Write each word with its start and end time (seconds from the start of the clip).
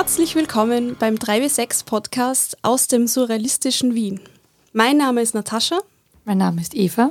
Herzlich 0.00 0.34
willkommen 0.34 0.96
beim 0.98 1.16
3W6 1.16 1.84
Podcast 1.84 2.56
aus 2.62 2.88
dem 2.88 3.06
surrealistischen 3.06 3.94
Wien. 3.94 4.18
Mein 4.72 4.96
Name 4.96 5.20
ist 5.20 5.34
Natascha. 5.34 5.78
Mein 6.24 6.38
Name 6.38 6.62
ist 6.62 6.74
Eva. 6.74 7.10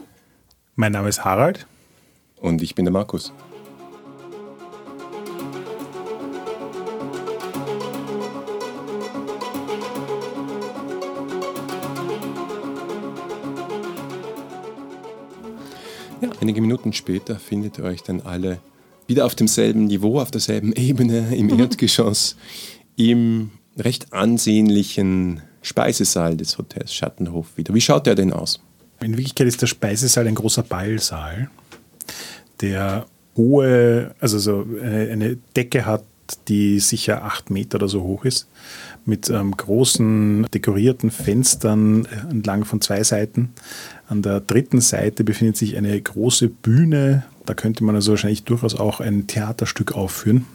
Mein 0.76 0.94
Name 0.94 1.08
ist 1.08 1.24
Harald. 1.24 1.68
Und 2.38 2.64
ich 2.64 2.74
bin 2.74 2.86
der 2.86 2.92
Markus. 2.92 3.32
Ja, 16.22 16.32
einige 16.42 16.60
Minuten 16.60 16.92
später 16.94 17.38
findet 17.38 17.78
ihr 17.78 17.84
euch 17.84 18.02
dann 18.02 18.22
alle 18.22 18.58
wieder 19.10 19.26
auf 19.26 19.36
demselben 19.36 19.86
Niveau, 19.86 20.20
auf 20.20 20.32
derselben 20.32 20.72
Ebene 20.74 21.36
im 21.36 21.50
Erdgeschoss, 21.60 22.36
im 23.00 23.52
recht 23.78 24.12
ansehnlichen 24.12 25.42
Speisesaal 25.62 26.36
des 26.36 26.58
Hotels 26.58 26.94
Schattenhof 26.94 27.56
wieder. 27.56 27.74
Wie 27.74 27.82
schaut 27.82 28.06
der 28.06 28.16
denn 28.16 28.34
aus? 28.34 28.60
In 29.02 29.12
Wirklichkeit 29.14 29.48
ist 29.48 29.62
der 29.62 29.68
Speisesaal 29.68 30.28
ein 30.28 30.36
großer 30.36 30.64
Ballsaal, 30.64 31.50
der 32.60 33.06
hohe, 33.38 34.14
also 34.20 34.38
so 34.38 34.66
eine, 34.84 35.10
eine 35.12 35.38
Decke 35.56 35.86
hat, 35.86 36.04
die 36.50 36.80
sicher 36.80 37.24
acht 37.24 37.50
Meter 37.50 37.78
oder 37.78 37.88
so 37.88 38.04
hoch 38.04 38.26
ist, 38.26 38.50
mit 39.06 39.30
ähm, 39.30 39.56
großen 39.56 40.48
dekorierten 40.54 41.10
Fenstern 41.10 42.06
äh, 42.06 42.30
entlang 42.30 42.66
von 42.66 42.82
zwei 42.82 43.02
Seiten. 43.04 43.54
An 44.08 44.22
der 44.22 44.42
dritten 44.42 44.82
Seite 44.82 45.24
befindet 45.24 45.56
sich 45.56 45.78
eine 45.78 46.00
große 46.00 46.50
Bühne. 46.50 47.24
Da 47.46 47.54
könnte 47.54 47.86
man 47.86 47.96
also 47.96 48.12
wahrscheinlich 48.12 48.44
durchaus 48.44 48.76
auch 48.76 49.00
ein 49.00 49.26
Theaterstück 49.26 49.94
aufführen. 49.94 50.46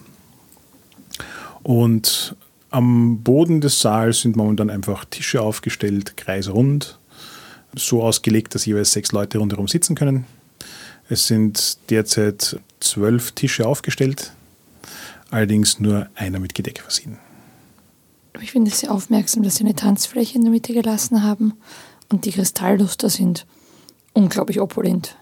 Und 1.63 2.35
am 2.75 3.23
Boden 3.23 3.61
des 3.61 3.79
Saals 3.79 4.19
sind 4.19 4.35
momentan 4.35 4.69
einfach 4.69 5.05
Tische 5.05 5.41
aufgestellt, 5.41 6.17
kreisrund, 6.17 6.99
so 7.73 8.03
ausgelegt, 8.03 8.53
dass 8.53 8.65
jeweils 8.65 8.91
sechs 8.91 9.13
Leute 9.13 9.37
rundherum 9.37 9.69
sitzen 9.69 9.95
können. 9.95 10.25
Es 11.07 11.25
sind 11.25 11.77
derzeit 11.89 12.59
zwölf 12.81 13.31
Tische 13.31 13.65
aufgestellt, 13.65 14.33
allerdings 15.31 15.79
nur 15.79 16.09
einer 16.15 16.39
mit 16.39 16.53
Gedeck 16.53 16.81
versehen. 16.81 17.17
Ich 18.41 18.51
finde 18.51 18.69
es 18.69 18.81
sehr 18.81 18.91
aufmerksam, 18.91 19.43
dass 19.43 19.55
sie 19.55 19.63
eine 19.63 19.75
Tanzfläche 19.75 20.37
in 20.37 20.43
der 20.43 20.51
Mitte 20.51 20.73
gelassen 20.73 21.23
haben 21.23 21.53
und 22.11 22.25
die 22.25 22.31
Kristallluster 22.31 23.09
sind 23.09 23.45
unglaublich 24.11 24.59
opulent. 24.59 25.15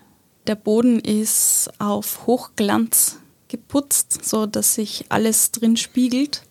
Der 0.48 0.56
Boden 0.56 1.00
ist 1.00 1.70
auf 1.78 2.26
Hochglanz 2.26 3.20
geputzt, 3.48 4.26
so 4.26 4.48
dass 4.48 4.74
sich 4.74 5.06
alles 5.10 5.52
drin 5.52 5.78
spiegelt, 5.78 6.42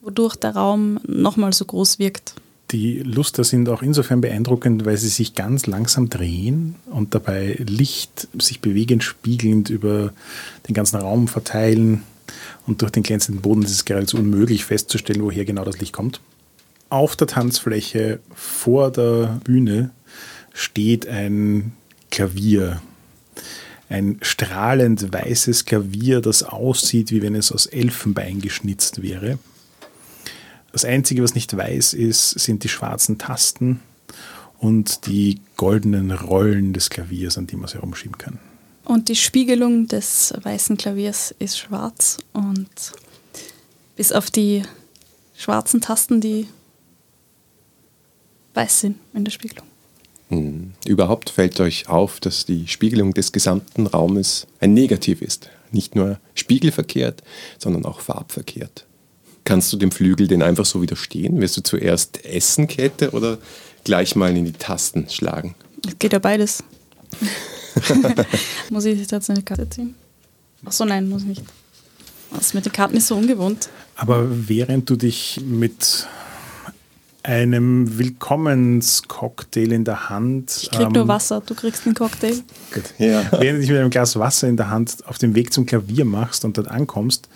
wodurch 0.00 0.36
der 0.36 0.56
Raum 0.56 1.00
nochmal 1.06 1.52
so 1.52 1.64
groß 1.64 1.98
wirkt. 1.98 2.34
Die 2.70 3.00
Luster 3.00 3.42
sind 3.42 3.68
auch 3.68 3.82
insofern 3.82 4.20
beeindruckend, 4.20 4.84
weil 4.84 4.96
sie 4.96 5.08
sich 5.08 5.34
ganz 5.34 5.66
langsam 5.66 6.08
drehen 6.08 6.76
und 6.86 7.14
dabei 7.14 7.56
Licht 7.58 8.28
sich 8.38 8.60
bewegend 8.60 9.02
spiegelnd 9.02 9.70
über 9.70 10.12
den 10.68 10.74
ganzen 10.74 10.96
Raum 10.96 11.26
verteilen. 11.26 12.04
Und 12.66 12.82
durch 12.82 12.92
den 12.92 13.02
glänzenden 13.02 13.42
Boden 13.42 13.62
ist 13.62 13.72
es 13.72 13.84
geradezu 13.84 14.18
unmöglich 14.18 14.64
festzustellen, 14.64 15.22
woher 15.22 15.44
genau 15.44 15.64
das 15.64 15.80
Licht 15.80 15.92
kommt. 15.92 16.20
Auf 16.90 17.16
der 17.16 17.26
Tanzfläche 17.26 18.20
vor 18.34 18.92
der 18.92 19.40
Bühne 19.42 19.90
steht 20.52 21.08
ein 21.08 21.72
Klavier. 22.12 22.80
Ein 23.88 24.18
strahlend 24.22 25.12
weißes 25.12 25.64
Klavier, 25.64 26.20
das 26.20 26.44
aussieht, 26.44 27.10
wie 27.10 27.22
wenn 27.22 27.34
es 27.34 27.50
aus 27.50 27.66
Elfenbein 27.66 28.40
geschnitzt 28.40 29.02
wäre. 29.02 29.40
Das 30.72 30.84
Einzige, 30.84 31.22
was 31.22 31.34
nicht 31.34 31.56
weiß 31.56 31.94
ist, 31.94 32.30
sind 32.30 32.64
die 32.64 32.68
schwarzen 32.68 33.18
Tasten 33.18 33.80
und 34.58 35.06
die 35.06 35.40
goldenen 35.56 36.10
Rollen 36.12 36.72
des 36.72 36.90
Klaviers, 36.90 37.38
an 37.38 37.46
die 37.46 37.56
man 37.56 37.64
es 37.64 37.74
herumschieben 37.74 38.18
kann. 38.18 38.38
Und 38.84 39.08
die 39.08 39.16
Spiegelung 39.16 39.88
des 39.88 40.34
weißen 40.42 40.76
Klaviers 40.76 41.34
ist 41.38 41.58
schwarz 41.58 42.18
und 42.32 42.68
bis 43.96 44.12
auf 44.12 44.30
die 44.30 44.62
schwarzen 45.36 45.80
Tasten, 45.80 46.20
die 46.20 46.48
weiß 48.54 48.80
sind 48.80 48.98
in 49.14 49.24
der 49.24 49.32
Spiegelung. 49.32 49.66
Hm. 50.28 50.72
Überhaupt 50.86 51.30
fällt 51.30 51.60
euch 51.60 51.88
auf, 51.88 52.20
dass 52.20 52.46
die 52.46 52.68
Spiegelung 52.68 53.14
des 53.14 53.32
gesamten 53.32 53.86
Raumes 53.86 54.46
ein 54.60 54.74
Negativ 54.74 55.22
ist. 55.22 55.50
Nicht 55.72 55.96
nur 55.96 56.20
spiegelverkehrt, 56.34 57.22
sondern 57.58 57.84
auch 57.84 58.00
farbverkehrt. 58.00 58.86
Kannst 59.50 59.72
du 59.72 59.76
dem 59.76 59.90
Flügel 59.90 60.28
denn 60.28 60.42
einfach 60.42 60.64
so 60.64 60.80
widerstehen? 60.80 61.40
Wirst 61.40 61.56
du 61.56 61.60
zuerst 61.62 62.24
essen, 62.24 62.68
Kette, 62.68 63.10
oder 63.10 63.38
gleich 63.82 64.14
mal 64.14 64.36
in 64.36 64.44
die 64.44 64.52
Tasten 64.52 65.08
schlagen? 65.10 65.56
Es 65.84 65.98
geht 65.98 66.12
ja 66.12 66.20
beides. 66.20 66.62
muss 68.70 68.84
ich 68.84 69.10
jetzt 69.10 69.28
eine 69.28 69.42
Karte 69.42 69.68
ziehen? 69.68 69.96
Achso, 70.64 70.84
nein, 70.84 71.08
muss 71.08 71.22
ich 71.22 71.28
nicht. 71.30 71.42
Das 72.32 72.54
mit 72.54 72.64
den 72.64 72.70
Karten 72.70 72.96
ist 72.96 73.08
so 73.08 73.16
ungewohnt. 73.16 73.70
Aber 73.96 74.24
während 74.30 74.88
du 74.88 74.94
dich 74.94 75.40
mit 75.44 76.06
einem 77.22 77.98
Willkommenscocktail 77.98 79.72
in 79.72 79.84
der 79.84 80.08
Hand. 80.08 80.58
Ich 80.62 80.70
krieg 80.70 80.86
ähm, 80.86 80.92
nur 80.92 81.08
Wasser, 81.08 81.42
du 81.44 81.54
kriegst 81.54 81.86
einen 81.86 81.94
Cocktail. 81.94 82.42
Gut. 82.72 82.94
Ja. 82.98 83.24
Während 83.38 83.58
du 83.58 83.60
dich 83.60 83.70
mit 83.70 83.78
einem 83.78 83.90
Glas 83.90 84.18
Wasser 84.18 84.48
in 84.48 84.56
der 84.56 84.70
Hand 84.70 85.06
auf 85.06 85.18
dem 85.18 85.34
Weg 85.34 85.52
zum 85.52 85.66
Klavier 85.66 86.04
machst 86.04 86.44
und 86.44 86.56
dort 86.56 86.68
ankommst 86.68 87.28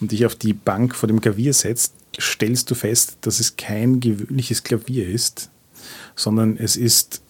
und 0.00 0.12
dich 0.12 0.24
auf 0.26 0.34
die 0.34 0.52
Bank 0.52 0.94
vor 0.94 1.06
dem 1.06 1.20
Klavier 1.20 1.52
setzt, 1.52 1.94
stellst 2.20 2.70
du 2.70 2.74
fest, 2.74 3.18
dass 3.22 3.40
es 3.40 3.56
kein 3.56 4.00
gewöhnliches 4.00 4.62
Klavier 4.62 5.08
ist, 5.08 5.50
sondern 6.14 6.56
es 6.56 6.76
ist 6.76 7.20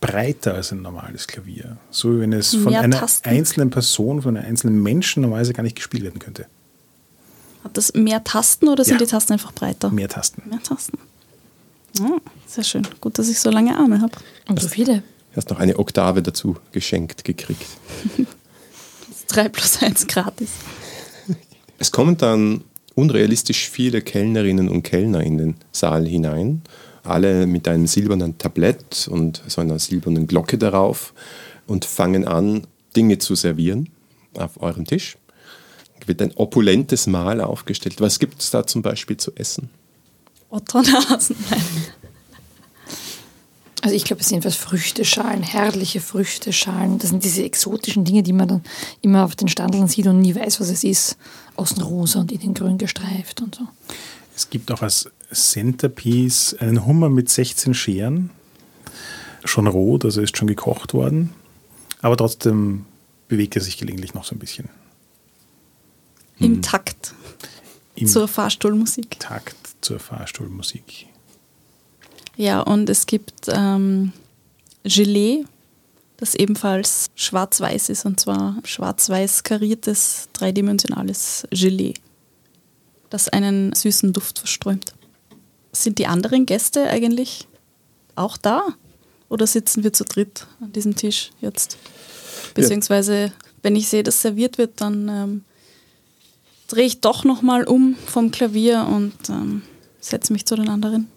breiter 0.00 0.54
als 0.54 0.72
ein 0.72 0.82
normales 0.82 1.28
Klavier. 1.28 1.76
So 1.90 2.16
wie 2.16 2.20
wenn 2.20 2.32
es 2.32 2.54
von 2.54 2.72
Mehr 2.72 2.80
einer 2.80 2.98
Tasten. 2.98 3.28
einzelnen 3.28 3.70
Person, 3.70 4.22
von 4.22 4.36
einem 4.36 4.46
einzelnen 4.46 4.82
Menschen 4.82 5.22
normalerweise 5.22 5.52
gar 5.52 5.62
nicht 5.62 5.76
gespielt 5.76 6.02
werden 6.02 6.18
könnte. 6.18 6.46
Hat 7.62 7.76
das 7.76 7.94
mehr 7.94 8.24
Tasten 8.24 8.68
oder 8.68 8.84
sind 8.84 9.00
ja. 9.00 9.06
die 9.06 9.10
Tasten 9.10 9.34
einfach 9.34 9.52
breiter? 9.52 9.90
Mehr 9.90 10.08
Tasten. 10.08 10.42
Mehr 10.50 10.62
Tasten. 10.62 10.98
Sehr 12.46 12.64
schön. 12.64 12.86
Gut, 13.00 13.18
dass 13.18 13.28
ich 13.28 13.38
so 13.40 13.50
lange 13.50 13.76
Arme 13.76 14.00
habe. 14.00 14.12
Und 14.48 14.60
so 14.60 14.68
viele. 14.68 15.02
Du 15.32 15.36
hast 15.36 15.50
noch 15.50 15.58
eine 15.58 15.78
Oktave 15.78 16.22
dazu 16.22 16.56
geschenkt 16.72 17.24
gekriegt. 17.24 17.66
das 19.08 19.16
ist 19.16 19.26
3 19.28 19.48
plus 19.48 19.82
1 19.82 20.06
gratis. 20.06 20.50
Es 21.78 21.90
kommen 21.90 22.16
dann 22.16 22.64
unrealistisch 22.94 23.68
viele 23.70 24.02
Kellnerinnen 24.02 24.68
und 24.68 24.82
Kellner 24.82 25.22
in 25.22 25.38
den 25.38 25.54
Saal 25.72 26.06
hinein, 26.06 26.62
alle 27.02 27.46
mit 27.46 27.66
einem 27.66 27.86
silbernen 27.86 28.38
Tablett 28.38 29.08
und 29.08 29.42
so 29.46 29.60
einer 29.60 29.78
silbernen 29.78 30.26
Glocke 30.26 30.58
darauf 30.58 31.14
und 31.66 31.84
fangen 31.84 32.26
an, 32.26 32.66
Dinge 32.94 33.18
zu 33.18 33.34
servieren 33.34 33.88
auf 34.34 34.60
eurem 34.60 34.84
Tisch. 34.84 35.16
Es 36.00 36.08
wird 36.08 36.20
ein 36.20 36.32
opulentes 36.36 37.06
Mahl 37.06 37.40
aufgestellt. 37.40 38.00
Was 38.00 38.18
gibt 38.18 38.40
es 38.40 38.50
da 38.50 38.66
zum 38.66 38.82
Beispiel 38.82 39.16
zu 39.16 39.32
essen? 39.34 39.70
Otternasen. 40.52 41.36
Also 43.82 43.96
ich 43.96 44.04
glaube, 44.04 44.22
es 44.22 44.28
sind 44.28 44.44
was 44.44 44.54
Früchteschalen, 44.54 45.42
herrliche 45.42 46.00
Früchteschalen. 46.00 47.00
Das 47.00 47.10
sind 47.10 47.24
diese 47.24 47.42
exotischen 47.42 48.04
Dinge, 48.04 48.22
die 48.22 48.32
man 48.32 48.46
dann 48.46 48.64
immer 49.00 49.24
auf 49.24 49.34
den 49.34 49.48
Standeln 49.48 49.88
sieht 49.88 50.06
und 50.06 50.20
nie 50.20 50.36
weiß, 50.36 50.60
was 50.60 50.68
es 50.68 50.84
ist. 50.84 51.16
Außen 51.56 51.82
rosa 51.82 52.20
und 52.20 52.30
innen 52.30 52.54
grün 52.54 52.78
gestreift 52.78 53.40
und 53.40 53.56
so. 53.56 53.62
Es 54.36 54.50
gibt 54.50 54.70
auch 54.70 54.82
als 54.82 55.10
Centerpiece 55.32 56.54
einen 56.60 56.86
Hummer 56.86 57.08
mit 57.08 57.28
16 57.28 57.74
Scheren. 57.74 58.30
Schon 59.44 59.66
rot, 59.66 60.04
also 60.04 60.20
ist 60.20 60.36
schon 60.36 60.46
gekocht 60.46 60.94
worden. 60.94 61.30
Aber 62.02 62.16
trotzdem 62.16 62.84
bewegt 63.26 63.56
er 63.56 63.62
sich 63.62 63.78
gelegentlich 63.78 64.14
noch 64.14 64.24
so 64.24 64.36
ein 64.36 64.38
bisschen. 64.38 64.68
Im 66.38 66.54
hm. 66.54 66.62
Takt. 66.62 67.14
Zur 68.06 68.28
Fahrstuhlmusik. 68.28 69.18
Takt 69.20 69.56
zur 69.80 69.98
Fahrstuhlmusik. 69.98 71.06
Ja, 72.36 72.60
und 72.60 72.88
es 72.88 73.06
gibt 73.06 73.48
ähm, 73.48 74.12
Gelee, 74.84 75.44
das 76.16 76.34
ebenfalls 76.34 77.10
schwarz-weiß 77.14 77.88
ist, 77.88 78.04
und 78.04 78.20
zwar 78.20 78.56
schwarz-weiß 78.64 79.42
kariertes, 79.42 80.28
dreidimensionales 80.32 81.46
Gelee, 81.50 81.94
das 83.10 83.28
einen 83.28 83.74
süßen 83.74 84.12
Duft 84.12 84.38
verströmt. 84.38 84.92
Sind 85.72 85.98
die 85.98 86.06
anderen 86.06 86.46
Gäste 86.46 86.88
eigentlich 86.88 87.46
auch 88.14 88.36
da? 88.36 88.62
Oder 89.28 89.46
sitzen 89.46 89.82
wir 89.82 89.92
zu 89.92 90.04
dritt 90.04 90.46
an 90.60 90.72
diesem 90.72 90.94
Tisch 90.94 91.30
jetzt? 91.40 91.78
Beziehungsweise, 92.54 93.24
ja. 93.24 93.32
wenn 93.62 93.76
ich 93.76 93.88
sehe, 93.88 94.02
dass 94.02 94.20
serviert 94.20 94.58
wird, 94.58 94.80
dann 94.80 95.08
ähm, 95.08 95.44
drehe 96.72 96.86
ich 96.86 97.00
doch 97.00 97.24
nochmal 97.24 97.64
um 97.64 97.96
vom 98.06 98.30
Klavier 98.30 98.86
und 98.90 99.12
ähm, 99.28 99.62
setze 100.00 100.32
mich 100.32 100.46
zu 100.46 100.56
den 100.56 100.68
anderen. 100.68 101.08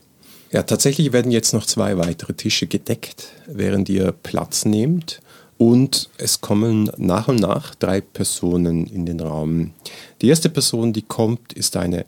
Ja, 0.51 0.63
tatsächlich 0.63 1.13
werden 1.13 1.31
jetzt 1.31 1.53
noch 1.53 1.65
zwei 1.65 1.97
weitere 1.97 2.33
Tische 2.33 2.67
gedeckt, 2.67 3.29
während 3.47 3.89
ihr 3.89 4.11
Platz 4.11 4.65
nehmt. 4.65 5.21
Und 5.57 6.09
es 6.17 6.41
kommen 6.41 6.91
nach 6.97 7.29
und 7.29 7.39
nach 7.39 7.75
drei 7.75 8.01
Personen 8.01 8.85
in 8.87 9.05
den 9.05 9.21
Raum. 9.21 9.71
Die 10.21 10.27
erste 10.27 10.49
Person, 10.49 10.91
die 10.91 11.01
kommt, 11.01 11.53
ist 11.53 11.77
eine 11.77 12.05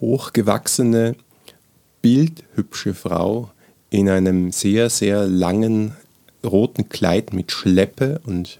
hochgewachsene, 0.00 1.16
bildhübsche 2.02 2.92
Frau 2.92 3.50
in 3.88 4.10
einem 4.10 4.52
sehr, 4.52 4.90
sehr 4.90 5.26
langen 5.26 5.96
roten 6.44 6.90
Kleid 6.90 7.32
mit 7.32 7.52
Schleppe 7.52 8.20
und 8.26 8.58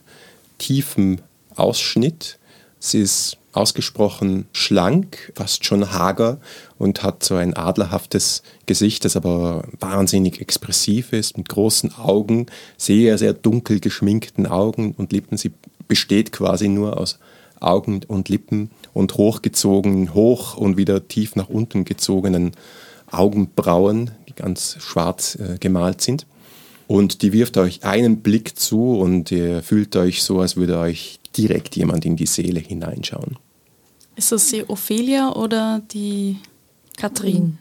tiefem 0.57 1.19
Ausschnitt. 1.55 2.39
Sie 2.79 3.01
ist 3.01 3.37
ausgesprochen 3.53 4.47
schlank, 4.53 5.33
fast 5.35 5.65
schon 5.65 5.93
hager 5.93 6.41
und 6.79 7.03
hat 7.03 7.23
so 7.23 7.35
ein 7.35 7.55
adlerhaftes 7.55 8.43
Gesicht, 8.67 9.05
das 9.05 9.17
aber 9.17 9.65
wahnsinnig 9.79 10.41
expressiv 10.41 11.13
ist, 11.13 11.37
mit 11.37 11.49
großen 11.49 11.95
Augen, 11.97 12.47
sehr, 12.77 13.19
sehr 13.19 13.35
dunkel 13.35 13.81
geschminkten 13.81 14.47
Augen 14.47 14.95
und 14.97 15.13
Lippen. 15.13 15.37
Sie 15.37 15.53
besteht 15.87 16.33
quasi 16.33 16.69
nur 16.69 16.99
aus 16.99 17.19
Augen 17.61 18.01
und 18.09 18.29
Lippen 18.29 18.71
und 18.95 19.17
hochgezogenen, 19.17 20.15
hoch 20.15 20.57
und 20.57 20.77
wieder 20.77 21.07
tief 21.07 21.37
nach 21.37 21.49
unten 21.49 21.85
gezogenen 21.85 22.53
Augenbrauen, 23.11 24.11
die 24.29 24.35
ganz 24.35 24.77
schwarz 24.81 25.37
äh, 25.37 25.59
gemalt 25.61 26.01
sind. 26.01 26.27
Und 26.89 27.23
die 27.23 27.33
wirft 27.33 27.57
euch 27.59 27.85
einen 27.85 28.23
Blick 28.23 28.59
zu 28.59 28.99
und 28.99 29.31
ihr 29.31 29.63
fühlt 29.63 29.95
euch 29.97 30.23
so, 30.23 30.41
als 30.41 30.57
würde 30.57 30.79
euch 30.79 31.21
direkt 31.37 31.77
jemand 31.77 32.05
in 32.05 32.17
die 32.17 32.27
Seele 32.27 32.61
hineinschauen. 32.61 33.37
Ist 34.17 34.33
das 34.33 34.49
die 34.49 34.69
Ophelia 34.69 35.33
oder 35.35 35.83
die 35.93 36.37
Katrin? 36.97 37.59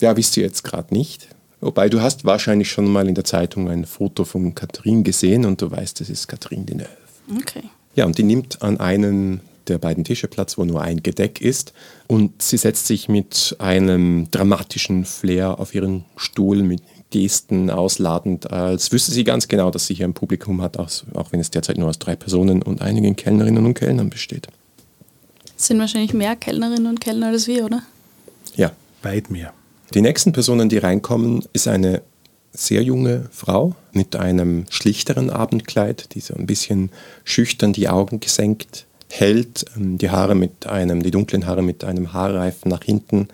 Ja, 0.00 0.16
wisst 0.16 0.36
ihr 0.36 0.44
jetzt 0.44 0.62
gerade 0.62 0.94
nicht. 0.94 1.28
Wobei 1.60 1.88
du 1.88 2.00
hast 2.00 2.24
wahrscheinlich 2.24 2.70
schon 2.70 2.90
mal 2.90 3.08
in 3.08 3.14
der 3.14 3.24
Zeitung 3.24 3.68
ein 3.68 3.84
Foto 3.84 4.24
von 4.24 4.54
Katrin 4.54 5.04
gesehen 5.04 5.44
und 5.44 5.62
du 5.62 5.70
weißt, 5.70 6.00
das 6.00 6.10
ist 6.10 6.26
Katrin 6.26 6.66
Deneuve. 6.66 6.88
Okay. 7.38 7.62
Ja, 7.94 8.06
und 8.06 8.18
die 8.18 8.24
nimmt 8.24 8.62
an 8.62 8.80
einem 8.80 9.40
der 9.68 9.78
beiden 9.78 10.02
Tische 10.02 10.26
Platz, 10.26 10.58
wo 10.58 10.64
nur 10.64 10.82
ein 10.82 11.02
Gedeck 11.02 11.40
ist. 11.40 11.72
Und 12.08 12.42
sie 12.42 12.56
setzt 12.56 12.86
sich 12.86 13.08
mit 13.08 13.54
einem 13.58 14.28
dramatischen 14.30 15.04
Flair 15.04 15.60
auf 15.60 15.74
ihren 15.74 16.04
Stuhl 16.16 16.62
mit 16.62 16.82
Gesten 17.10 17.70
ausladend, 17.70 18.50
als 18.50 18.90
wüsste 18.90 19.12
sie 19.12 19.22
ganz 19.22 19.46
genau, 19.46 19.70
dass 19.70 19.86
sie 19.86 19.94
hier 19.94 20.06
ein 20.06 20.14
Publikum 20.14 20.62
hat, 20.62 20.78
auch 20.78 21.30
wenn 21.30 21.40
es 21.40 21.50
derzeit 21.50 21.76
nur 21.76 21.90
aus 21.90 21.98
drei 21.98 22.16
Personen 22.16 22.62
und 22.62 22.80
einigen 22.80 23.16
Kellnerinnen 23.16 23.64
und 23.66 23.74
Kellnern 23.74 24.08
besteht. 24.08 24.48
Sind 25.62 25.78
wahrscheinlich 25.78 26.12
mehr 26.12 26.34
Kellnerinnen 26.34 26.86
und 26.86 27.00
Kellner 27.00 27.28
als 27.28 27.46
wir, 27.46 27.64
oder? 27.64 27.82
Ja. 28.56 28.72
Weit 29.02 29.30
mehr. 29.30 29.52
Die 29.94 30.00
nächsten 30.00 30.32
Personen, 30.32 30.68
die 30.68 30.78
reinkommen, 30.78 31.44
ist 31.52 31.68
eine 31.68 32.02
sehr 32.52 32.82
junge 32.82 33.28
Frau 33.30 33.76
mit 33.92 34.16
einem 34.16 34.64
schlichteren 34.70 35.30
Abendkleid, 35.30 36.14
die 36.14 36.20
so 36.20 36.34
ein 36.34 36.46
bisschen 36.46 36.90
schüchtern 37.22 37.72
die 37.72 37.88
Augen 37.88 38.18
gesenkt 38.18 38.86
hält, 39.08 39.64
ähm, 39.76 39.98
die 39.98 40.10
Haare 40.10 40.34
mit 40.34 40.66
einem, 40.66 41.02
die 41.04 41.12
dunklen 41.12 41.46
Haare 41.46 41.62
mit 41.62 41.84
einem 41.84 42.12
Haarreifen 42.12 42.68
nach 42.68 42.82
hinten 42.82 43.28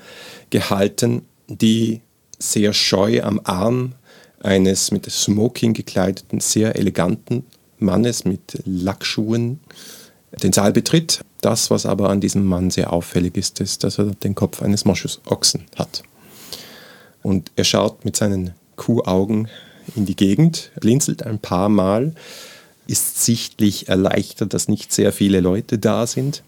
gehalten, 0.51 1.23
die 1.49 2.03
sehr 2.39 2.75
scheu 2.75 3.23
am 3.23 3.41
Arm 3.45 3.95
eines 4.41 4.91
mit 4.91 5.11
Smoking 5.11 5.73
gekleideten, 5.73 6.41
sehr 6.41 6.77
eleganten 6.77 7.47
Mannes 7.79 8.27
mit 8.27 8.61
Lackschuhen 8.67 9.61
den 10.43 10.53
Saal 10.53 10.73
betritt. 10.73 11.21
Das, 11.41 11.71
was 11.71 11.87
aber 11.87 12.11
an 12.11 12.21
diesem 12.21 12.45
Mann 12.45 12.71
sehr 12.71 12.93
auffällig 12.93 13.37
ist, 13.37 13.61
ist, 13.61 13.85
dass 13.85 13.99
er 13.99 14.07
den 14.07 14.35
Kopf 14.35 14.63
eines 14.63 14.85
Moschusochsen 14.85 15.67
hat. 15.77 16.03
Und 17.23 17.51
er 17.57 17.65
schaut 17.65 18.05
mit 18.05 18.17
seinen 18.17 18.55
Kuhaugen 18.77 19.49
in 19.97 20.07
die 20.07 20.17
Gegend, 20.17 20.71
blinzelt 20.81 21.25
ein 21.25 21.39
paar 21.39 21.69
Mal, 21.69 22.15
ist 22.87 23.23
sichtlich 23.25 23.89
erleichtert, 23.89 24.55
dass 24.55 24.69
nicht 24.69 24.93
sehr 24.93 25.13
viele 25.13 25.41
Leute 25.41 25.79
da 25.79 26.07
sind 26.07 26.43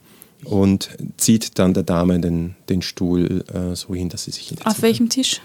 und 0.44 0.90
zieht 1.16 1.58
dann 1.58 1.74
der 1.74 1.82
Dame 1.82 2.18
den, 2.18 2.56
den 2.68 2.82
Stuhl 2.82 3.44
äh, 3.52 3.76
so 3.76 3.94
hin, 3.94 4.08
dass 4.08 4.24
sie 4.24 4.30
sich 4.30 4.48
hinsetzt. 4.48 4.66
Auf 4.66 4.82
welchem 4.82 5.08
Tisch? 5.08 5.40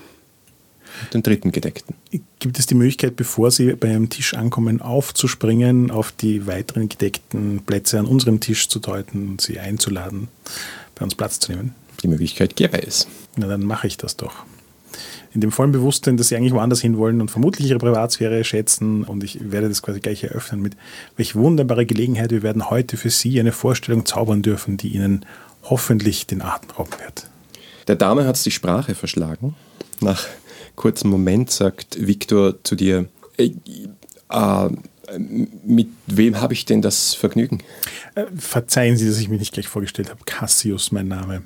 Den 1.13 1.24
dritten 1.24 1.51
gedeckten. 1.51 1.95
Gibt 2.39 2.59
es 2.59 2.65
die 2.65 2.75
Möglichkeit, 2.75 3.15
bevor 3.15 3.51
Sie 3.51 3.74
bei 3.74 3.89
einem 3.89 4.09
Tisch 4.09 4.33
ankommen, 4.33 4.81
aufzuspringen, 4.81 5.92
auf 5.92 6.12
die 6.12 6.47
weiteren 6.47 6.89
gedeckten 6.89 7.62
Plätze 7.65 8.00
an 8.00 8.06
unserem 8.06 8.39
Tisch 8.39 8.69
zu 8.69 8.80
deuten 8.80 9.30
und 9.30 9.42
Sie 9.42 9.59
einzuladen, 9.59 10.27
bei 10.95 11.03
uns 11.03 11.15
Platz 11.15 11.39
zu 11.39 11.51
nehmen? 11.51 11.75
Die 12.03 12.07
Möglichkeit 12.07 12.56
gäbe 12.56 12.81
es. 12.81 13.07
Na, 13.36 13.47
dann 13.47 13.63
mache 13.63 13.88
ich 13.88 13.97
das 13.97 14.15
doch 14.15 14.45
in 15.36 15.42
dem 15.42 15.51
vollen 15.51 15.74
Bewusstsein, 15.74 16.15
dass 16.15 16.30
sie 16.30 16.38
eigentlich 16.38 16.53
woanders 16.53 16.80
hinwollen 16.80 17.19
und 17.19 17.30
vermutlich 17.30 17.69
ihre 17.69 17.77
Privatsphäre 17.77 18.44
schätzen. 18.45 19.03
Und 19.03 19.24
ich 19.24 19.51
werde 19.51 19.68
das 19.68 19.81
quasi 19.81 20.00
gleich 20.00 20.24
eröffnen 20.24 20.62
mit, 20.62 20.77
welch 21.18 21.36
wunderbare 21.36 21.86
Gelegenheit, 21.86 22.31
wir 22.31 22.42
werden 22.42 22.69
heute 22.69 22.95
für 22.95 23.09
Sie 23.09 23.38
eine 23.39 23.51
Vorstellung 23.51 24.06
zaubern 24.06 24.42
dürfen, 24.42 24.77
die 24.77 24.88
Ihnen 24.88 25.25
hoffentlich 25.63 26.25
den 26.25 26.42
Atem 26.42 26.71
rauben 26.71 26.94
wird. 27.03 27.30
Der 27.88 27.97
Dame 27.97 28.25
hat 28.25 28.38
es 28.38 28.44
die 28.44 28.51
Sprache 28.51 28.95
verschlagen. 28.95 29.56
Nach 30.00 30.25
kurzem 30.75 31.10
Moment 31.10 31.51
sagt 31.51 31.98
Viktor 32.06 32.63
zu 32.63 32.75
dir, 32.75 33.07
äh, 33.38 33.51
äh, 34.30 34.69
mit 35.19 35.89
wem 36.07 36.42
habe 36.42 36.54
ich 36.54 36.66
denn 36.66 36.81
das 36.81 37.13
Vergnügen? 37.13 37.60
Äh, 38.16 38.25
verzeihen 38.36 38.98
Sie, 38.98 39.07
dass 39.07 39.19
ich 39.19 39.30
mich 39.30 39.39
nicht 39.39 39.54
gleich 39.54 39.68
vorgestellt 39.68 40.10
habe. 40.10 40.22
Cassius, 40.25 40.92
mein 40.92 41.07
Name. 41.07 41.44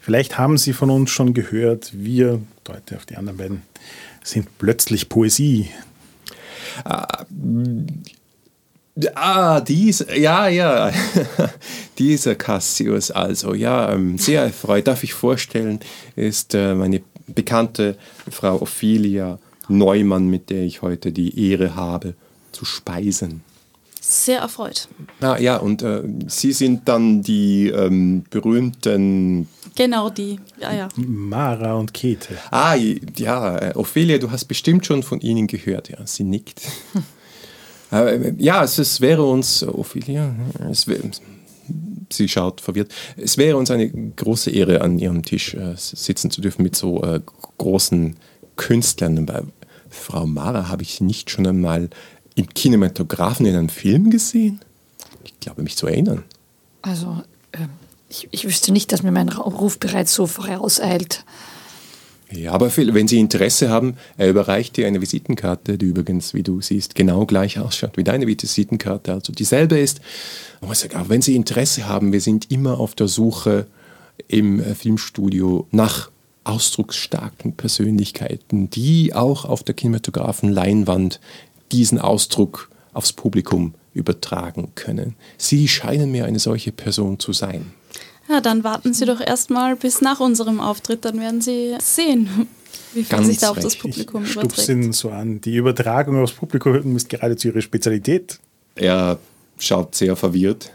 Vielleicht 0.00 0.38
haben 0.38 0.58
Sie 0.58 0.72
von 0.72 0.90
uns 0.90 1.10
schon 1.10 1.34
gehört, 1.34 1.90
wir, 1.92 2.40
deute 2.64 2.96
auf 2.96 3.06
die 3.06 3.16
anderen 3.16 3.38
beiden, 3.38 3.62
sind 4.22 4.46
plötzlich 4.58 5.08
Poesie. 5.08 5.68
Ah, 6.84 7.24
ah 9.14 9.60
dies, 9.60 10.04
ja, 10.14 10.48
ja, 10.48 10.92
dieser 11.98 12.34
Cassius 12.34 13.10
also, 13.10 13.54
ja, 13.54 13.92
ähm, 13.92 14.18
sehr 14.18 14.42
erfreut, 14.42 14.86
darf 14.86 15.02
ich 15.02 15.14
vorstellen, 15.14 15.80
ist 16.14 16.54
äh, 16.54 16.74
meine 16.74 17.02
bekannte 17.26 17.96
Frau 18.30 18.62
Ophelia 18.62 19.38
Neumann, 19.68 20.28
mit 20.28 20.50
der 20.50 20.62
ich 20.62 20.82
heute 20.82 21.12
die 21.12 21.50
Ehre 21.50 21.74
habe 21.74 22.14
zu 22.52 22.64
speisen. 22.64 23.42
Sehr 24.00 24.38
erfreut. 24.38 24.88
Ah, 25.20 25.36
ja, 25.36 25.56
und 25.56 25.82
äh, 25.82 26.02
Sie 26.28 26.52
sind 26.52 26.86
dann 26.86 27.22
die 27.22 27.68
ähm, 27.68 28.24
berühmten 28.30 29.48
Genau 29.74 30.08
die, 30.08 30.38
ja, 30.60 30.72
ja. 30.72 30.88
Mara 30.96 31.74
und 31.74 31.92
Käthe. 31.92 32.38
Ah, 32.50 32.76
ja, 32.76 33.58
äh, 33.58 33.72
Ophelia, 33.74 34.18
du 34.18 34.30
hast 34.30 34.46
bestimmt 34.46 34.86
schon 34.86 35.02
von 35.02 35.20
ihnen 35.20 35.46
gehört, 35.46 35.90
ja, 35.90 35.98
sie 36.06 36.24
nickt. 36.24 36.62
Äh, 37.92 38.32
ja, 38.38 38.64
es, 38.64 38.78
es, 38.78 39.00
wäre 39.00 39.22
uns, 39.22 39.62
Ophelia, 39.62 40.34
es 40.68 40.88
wär, 40.88 40.98
sie 42.12 42.28
schaut 42.28 42.60
verwirrt, 42.60 42.92
es 43.16 43.38
wäre 43.38 43.56
uns 43.56 43.70
eine 43.70 43.88
große 43.90 44.50
Ehre, 44.50 44.80
an 44.80 44.98
ihrem 44.98 45.22
Tisch 45.22 45.54
äh, 45.54 45.74
sitzen 45.76 46.30
zu 46.30 46.40
dürfen 46.40 46.62
mit 46.62 46.76
so 46.76 47.02
äh, 47.02 47.20
großen 47.58 48.16
Künstlern. 48.56 49.26
Bei 49.26 49.42
Frau 49.90 50.26
Mara 50.26 50.68
habe 50.68 50.82
ich 50.82 51.00
nicht 51.00 51.30
schon 51.30 51.46
einmal 51.46 51.90
im 52.34 52.48
Kinematografen 52.48 53.46
in 53.46 53.56
einem 53.56 53.68
Film 53.68 54.10
gesehen. 54.10 54.60
Ich 55.24 55.38
glaube, 55.40 55.62
mich 55.62 55.76
zu 55.76 55.86
erinnern. 55.86 56.22
Also, 56.82 57.22
ähm, 57.52 57.70
ich, 58.08 58.28
ich 58.30 58.44
wüsste 58.44 58.72
nicht, 58.72 58.92
dass 58.92 59.02
mir 59.02 59.12
mein 59.12 59.28
Ruf 59.28 59.78
bereits 59.78 60.14
so 60.14 60.26
vorauseilt. 60.26 61.24
Ja, 62.32 62.52
aber 62.52 62.76
wenn 62.76 63.06
Sie 63.06 63.20
Interesse 63.20 63.68
haben, 63.68 63.96
er 64.16 64.28
überreicht 64.28 64.76
dir 64.76 64.86
eine 64.86 65.00
Visitenkarte, 65.00 65.78
die 65.78 65.86
übrigens, 65.86 66.34
wie 66.34 66.42
du 66.42 66.60
siehst, 66.60 66.96
genau 66.96 67.24
gleich 67.24 67.60
ausschaut 67.60 67.96
wie 67.96 68.04
deine 68.04 68.26
Visitenkarte, 68.26 69.12
also 69.12 69.32
dieselbe 69.32 69.78
ist. 69.78 70.00
Aber 70.60 71.08
wenn 71.08 71.22
Sie 71.22 71.36
Interesse 71.36 71.88
haben, 71.88 72.12
wir 72.12 72.20
sind 72.20 72.50
immer 72.50 72.80
auf 72.80 72.94
der 72.96 73.06
Suche 73.06 73.66
im 74.26 74.60
äh, 74.60 74.74
Filmstudio 74.74 75.66
nach 75.70 76.10
ausdrucksstarken 76.42 77.54
Persönlichkeiten, 77.54 78.70
die 78.70 79.14
auch 79.14 79.44
auf 79.44 79.62
der 79.62 79.74
Kinematographen-Leinwand 79.74 81.20
diesen 81.72 81.98
Ausdruck 81.98 82.70
aufs 82.92 83.12
Publikum 83.12 83.74
übertragen 83.94 84.72
können. 84.74 85.16
Sie 85.38 85.68
scheinen 85.68 86.12
mir 86.12 86.24
eine 86.24 86.38
solche 86.38 86.72
Person 86.72 87.18
zu 87.18 87.32
sein. 87.32 87.72
Ja, 88.28 88.40
dann 88.40 88.64
warten 88.64 88.92
Sie 88.92 89.04
doch 89.04 89.20
erstmal 89.20 89.76
bis 89.76 90.00
nach 90.00 90.20
unserem 90.20 90.60
Auftritt, 90.60 91.04
dann 91.04 91.20
werden 91.20 91.40
Sie 91.40 91.76
sehen, 91.80 92.48
wie 92.92 93.04
viel 93.04 93.16
Ganz 93.16 93.28
sich 93.28 93.38
da 93.38 93.50
auf 93.50 93.58
das 93.58 93.76
Publikum 93.76 94.24
ich 94.24 94.32
überträgt. 94.32 94.68
ihn 94.68 94.92
so 94.92 95.10
an. 95.10 95.40
Die 95.40 95.56
Übertragung 95.56 96.22
aufs 96.22 96.32
Publikum 96.32 96.96
ist 96.96 97.08
geradezu 97.08 97.48
Ihre 97.48 97.62
Spezialität. 97.62 98.40
Er 98.74 99.18
schaut 99.58 99.94
sehr 99.94 100.16
verwirrt. 100.16 100.70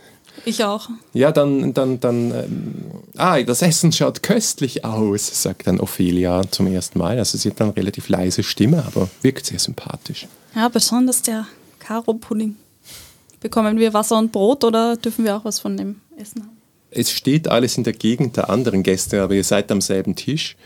Ich 0.46 0.64
auch. 0.64 0.90
Ja, 1.14 1.32
dann, 1.32 1.74
dann, 1.74 2.00
dann, 2.00 2.32
ähm, 2.32 2.74
ah, 3.18 3.42
das 3.44 3.62
Essen 3.62 3.92
schaut 3.92 4.24
köstlich 4.24 4.86
aus, 4.86 5.44
sagt 5.44 5.68
dann 5.68 5.80
Ophelia 5.80 6.44
zum 6.50 6.68
ersten 6.68 7.00
Mal. 7.00 7.20
Also 7.20 7.38
sie 7.38 7.50
hat 7.50 7.60
dann 7.60 7.72
relativ 7.72 8.08
leise 8.10 8.42
Stimme, 8.42 8.84
aber 8.88 9.10
wirkt 9.22 9.46
sehr 9.46 9.60
sympathisch. 9.60 10.28
Ja, 10.56 10.70
besonders 10.70 11.22
der 11.22 11.48
Karo-Pudding. 11.80 12.56
Bekommen 13.40 13.78
wir 13.78 13.94
Wasser 13.94 14.18
und 14.18 14.32
Brot 14.32 14.64
oder 14.64 14.96
dürfen 14.96 15.26
wir 15.26 15.36
auch 15.36 15.46
was 15.46 15.60
von 15.60 15.76
dem 15.76 16.00
Essen 16.18 16.44
haben? 16.44 16.61
Es 16.92 17.10
steht 17.10 17.48
alles 17.48 17.78
in 17.78 17.86
der 17.86 17.94
Gegend 17.94 18.36
der 18.36 18.50
anderen 18.50 18.84
Gäste, 18.84 19.22
aber 19.22 19.34
ihr 19.34 19.46
seid 19.46 19.72
am 19.72 19.80
selben 19.80 20.16
Tisch, 20.16 20.58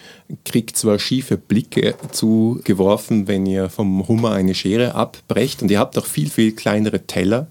kriegt 0.43 0.75
zwar 0.75 0.97
schiefe 0.97 1.37
Blicke 1.37 1.93
zugeworfen, 2.11 3.27
wenn 3.27 3.45
ihr 3.45 3.69
vom 3.69 4.07
Hummer 4.07 4.31
eine 4.31 4.55
Schere 4.55 4.95
abbrecht 4.95 5.61
und 5.61 5.69
ihr 5.69 5.79
habt 5.79 5.97
auch 5.99 6.07
viel, 6.07 6.29
viel 6.29 6.53
kleinere 6.53 7.05
Teller 7.05 7.47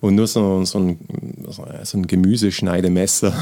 und 0.00 0.14
nur 0.14 0.26
so, 0.26 0.62
so, 0.66 0.78
ein, 0.78 0.98
so 1.82 1.96
ein 1.96 2.06
Gemüseschneidemesser 2.06 3.32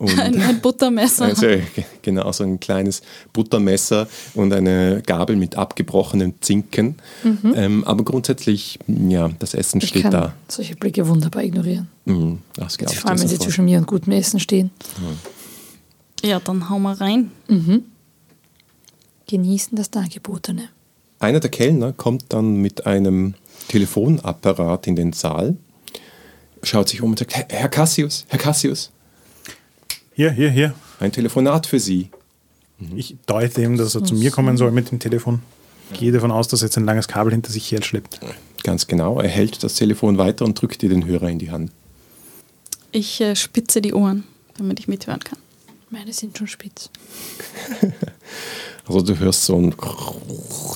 Ein, 0.00 0.40
ein 0.42 0.60
Buttermesser. 0.60 1.26
also, 1.26 1.42
ge- 1.42 1.62
genau, 2.02 2.32
so 2.32 2.42
ein 2.42 2.58
kleines 2.58 3.00
Buttermesser 3.32 4.08
und 4.34 4.52
eine 4.52 5.02
Gabel 5.06 5.36
mit 5.36 5.56
abgebrochenen 5.56 6.34
Zinken. 6.40 6.96
Ähm, 7.54 7.84
aber 7.84 8.02
grundsätzlich, 8.04 8.78
ja, 8.88 9.30
das 9.38 9.54
Essen 9.54 9.78
Ich 9.80 9.88
steht 9.90 10.02
kann 10.02 10.10
da. 10.10 10.34
solche 10.48 10.74
Blicke 10.74 11.06
wunderbar 11.06 11.44
ignorieren. 11.44 11.88
Mhm, 12.06 12.38
das 12.56 12.76
ich 12.80 12.98
Vor 12.98 13.10
allem, 13.10 13.20
wenn 13.20 13.28
sie 13.28 13.38
zwischen 13.38 13.64
mir 13.66 13.78
und 13.78 13.86
gutem 13.86 14.12
Essen 14.14 14.40
stehen. 14.40 14.70
ja, 16.24 16.40
dann 16.40 16.68
hauen 16.68 16.82
wir 16.82 17.00
rein. 17.00 17.30
Genießen 19.28 19.76
das 19.76 19.90
Dargebotene. 19.90 20.68
Einer 21.18 21.40
der 21.40 21.50
Kellner 21.50 21.92
kommt 21.92 22.24
dann 22.30 22.56
mit 22.56 22.84
einem 22.86 23.34
Telefonapparat 23.68 24.86
in 24.86 24.96
den 24.96 25.12
Saal, 25.12 25.56
schaut 26.62 26.88
sich 26.88 27.00
um 27.00 27.10
und 27.10 27.18
sagt, 27.18 27.32
Herr 27.50 27.68
Cassius, 27.68 28.24
Herr 28.28 28.38
Cassius, 28.38 28.90
Hier, 30.16 30.30
hier, 30.30 30.48
hier. 30.48 30.74
ein 31.00 31.10
Telefonat 31.10 31.66
für 31.66 31.80
Sie. 31.80 32.08
Ich 32.94 33.16
deute 33.26 33.62
ihm, 33.62 33.76
dass 33.76 33.96
er 33.96 34.04
zu 34.04 34.14
mir 34.14 34.30
kommen 34.30 34.56
soll 34.56 34.70
mit 34.70 34.92
dem 34.92 35.00
Telefon. 35.00 35.42
Ich 35.92 35.98
gehe 35.98 36.12
davon 36.12 36.30
aus, 36.30 36.46
dass 36.46 36.62
er 36.62 36.66
jetzt 36.66 36.78
ein 36.78 36.84
langes 36.84 37.08
Kabel 37.08 37.32
hinter 37.32 37.50
sich 37.50 37.70
herschleppt. 37.72 38.20
Ganz 38.62 38.86
genau, 38.86 39.20
er 39.20 39.28
hält 39.28 39.64
das 39.64 39.74
Telefon 39.74 40.16
weiter 40.16 40.44
und 40.44 40.60
drückt 40.60 40.82
dir 40.82 40.88
den 40.88 41.04
Hörer 41.04 41.28
in 41.30 41.40
die 41.40 41.50
Hand. 41.50 41.72
Ich 42.92 43.20
äh, 43.20 43.34
spitze 43.34 43.82
die 43.82 43.92
Ohren, 43.92 44.22
damit 44.56 44.78
ich 44.78 44.86
mithören 44.86 45.18
kann. 45.18 45.38
Meine 45.90 46.12
sind 46.12 46.38
schon 46.38 46.46
spitz. 46.46 46.90
Also 48.86 49.00
du 49.00 49.18
hörst 49.18 49.46
so 49.46 49.56
ein 49.56 49.74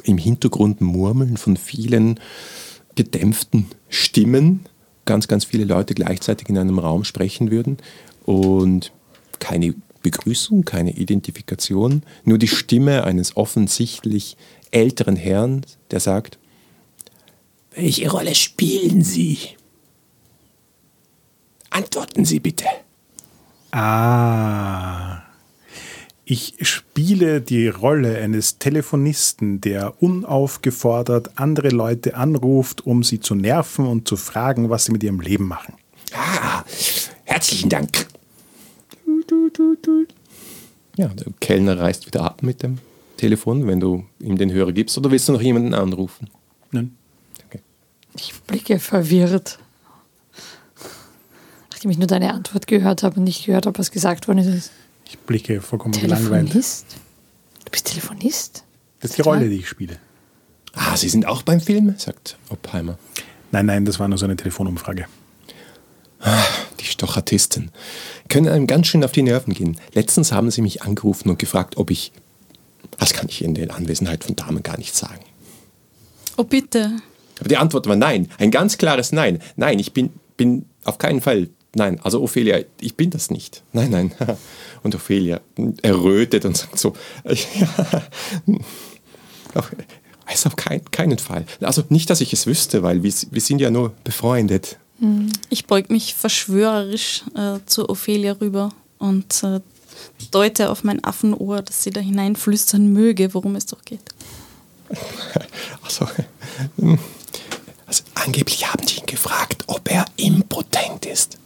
im 0.05 0.17
Hintergrund 0.17 0.81
Murmeln 0.81 1.37
von 1.37 1.59
vielen 1.59 2.19
gedämpften 2.95 3.67
Stimmen. 3.91 4.65
Ganz, 5.05 5.29
ganz 5.29 5.45
viele 5.45 5.65
Leute 5.65 5.93
gleichzeitig 5.93 6.49
in 6.49 6.57
einem 6.57 6.79
Raum 6.79 7.05
sprechen 7.05 7.51
würden. 7.51 7.77
Und 8.25 8.93
keine 9.41 9.75
Begrüßung, 10.03 10.65
keine 10.65 10.93
Identifikation, 10.93 12.03
nur 12.25 12.39
die 12.39 12.49
Stimme 12.49 13.05
eines 13.05 13.37
offensichtlich 13.37 14.37
älteren 14.71 15.17
Herrn, 15.17 15.65
der 15.91 16.01
sagt, 16.01 16.39
welche 17.75 18.11
Rolle 18.11 18.35
spielen 18.35 19.03
Sie? 19.03 19.39
Antworten 21.71 22.25
Sie 22.25 22.41
bitte. 22.41 22.65
Ah. 23.71 25.23
Ich 26.25 26.57
spiele 26.61 27.41
die 27.41 27.69
Rolle 27.69 28.19
eines 28.19 28.59
Telefonisten, 28.59 29.61
der 29.61 30.03
unaufgefordert 30.03 31.39
andere 31.39 31.69
Leute 31.69 32.17
anruft, 32.17 32.85
um 32.85 33.03
sie 33.03 33.21
zu 33.21 33.35
nerven 33.35 33.87
und 33.87 34.09
zu 34.09 34.17
fragen, 34.17 34.69
was 34.69 34.85
sie 34.85 34.93
mit 34.93 35.03
ihrem 35.03 35.21
Leben 35.21 35.47
machen. 35.47 35.75
Ah, 36.13 36.65
herzlichen 37.25 37.71
Dank. 37.71 38.09
Ja, 40.97 41.09
der 41.09 41.27
Kellner 41.41 41.79
reißt 41.79 42.07
wieder 42.07 42.23
ab 42.23 42.43
mit 42.43 42.63
dem 42.63 42.79
Telefon, 43.17 43.67
wenn 43.67 43.81
du 43.81 44.05
ihm 44.21 44.37
den 44.39 44.51
Hörer 44.53 44.73
gibst. 44.73 44.97
Oder 44.99 45.11
willst 45.11 45.29
du 45.29 45.33
noch 45.33 45.43
jemanden 45.43 45.75
anrufen? 45.75 46.29
Nein. 46.71 46.97
Okay. 47.47 47.61
Ich 48.17 48.35
blicke 48.47 48.79
verwirrt. 48.79 49.59
Nachdem 51.71 51.91
ich 51.91 51.99
nur 51.99 52.09
deine 52.09 52.33
Antwort 52.35 52.67
gehört 52.67 53.03
habe 53.03 53.19
und 53.19 53.25
nicht 53.25 53.47
gehört 53.47 53.67
habe, 53.67 53.79
was 53.79 53.91
gesagt 53.91 54.27
worden 54.27 54.39
ist. 54.39 54.73
Ich 55.05 55.19
blicke 55.19 55.61
vollkommen 55.61 55.93
gelangweilt. 55.93 56.47
Telefonist? 56.47 56.97
Du 57.65 57.71
bist 57.71 57.87
Telefonist? 57.87 58.65
Das 59.01 59.11
ist 59.11 59.19
die 59.19 59.23
Rolle, 59.23 59.49
die 59.49 59.57
ich 59.57 59.69
spiele. 59.69 59.99
Ah, 60.75 60.97
Sie 60.97 61.09
sind 61.09 61.27
auch 61.27 61.43
beim 61.43 61.61
Film, 61.61 61.95
sagt 61.97 62.37
Oppheimer. 62.51 62.99
Nein, 63.53 63.67
nein, 63.67 63.85
das 63.85 63.99
war 63.99 64.09
nur 64.09 64.19
so 64.19 64.25
eine 64.27 64.37
Telefonumfrage. 64.37 65.07
Die 66.81 66.85
Stochatisten 66.85 67.71
können 68.29 68.49
einem 68.49 68.67
ganz 68.67 68.89
schön 68.89 69.05
auf 69.05 69.13
die 69.13 69.23
Nerven 69.23 69.55
gehen. 69.55 69.79
Letztens 69.95 70.33
haben 70.33 70.51
sie 70.51 70.63
mich 70.63 70.83
angerufen 70.83 71.31
und 71.31 71.39
gefragt, 71.39 71.77
ob 71.77 71.91
ich. 71.91 72.13
Das 72.99 73.13
kann 73.13 73.29
ich 73.29 73.45
in 73.45 73.55
der 73.55 73.75
Anwesenheit 73.75 74.25
von 74.25 74.35
Damen 74.35 74.63
gar 74.63 74.77
nicht 74.77 74.97
sagen. 74.97 75.21
Oh, 76.37 76.45
bitte. 76.45 76.97
Aber 77.39 77.49
die 77.49 77.57
Antwort 77.57 77.87
war 77.87 77.97
nein. 77.97 78.29
Ein 78.39 78.51
ganz 78.51 78.79
klares 78.79 79.13
Nein. 79.13 79.41
Nein, 79.57 79.79
ich 79.79 79.93
bin, 79.93 80.11
bin 80.37 80.65
auf 80.85 80.99
keinen 80.99 81.21
Fall. 81.21 81.49
Nein, 81.75 82.01
also 82.03 82.23
Ophelia, 82.23 82.61
ich 82.81 82.97
bin 82.97 83.11
das 83.11 83.31
nicht. 83.31 83.63
Nein, 83.73 83.91
nein. 83.91 84.13
Und 84.83 84.95
Ophelia 84.95 85.41
errötet 85.83 86.45
und 86.45 86.57
sagt 86.57 86.79
so, 86.79 86.95
ja, 87.25 87.69
es 90.27 90.47
auf 90.47 90.57
kein, 90.57 90.85
keinen 90.91 91.19
Fall. 91.19 91.45
Also 91.61 91.83
nicht, 91.89 92.11
dass 92.11 92.21
ich 92.21 92.33
es 92.33 92.47
wüsste, 92.47 92.83
weil 92.83 93.03
wir, 93.03 93.13
wir 93.31 93.41
sind 93.41 93.61
ja 93.61 93.71
nur 93.71 93.93
befreundet. 94.05 94.79
Ich 95.49 95.67
beug 95.67 95.91
mich 95.91 96.15
verschwörerisch 96.15 97.23
äh, 97.37 97.59
zu 97.67 97.89
Ophelia 97.89 98.33
rüber 98.33 98.71
und 98.99 99.43
äh, 99.45 99.61
deute 100.33 100.71
auf 100.71 100.83
mein 100.83 101.03
Affenohr, 101.05 101.63
dass 101.63 101.85
sie 101.85 101.91
da 101.91 102.01
hineinflüstern 102.01 102.93
möge, 102.93 103.33
worum 103.35 103.55
es 103.57 103.67
doch 103.67 103.85
geht. 103.85 104.01
Also, 105.85 106.07
also 107.87 108.03
angeblich 108.15 108.67
haben 108.71 108.85
die 108.87 108.99
ihn 108.99 109.07
gefragt, 109.07 109.65
ob 109.67 109.91
er 109.91 110.05
impotent 110.17 111.07
ist. 111.07 111.39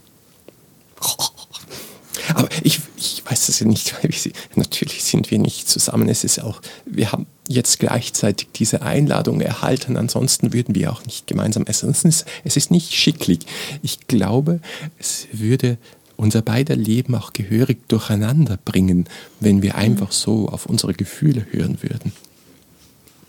Aber 2.34 2.48
ich, 2.62 2.80
ich 2.96 3.22
weiß 3.24 3.48
es 3.48 3.60
ja 3.60 3.66
nicht, 3.66 3.94
weil 3.94 4.10
wir, 4.10 4.18
sie- 4.18 4.32
natürlich 4.56 5.01
sind 5.12 5.30
wir 5.30 5.38
nicht 5.38 5.68
zusammen. 5.68 6.08
Es 6.08 6.24
ist 6.24 6.40
auch, 6.40 6.60
wir 6.84 7.12
haben 7.12 7.26
jetzt 7.46 7.78
gleichzeitig 7.78 8.48
diese 8.54 8.82
Einladung 8.82 9.40
erhalten, 9.40 9.96
ansonsten 9.96 10.52
würden 10.52 10.74
wir 10.74 10.92
auch 10.92 11.04
nicht 11.04 11.28
gemeinsam 11.28 11.64
essen. 11.66 11.90
Es 11.90 12.04
ist, 12.04 12.24
es 12.42 12.56
ist 12.56 12.70
nicht 12.72 12.92
schicklich. 12.92 13.40
Ich 13.82 14.08
glaube, 14.08 14.60
es 14.98 15.28
würde 15.32 15.78
unser 16.16 16.42
beider 16.42 16.76
Leben 16.76 17.14
auch 17.14 17.32
gehörig 17.32 17.88
durcheinander 17.88 18.58
bringen, 18.64 19.06
wenn 19.40 19.62
wir 19.62 19.76
einfach 19.76 20.12
so 20.12 20.48
auf 20.48 20.66
unsere 20.66 20.94
Gefühle 20.94 21.46
hören 21.50 21.78
würden. 21.82 22.12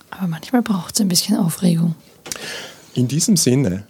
Aber 0.10 0.28
manchmal 0.28 0.62
braucht 0.62 0.96
es 0.96 1.02
ein 1.02 1.08
bisschen 1.08 1.38
Aufregung. 1.38 1.96
In 2.94 3.08
diesem 3.08 3.36
Sinne 3.36 3.88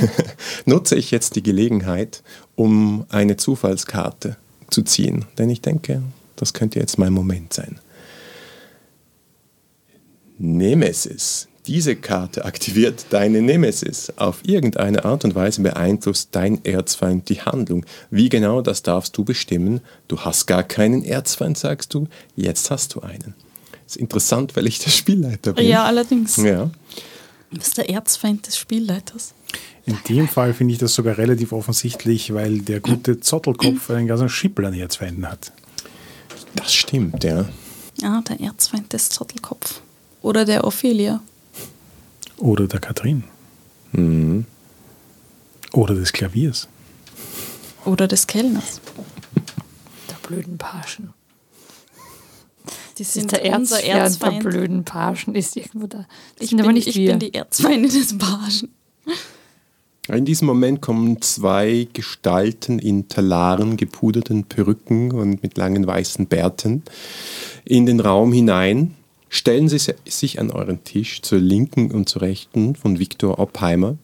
nutze 0.66 0.96
ich 0.96 1.10
jetzt 1.10 1.36
die 1.36 1.42
Gelegenheit, 1.42 2.22
um 2.54 3.06
eine 3.08 3.36
Zufallskarte 3.38 4.36
zu 4.70 4.82
ziehen. 4.82 5.24
Denn 5.38 5.48
ich 5.48 5.62
denke, 5.62 6.02
das 6.36 6.52
könnte 6.52 6.78
jetzt 6.78 6.98
mein 6.98 7.12
Moment 7.12 7.52
sein. 7.52 7.78
Nemesis. 10.38 11.48
Diese 11.66 11.94
Karte 11.94 12.44
aktiviert 12.44 13.06
deine 13.10 13.40
Nemesis. 13.40 14.12
Auf 14.16 14.40
irgendeine 14.42 15.04
Art 15.04 15.24
und 15.24 15.34
Weise 15.34 15.62
beeinflusst 15.62 16.30
dein 16.32 16.64
Erzfeind 16.64 17.28
die 17.28 17.40
Handlung. 17.40 17.86
Wie 18.10 18.28
genau, 18.28 18.62
das 18.62 18.82
darfst 18.82 19.16
du 19.16 19.24
bestimmen. 19.24 19.80
Du 20.08 20.20
hast 20.20 20.46
gar 20.46 20.64
keinen 20.64 21.04
Erzfeind, 21.04 21.56
sagst 21.56 21.94
du. 21.94 22.08
Jetzt 22.34 22.70
hast 22.70 22.94
du 22.94 23.00
einen. 23.00 23.34
ist 23.86 23.96
interessant, 23.96 24.56
weil 24.56 24.66
ich 24.66 24.80
der 24.80 24.90
Spielleiter 24.90 25.52
bin. 25.52 25.68
Ja, 25.68 25.84
allerdings. 25.84 26.36
Ja. 26.36 26.70
Du 27.50 27.58
bist 27.58 27.76
der 27.76 27.88
Erzfeind 27.90 28.46
des 28.46 28.56
Spielleiters. 28.56 29.34
In 29.84 29.98
dem 30.08 30.28
Fall 30.28 30.54
finde 30.54 30.72
ich 30.72 30.78
das 30.78 30.94
sogar 30.94 31.18
relativ 31.18 31.52
offensichtlich, 31.52 32.32
weil 32.32 32.60
der 32.60 32.80
gute 32.80 33.20
Zottelkopf 33.20 33.90
einen 33.90 34.06
ganzen 34.06 34.28
Schippel 34.28 34.64
an 34.64 34.74
Erzfeinden 34.74 35.28
hat. 35.28 35.52
Das 36.56 36.72
stimmt, 36.74 37.24
ja. 37.24 37.46
Ja, 38.00 38.20
der 38.22 38.40
Erzfeind 38.40 38.92
des 38.92 39.08
Zottelkopf. 39.10 39.80
Oder 40.22 40.44
der 40.44 40.64
Ophelia. 40.64 41.20
Oder 42.38 42.66
der 42.66 42.80
Katrin. 42.80 43.24
Mhm. 43.92 44.46
Oder 45.72 45.94
des 45.94 46.12
Klaviers. 46.12 46.68
Oder 47.84 48.06
des 48.08 48.26
Kellners. 48.26 48.80
Der 50.10 50.28
blöden 50.28 50.58
Pagen. 50.58 51.12
Die 52.98 53.02
Das 53.04 53.14
sind 53.14 53.32
ist 53.32 53.42
der 53.42 53.56
unser 53.56 53.76
Erzfeind 53.82 53.86
der 53.86 54.02
Erzfeind. 54.02 54.40
blöden 54.44 54.84
Pagen. 54.84 55.34
Ist 55.34 55.56
irgendwo 55.56 55.86
da. 55.86 55.98
Das 55.98 56.06
Ich, 56.40 56.48
sind 56.50 56.58
bin, 56.58 56.64
aber 56.66 56.72
nicht 56.72 56.88
ich 56.88 56.96
wir. 56.96 57.10
bin 57.10 57.18
die 57.20 57.34
Erzfeinde 57.34 57.88
des 57.88 58.16
Pagen. 58.18 58.68
In 60.08 60.24
diesem 60.24 60.48
Moment 60.48 60.80
kommen 60.80 61.22
zwei 61.22 61.86
Gestalten 61.92 62.80
in 62.80 63.06
Talaren 63.06 63.76
gepuderten 63.76 64.42
Perücken 64.42 65.12
und 65.12 65.44
mit 65.44 65.56
langen 65.56 65.86
weißen 65.86 66.26
Bärten 66.26 66.82
in 67.64 67.86
den 67.86 68.00
Raum 68.00 68.32
hinein. 68.32 68.96
Stellen 69.28 69.68
Sie 69.68 69.78
sich 69.78 70.40
an 70.40 70.50
euren 70.50 70.82
Tisch 70.82 71.22
zur 71.22 71.38
linken 71.38 71.92
und 71.92 72.08
zur 72.08 72.22
rechten 72.22 72.74
von 72.74 72.98
Viktor 72.98 73.38
Oppheimer, 73.38 73.96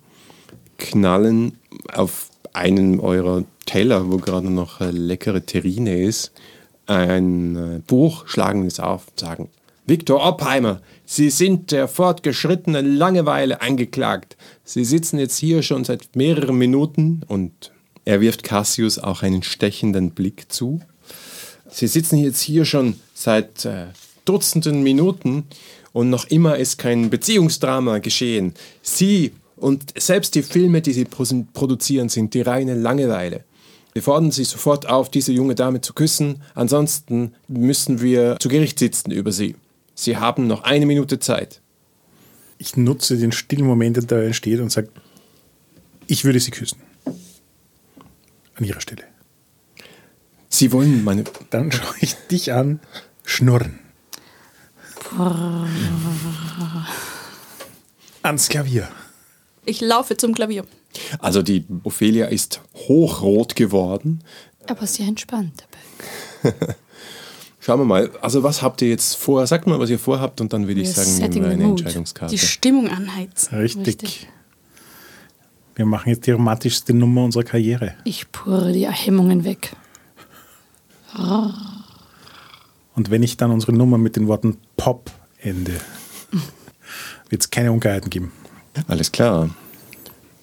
knallen 0.79 1.59
auf 1.93 2.31
einen 2.53 3.01
eurer 3.01 3.43
Teller, 3.67 4.09
wo 4.09 4.19
gerade 4.19 4.51
noch 4.51 4.81
äh, 4.81 4.93
leckere 4.93 5.45
Terrine 5.45 6.01
ist, 6.01 6.31
ein 6.87 7.57
äh, 7.57 7.81
Buch, 7.85 8.29
schlagen 8.29 8.65
es 8.67 8.79
auf 8.79 9.09
und 9.09 9.19
sagen, 9.19 9.49
Viktor 9.89 10.23
Oppheimer, 10.23 10.83
Sie 11.07 11.31
sind 11.31 11.73
der 11.73 11.89
fortgeschrittenen 11.89 12.97
Langeweile 12.97 13.63
angeklagt. 13.63 14.37
Sie 14.63 14.85
sitzen 14.85 15.19
jetzt 15.19 15.39
hier 15.39 15.63
schon 15.63 15.85
seit 15.85 16.15
mehreren 16.15 16.59
Minuten 16.59 17.23
und 17.27 17.73
er 18.05 18.21
wirft 18.21 18.43
Cassius 18.43 18.99
auch 18.99 19.23
einen 19.23 19.43
stechenden 19.43 20.11
Blick 20.11 20.53
zu. 20.53 20.81
Sie 21.71 21.87
sitzen 21.87 22.19
jetzt 22.19 22.43
hier 22.43 22.67
schon 22.67 22.97
seit 23.15 23.65
äh, 23.65 23.87
Dutzenden 24.27 24.83
Minuten 24.83 25.45
und 25.95 26.11
noch 26.11 26.27
immer 26.27 26.59
ist 26.59 26.77
kein 26.77 27.09
Beziehungsdrama 27.09 27.99
geschehen. 27.99 28.53
Sie 28.83 29.33
und 29.57 29.99
selbst 29.99 30.35
die 30.35 30.43
Filme, 30.43 30.83
die 30.83 30.93
Sie 30.93 31.07
produ- 31.07 31.47
produzieren, 31.55 32.11
sind 32.11 32.35
die 32.35 32.43
reine 32.43 32.75
Langeweile. 32.75 33.45
Wir 33.95 34.03
fordern 34.03 34.33
Sie 34.33 34.45
sofort 34.45 34.87
auf, 34.87 35.11
diese 35.11 35.33
junge 35.33 35.55
Dame 35.55 35.81
zu 35.81 35.95
küssen, 35.95 36.43
ansonsten 36.55 37.33
müssen 37.49 38.03
wir 38.03 38.37
zu 38.39 38.51
Gericht 38.51 38.79
sitzen 38.79 39.13
über 39.13 39.33
Sie. 39.33 39.57
Sie 40.01 40.17
haben 40.17 40.47
noch 40.47 40.63
eine 40.63 40.87
Minute 40.87 41.19
Zeit. 41.19 41.61
Ich 42.57 42.77
nutze 42.77 43.17
den 43.17 43.33
stillen 43.33 43.67
Moment, 43.67 43.97
der 43.97 44.05
da 44.05 44.23
entsteht 44.23 44.61
und 44.61 44.71
sage, 44.71 44.91
ich 46.07 46.25
würde 46.25 46.39
sie 46.39 46.53
küssen. 46.53 46.79
An 48.55 48.65
ihrer 48.65 48.81
Stelle. 48.81 49.03
Sie 50.49 50.71
wollen 50.71 51.03
meine. 51.03 51.25
Dann 51.51 51.73
schaue 51.73 51.97
ich 52.01 52.15
dich 52.31 52.53
an, 52.53 52.79
schnurren. 53.25 53.81
Ans 58.23 58.49
Klavier. 58.49 58.89
Ich 59.65 59.81
laufe 59.81 60.17
zum 60.17 60.33
Klavier. 60.33 60.65
Also 61.19 61.43
die 61.43 61.67
Ophelia 61.83 62.27
ist 62.27 62.61
hochrot 62.87 63.57
geworden. 63.57 64.23
Aber 64.69 64.87
sehr 64.87 65.09
entspannt 65.09 65.65
dabei. 66.43 66.77
Schauen 67.69 67.81
wir 67.81 67.85
mal. 67.85 68.11
Also 68.23 68.43
was 68.43 68.63
habt 68.63 68.81
ihr 68.81 68.89
jetzt 68.89 69.19
vor? 69.19 69.47
Sagt 69.47 69.67
mal, 69.67 69.79
was 69.79 69.91
ihr 69.91 69.99
vorhabt 69.99 70.41
und 70.41 70.55
dann 70.55 70.69
würde 70.69 70.81
ich 70.81 70.91
sagen, 70.91 71.19
nehmen 71.19 71.35
wir 71.35 71.51
eine 71.51 71.65
mood. 71.67 71.81
Entscheidungskarte. 71.81 72.35
Die 72.35 72.39
Stimmung 72.39 72.89
anheizen. 72.89 73.59
Richtig. 73.59 73.87
Richtig. 73.87 74.29
Wir 75.75 75.85
machen 75.85 76.09
jetzt 76.09 76.27
die 76.27 76.31
romantischste 76.31 76.95
Nummer 76.95 77.25
unserer 77.25 77.45
Karriere. 77.45 77.93
Ich 78.05 78.33
purre 78.33 78.73
die 78.73 78.89
Hemmungen 78.89 79.45
weg. 79.45 79.77
Und 82.95 83.11
wenn 83.11 83.23
ich 83.23 83.37
dann 83.37 83.51
unsere 83.51 83.75
Nummer 83.75 83.99
mit 83.99 84.17
den 84.17 84.29
Worten 84.29 84.57
Pop 84.79 85.11
ende, 85.39 85.75
wird 87.29 87.43
es 87.43 87.51
keine 87.51 87.71
Unklarheiten 87.71 88.09
geben. 88.09 88.33
Alles 88.87 89.13
klar. 89.13 89.51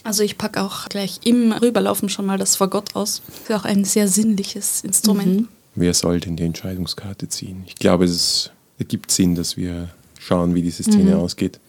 Also 0.03 0.21
ich 0.21 0.37
packe 0.37 0.61
auch 0.61 0.89
gleich 0.89 1.21
im 1.23 1.53
Rüberlaufen 1.53 2.07
schon 2.07 2.27
mal 2.27 2.37
das 2.37 2.55
Fagott 2.55 2.95
aus. 2.95 3.23
Ist 3.41 3.51
auch 3.51 3.65
ein 3.65 3.83
sehr 3.83 4.07
sinnliches 4.07 4.81
Instrument. 4.81 5.47
Wer 5.75 5.93
soll 5.93 6.19
denn 6.19 6.35
die 6.35 6.43
Entscheidungskarte 6.43 7.27
ziehen? 7.27 7.63
Ich 7.67 7.75
glaube, 7.75 8.05
es 8.05 8.51
ergibt 8.79 9.11
Sinn, 9.11 9.35
dass 9.35 9.57
wir 9.57 9.89
schauen, 10.19 10.55
wie 10.55 10.61
diese 10.61 10.83
Szene 10.83 11.17
ausgeht. 11.17 11.59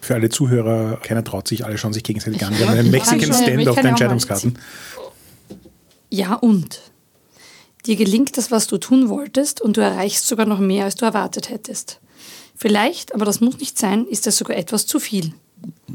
Für 0.00 0.14
alle 0.14 0.28
Zuhörer, 0.28 0.98
keiner 1.02 1.22
traut 1.22 1.46
sich, 1.46 1.64
alle 1.64 1.78
schauen 1.78 1.92
sich 1.92 2.02
gegenseitig 2.02 2.44
an. 2.44 2.56
Wir 2.58 2.66
haben 2.66 2.74
Ja, 2.74 2.80
einen 2.80 2.90
Mexican 2.90 3.32
Standoff 3.32 3.74
kann 3.76 3.82
der 3.84 3.90
Entscheidungskarten. 3.90 4.58
Ja, 6.10 6.34
und? 6.34 6.80
Dir 7.86 7.96
gelingt 7.96 8.36
das, 8.36 8.50
was 8.50 8.66
du 8.66 8.78
tun 8.78 9.08
wolltest, 9.08 9.60
und 9.60 9.76
du 9.76 9.80
erreichst 9.80 10.26
sogar 10.26 10.46
noch 10.46 10.58
mehr, 10.60 10.84
als 10.84 10.94
du 10.94 11.04
erwartet 11.04 11.50
hättest. 11.50 12.00
Vielleicht, 12.54 13.14
aber 13.14 13.24
das 13.24 13.40
muss 13.40 13.58
nicht 13.58 13.78
sein, 13.78 14.06
ist 14.06 14.26
das 14.26 14.36
sogar 14.36 14.56
etwas 14.56 14.86
zu 14.86 15.00
viel. 15.00 15.32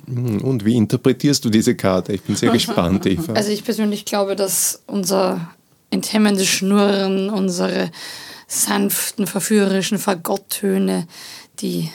Und 0.07 0.65
wie 0.65 0.75
interpretierst 0.75 1.43
du 1.43 1.49
diese 1.49 1.75
Karte? 1.75 2.13
Ich 2.13 2.21
bin 2.23 2.35
sehr 2.35 2.51
gespannt, 2.53 3.05
Eva. 3.05 3.33
Also 3.33 3.51
ich 3.51 3.63
persönlich 3.63 4.05
glaube, 4.05 4.35
dass 4.35 4.83
unser 4.87 5.49
enthemmendes 5.89 6.47
Schnurren, 6.47 7.29
unsere 7.29 7.91
sanften, 8.47 9.27
verführerischen 9.27 9.99
Fagotttöne, 9.99 11.07
die 11.59 11.89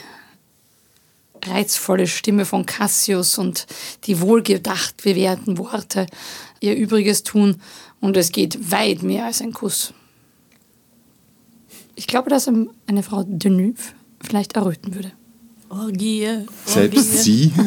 reizvolle 1.45 2.07
Stimme 2.07 2.45
von 2.45 2.65
Cassius 2.65 3.37
und 3.37 3.65
die 4.05 4.21
wohlgedacht 4.21 5.03
bewährten 5.03 5.57
Worte 5.57 6.05
ihr 6.61 6.75
Übriges 6.75 7.23
tun 7.23 7.61
und 7.99 8.15
es 8.17 8.31
geht 8.31 8.71
weit 8.71 9.03
mehr 9.03 9.25
als 9.25 9.41
ein 9.41 9.51
Kuss. 9.53 9.93
Ich 11.95 12.07
glaube, 12.07 12.29
dass 12.29 12.47
ein- 12.47 12.69
eine 12.87 13.03
Frau 13.03 13.23
Deneuve 13.27 13.75
vielleicht 14.21 14.53
erröten 14.55 14.95
würde. 14.95 15.11
Orgie. 15.69 16.45
Selbst 16.65 16.97
Orgie. 16.97 17.21
sie? 17.21 17.53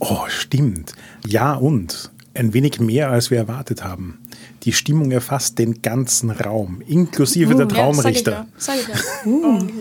Oh, 0.00 0.24
stimmt. 0.28 0.92
Ja 1.26 1.54
und 1.54 2.10
ein 2.34 2.52
wenig 2.52 2.80
mehr, 2.80 3.10
als 3.10 3.30
wir 3.30 3.38
erwartet 3.38 3.84
haben. 3.84 4.20
Die 4.64 4.72
Stimmung 4.72 5.10
erfasst 5.10 5.58
den 5.58 5.82
ganzen 5.82 6.30
Raum, 6.30 6.80
inklusive 6.86 7.54
der 7.54 7.66
Ja, 7.66 7.72
Traumrichter. 7.74 8.46
Sag 8.56 8.76
ich 8.80 8.88
ja. 8.88 8.94
Sag 8.94 8.96
ich 9.24 9.32
ja. 9.32 9.32
Orgie. 9.48 9.72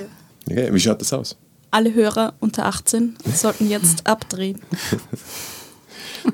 Ja, 0.47 0.73
wie 0.73 0.79
schaut 0.79 1.01
das 1.01 1.13
aus? 1.13 1.37
Alle 1.71 1.93
Hörer 1.93 2.33
unter 2.39 2.65
18 2.65 3.15
sollten 3.33 3.69
jetzt 3.69 4.05
abdrehen. 4.07 4.59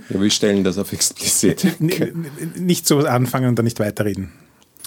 Ja, 0.10 0.20
wir 0.20 0.30
stellen 0.30 0.64
das 0.64 0.78
auf 0.78 0.92
explizit. 0.94 1.80
Nicht 2.56 2.88
so 2.88 3.00
anfangen 3.00 3.50
und 3.50 3.56
dann 3.56 3.66
nicht 3.66 3.80
weiterreden. 3.80 4.32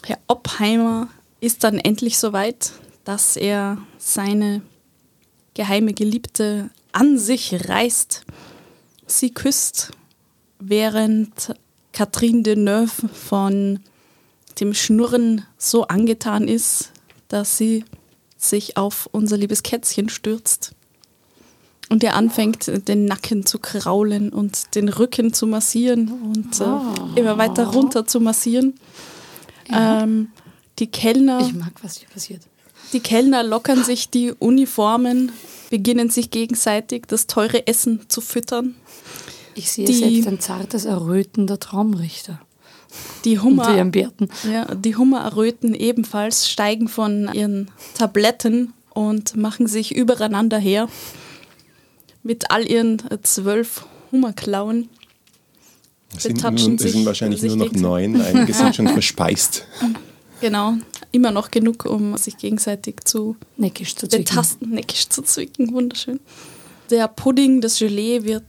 Herr 0.04 0.18
Oppheimer 0.26 1.08
ist 1.40 1.64
dann 1.64 1.78
endlich 1.78 2.18
so 2.18 2.32
weit, 2.32 2.72
dass 3.04 3.36
er 3.36 3.78
seine 3.98 4.62
geheime 5.54 5.92
Geliebte 5.92 6.70
an 6.92 7.18
sich 7.18 7.68
reißt, 7.68 8.24
sie 9.06 9.32
küsst, 9.32 9.90
während 10.68 11.54
Catherine 11.92 12.42
Deneuve 12.42 13.08
von 13.08 13.80
dem 14.60 14.74
Schnurren 14.74 15.44
so 15.58 15.86
angetan 15.86 16.48
ist, 16.48 16.92
dass 17.28 17.56
sie 17.58 17.84
sich 18.36 18.76
auf 18.76 19.08
unser 19.12 19.36
liebes 19.36 19.62
Kätzchen 19.62 20.08
stürzt 20.08 20.72
und 21.88 22.02
er 22.02 22.16
anfängt, 22.16 22.88
den 22.88 23.04
Nacken 23.04 23.44
zu 23.46 23.58
kraulen 23.58 24.30
und 24.30 24.74
den 24.74 24.88
Rücken 24.88 25.32
zu 25.32 25.46
massieren 25.46 26.10
und 26.10 26.60
äh, 26.60 27.20
immer 27.20 27.38
weiter 27.38 27.66
runter 27.66 28.06
zu 28.06 28.20
massieren. 28.20 28.74
Ähm, 29.70 30.28
die 30.78 30.86
Kellner 30.86 31.40
Ich 31.40 31.54
mag, 31.54 31.72
was 31.82 31.98
hier 31.98 32.08
passiert. 32.08 32.42
die 32.92 33.00
Kellner 33.00 33.42
lockern 33.42 33.84
sich 33.84 34.10
die 34.10 34.32
Uniformen, 34.32 35.32
beginnen 35.70 36.10
sich 36.10 36.30
gegenseitig 36.30 37.04
das 37.06 37.26
teure 37.26 37.66
Essen 37.66 38.08
zu 38.08 38.20
füttern. 38.20 38.74
Ich 39.54 39.70
sehe 39.70 39.86
Die- 39.86 39.94
selbst 39.94 40.26
ein 40.28 40.40
zartes 40.40 40.84
Erröten 40.84 41.46
der 41.46 41.58
Traumrichter 41.60 42.40
Die 43.24 43.38
unter 43.38 43.44
Hummer, 43.44 43.76
ihren 43.76 43.90
Bärten. 43.90 44.28
ja, 44.50 44.74
die 44.74 44.96
Hummererröten 44.96 45.74
ebenfalls 45.74 46.48
steigen 46.48 46.88
von 46.88 47.30
ihren 47.32 47.70
Tabletten 47.94 48.72
und 48.94 49.36
machen 49.36 49.66
sich 49.66 49.94
übereinander 49.94 50.58
her 50.58 50.88
mit 52.22 52.50
all 52.50 52.68
ihren 52.70 53.02
zwölf 53.22 53.86
Hummerklauen. 54.10 54.88
Es 56.16 56.24
sind, 56.24 56.34
betatschen 56.36 56.68
nun, 56.72 56.76
es 56.76 56.82
sind 56.82 56.92
sich 56.92 57.06
wahrscheinlich 57.06 57.40
sich 57.40 57.54
nur 57.54 57.66
noch 57.66 57.72
neun. 57.74 58.20
Einige 58.20 58.52
sind 58.52 58.76
schon 58.76 58.88
verspeist. 58.88 59.66
Genau, 60.42 60.74
immer 61.10 61.30
noch 61.30 61.50
genug, 61.50 61.86
um 61.86 62.16
sich 62.18 62.36
gegenseitig 62.36 62.96
zu 63.04 63.36
Neckisch 63.56 63.96
zu 63.96 64.06
zwicken. 64.08 64.24
betasten, 64.24 64.70
neckisch 64.70 65.08
zu 65.08 65.22
zwicken. 65.22 65.72
Wunderschön. 65.72 66.20
Der 66.90 67.08
Pudding, 67.08 67.60
das 67.62 67.78
Gelee 67.78 68.24
wird 68.24 68.44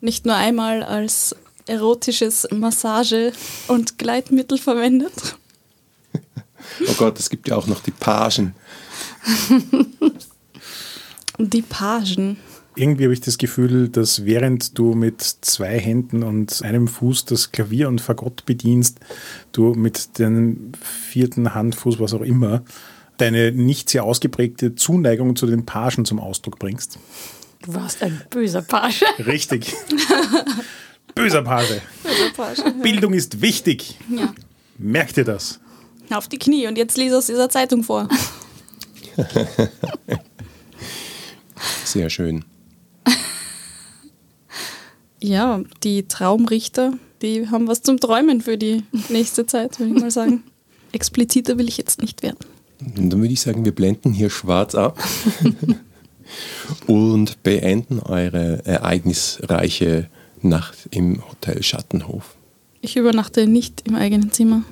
nicht 0.00 0.26
nur 0.26 0.34
einmal 0.34 0.82
als 0.82 1.34
erotisches 1.66 2.48
Massage- 2.50 3.32
und 3.68 3.98
Gleitmittel 3.98 4.58
verwendet. 4.58 5.36
Oh 6.88 6.94
Gott, 6.98 7.18
es 7.18 7.28
gibt 7.30 7.48
ja 7.48 7.56
auch 7.56 7.66
noch 7.66 7.80
die 7.80 7.90
Pagen. 7.90 8.54
Die 11.38 11.62
Pagen. 11.62 12.36
Irgendwie 12.76 13.04
habe 13.04 13.12
ich 13.12 13.20
das 13.20 13.38
Gefühl, 13.38 13.88
dass 13.88 14.24
während 14.24 14.78
du 14.78 14.94
mit 14.94 15.20
zwei 15.20 15.78
Händen 15.78 16.22
und 16.22 16.62
einem 16.62 16.86
Fuß 16.86 17.24
das 17.24 17.50
Klavier 17.50 17.88
und 17.88 18.00
Fagott 18.00 18.44
bedienst, 18.46 19.00
du 19.52 19.74
mit 19.74 20.18
dem 20.18 20.72
vierten 20.80 21.54
Handfuß, 21.54 21.98
was 21.98 22.14
auch 22.14 22.22
immer, 22.22 22.62
deine 23.16 23.52
nicht 23.52 23.90
sehr 23.90 24.04
ausgeprägte 24.04 24.74
Zuneigung 24.76 25.34
zu 25.36 25.46
den 25.46 25.66
Pagen 25.66 26.04
zum 26.04 26.20
Ausdruck 26.20 26.58
bringst. 26.58 26.98
Du 27.62 27.74
warst 27.74 28.02
ein 28.02 28.22
böser 28.30 28.62
Page. 28.62 29.04
Richtig. 29.18 29.74
Böser 31.14 31.42
Page. 31.42 31.80
Bildung 32.82 33.12
ist 33.12 33.42
wichtig. 33.42 33.98
Ja. 34.08 34.32
Merkt 34.78 35.16
ihr 35.18 35.24
das? 35.24 35.60
Auf 36.10 36.26
die 36.28 36.38
Knie 36.38 36.66
und 36.66 36.78
jetzt 36.78 36.96
lese 36.96 37.18
aus 37.18 37.26
dieser 37.26 37.48
Zeitung 37.50 37.84
vor. 37.84 38.08
Sehr 41.84 42.08
schön. 42.08 42.44
Ja, 45.22 45.60
die 45.82 46.08
Traumrichter, 46.08 46.94
die 47.20 47.48
haben 47.50 47.68
was 47.68 47.82
zum 47.82 48.00
Träumen 48.00 48.40
für 48.40 48.56
die 48.56 48.84
nächste 49.10 49.44
Zeit, 49.44 49.78
würde 49.78 49.92
ich 49.94 50.00
mal 50.00 50.10
sagen. 50.10 50.44
Expliziter 50.92 51.58
will 51.58 51.68
ich 51.68 51.76
jetzt 51.76 52.00
nicht 52.00 52.22
werden. 52.22 52.38
Und 52.96 53.10
dann 53.10 53.20
würde 53.20 53.34
ich 53.34 53.42
sagen, 53.42 53.66
wir 53.66 53.74
blenden 53.74 54.12
hier 54.12 54.30
schwarz 54.30 54.74
ab 54.74 54.98
und 56.86 57.42
beenden 57.42 58.00
eure 58.00 58.64
ereignisreiche 58.64 60.08
Nacht 60.42 60.88
im 60.90 61.22
Hotel 61.28 61.62
Schattenhof. 61.62 62.34
Ich 62.80 62.96
übernachte 62.96 63.46
nicht 63.46 63.82
im 63.86 63.94
eigenen 63.94 64.32
Zimmer, 64.32 64.62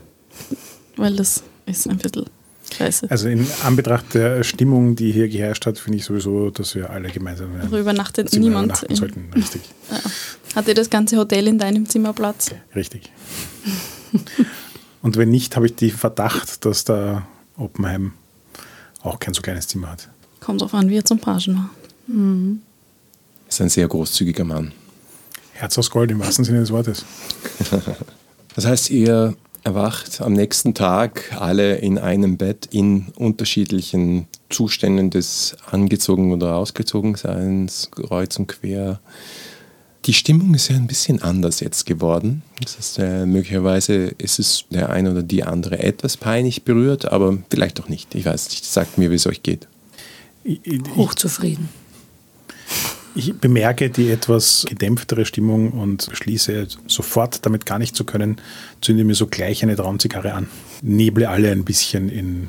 weil 0.96 1.16
das 1.16 1.42
ist 1.66 1.88
ein 1.88 1.98
bisschen 1.98 2.26
scheiße. 2.72 3.10
Also 3.10 3.28
in 3.28 3.46
Anbetracht 3.64 4.14
der 4.14 4.42
Stimmung, 4.44 4.96
die 4.96 5.12
hier 5.12 5.28
geherrscht 5.28 5.66
hat, 5.66 5.78
finde 5.78 5.98
ich 5.98 6.04
sowieso, 6.04 6.50
dass 6.50 6.74
wir 6.74 6.90
alle 6.90 7.10
gemeinsam 7.10 7.50
Also 7.60 7.78
übernachtet 7.78 8.30
Zimmer 8.30 8.46
niemand. 8.46 8.66
übernachten 8.66 8.94
sollten. 8.94 9.30
Richtig. 9.34 9.62
hat 10.54 10.66
dir 10.66 10.74
das 10.74 10.88
ganze 10.88 11.16
Hotel 11.16 11.48
in 11.48 11.58
deinem 11.58 11.86
Zimmer 11.86 12.12
Platz? 12.12 12.50
Richtig. 12.74 13.10
Und 15.02 15.16
wenn 15.16 15.28
nicht, 15.30 15.56
habe 15.56 15.66
ich 15.66 15.74
die 15.74 15.90
Verdacht, 15.90 16.64
dass 16.64 16.84
der 16.84 17.26
Oppenheim 17.56 18.12
auch 19.02 19.18
kein 19.18 19.34
so 19.34 19.42
kleines 19.42 19.68
Zimmer 19.68 19.90
hat. 19.92 20.08
Kommt 20.48 20.62
drauf 20.62 20.72
an, 20.72 20.88
wie 20.88 20.96
er 20.96 21.04
zum 21.04 21.18
Pagen 21.18 21.56
war. 21.56 21.70
Ist 23.50 23.60
ein 23.60 23.68
sehr 23.68 23.86
großzügiger 23.86 24.44
Mann. 24.44 24.72
Herz 25.52 25.76
aus 25.76 25.90
Gold 25.90 26.10
im 26.10 26.20
wahrsten 26.20 26.42
Sinne 26.42 26.60
des 26.60 26.70
Wortes. 26.70 27.04
Das 28.54 28.64
heißt, 28.64 28.88
ihr 28.88 29.36
erwacht 29.62 30.22
am 30.22 30.32
nächsten 30.32 30.72
Tag 30.72 31.36
alle 31.38 31.76
in 31.76 31.98
einem 31.98 32.38
Bett 32.38 32.66
in 32.72 33.08
unterschiedlichen 33.16 34.26
Zuständen 34.48 35.10
des 35.10 35.54
angezogen 35.70 36.32
oder 36.32 36.56
ausgezogen 36.56 37.14
Seins, 37.14 37.90
kreuz 37.90 38.38
und 38.38 38.48
quer. 38.48 39.00
Die 40.06 40.14
Stimmung 40.14 40.54
ist 40.54 40.68
ja 40.68 40.76
ein 40.76 40.86
bisschen 40.86 41.20
anders 41.20 41.60
jetzt 41.60 41.84
geworden. 41.84 42.42
Das 42.62 42.78
heißt, 42.78 42.98
äh, 43.00 43.26
möglicherweise 43.26 44.14
ist 44.16 44.38
es 44.38 44.64
der 44.70 44.88
eine 44.88 45.10
oder 45.10 45.22
die 45.22 45.44
andere 45.44 45.78
etwas 45.78 46.16
peinlich 46.16 46.64
berührt, 46.64 47.04
aber 47.04 47.36
vielleicht 47.50 47.80
auch 47.80 47.90
nicht. 47.90 48.14
Ich 48.14 48.24
weiß 48.24 48.48
nicht. 48.48 48.64
Sagt 48.64 48.96
mir, 48.96 49.10
wie 49.10 49.16
es 49.16 49.26
euch 49.26 49.42
geht. 49.42 49.68
Ich, 50.48 50.80
Hochzufrieden. 50.96 51.68
ich 53.14 53.34
bemerke 53.34 53.90
die 53.90 54.10
etwas 54.10 54.64
gedämpftere 54.66 55.26
Stimmung 55.26 55.72
und 55.72 56.08
schließe 56.10 56.68
sofort 56.86 57.44
damit 57.44 57.66
gar 57.66 57.78
nicht 57.78 57.94
zu 57.94 58.04
können, 58.04 58.40
zünde 58.80 59.04
mir 59.04 59.14
so 59.14 59.26
gleich 59.26 59.62
eine 59.62 59.76
Traumzigarre 59.76 60.32
an. 60.32 60.48
Neble 60.80 61.28
alle 61.28 61.52
ein 61.52 61.64
bisschen 61.64 62.08
in 62.08 62.48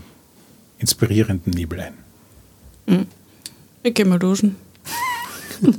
inspirierenden 0.78 1.52
Nebel 1.52 1.82
ein. 1.82 3.06
Ich 3.84 3.94
geh 3.94 4.06
mal 4.06 4.18
duschen. 4.18 4.56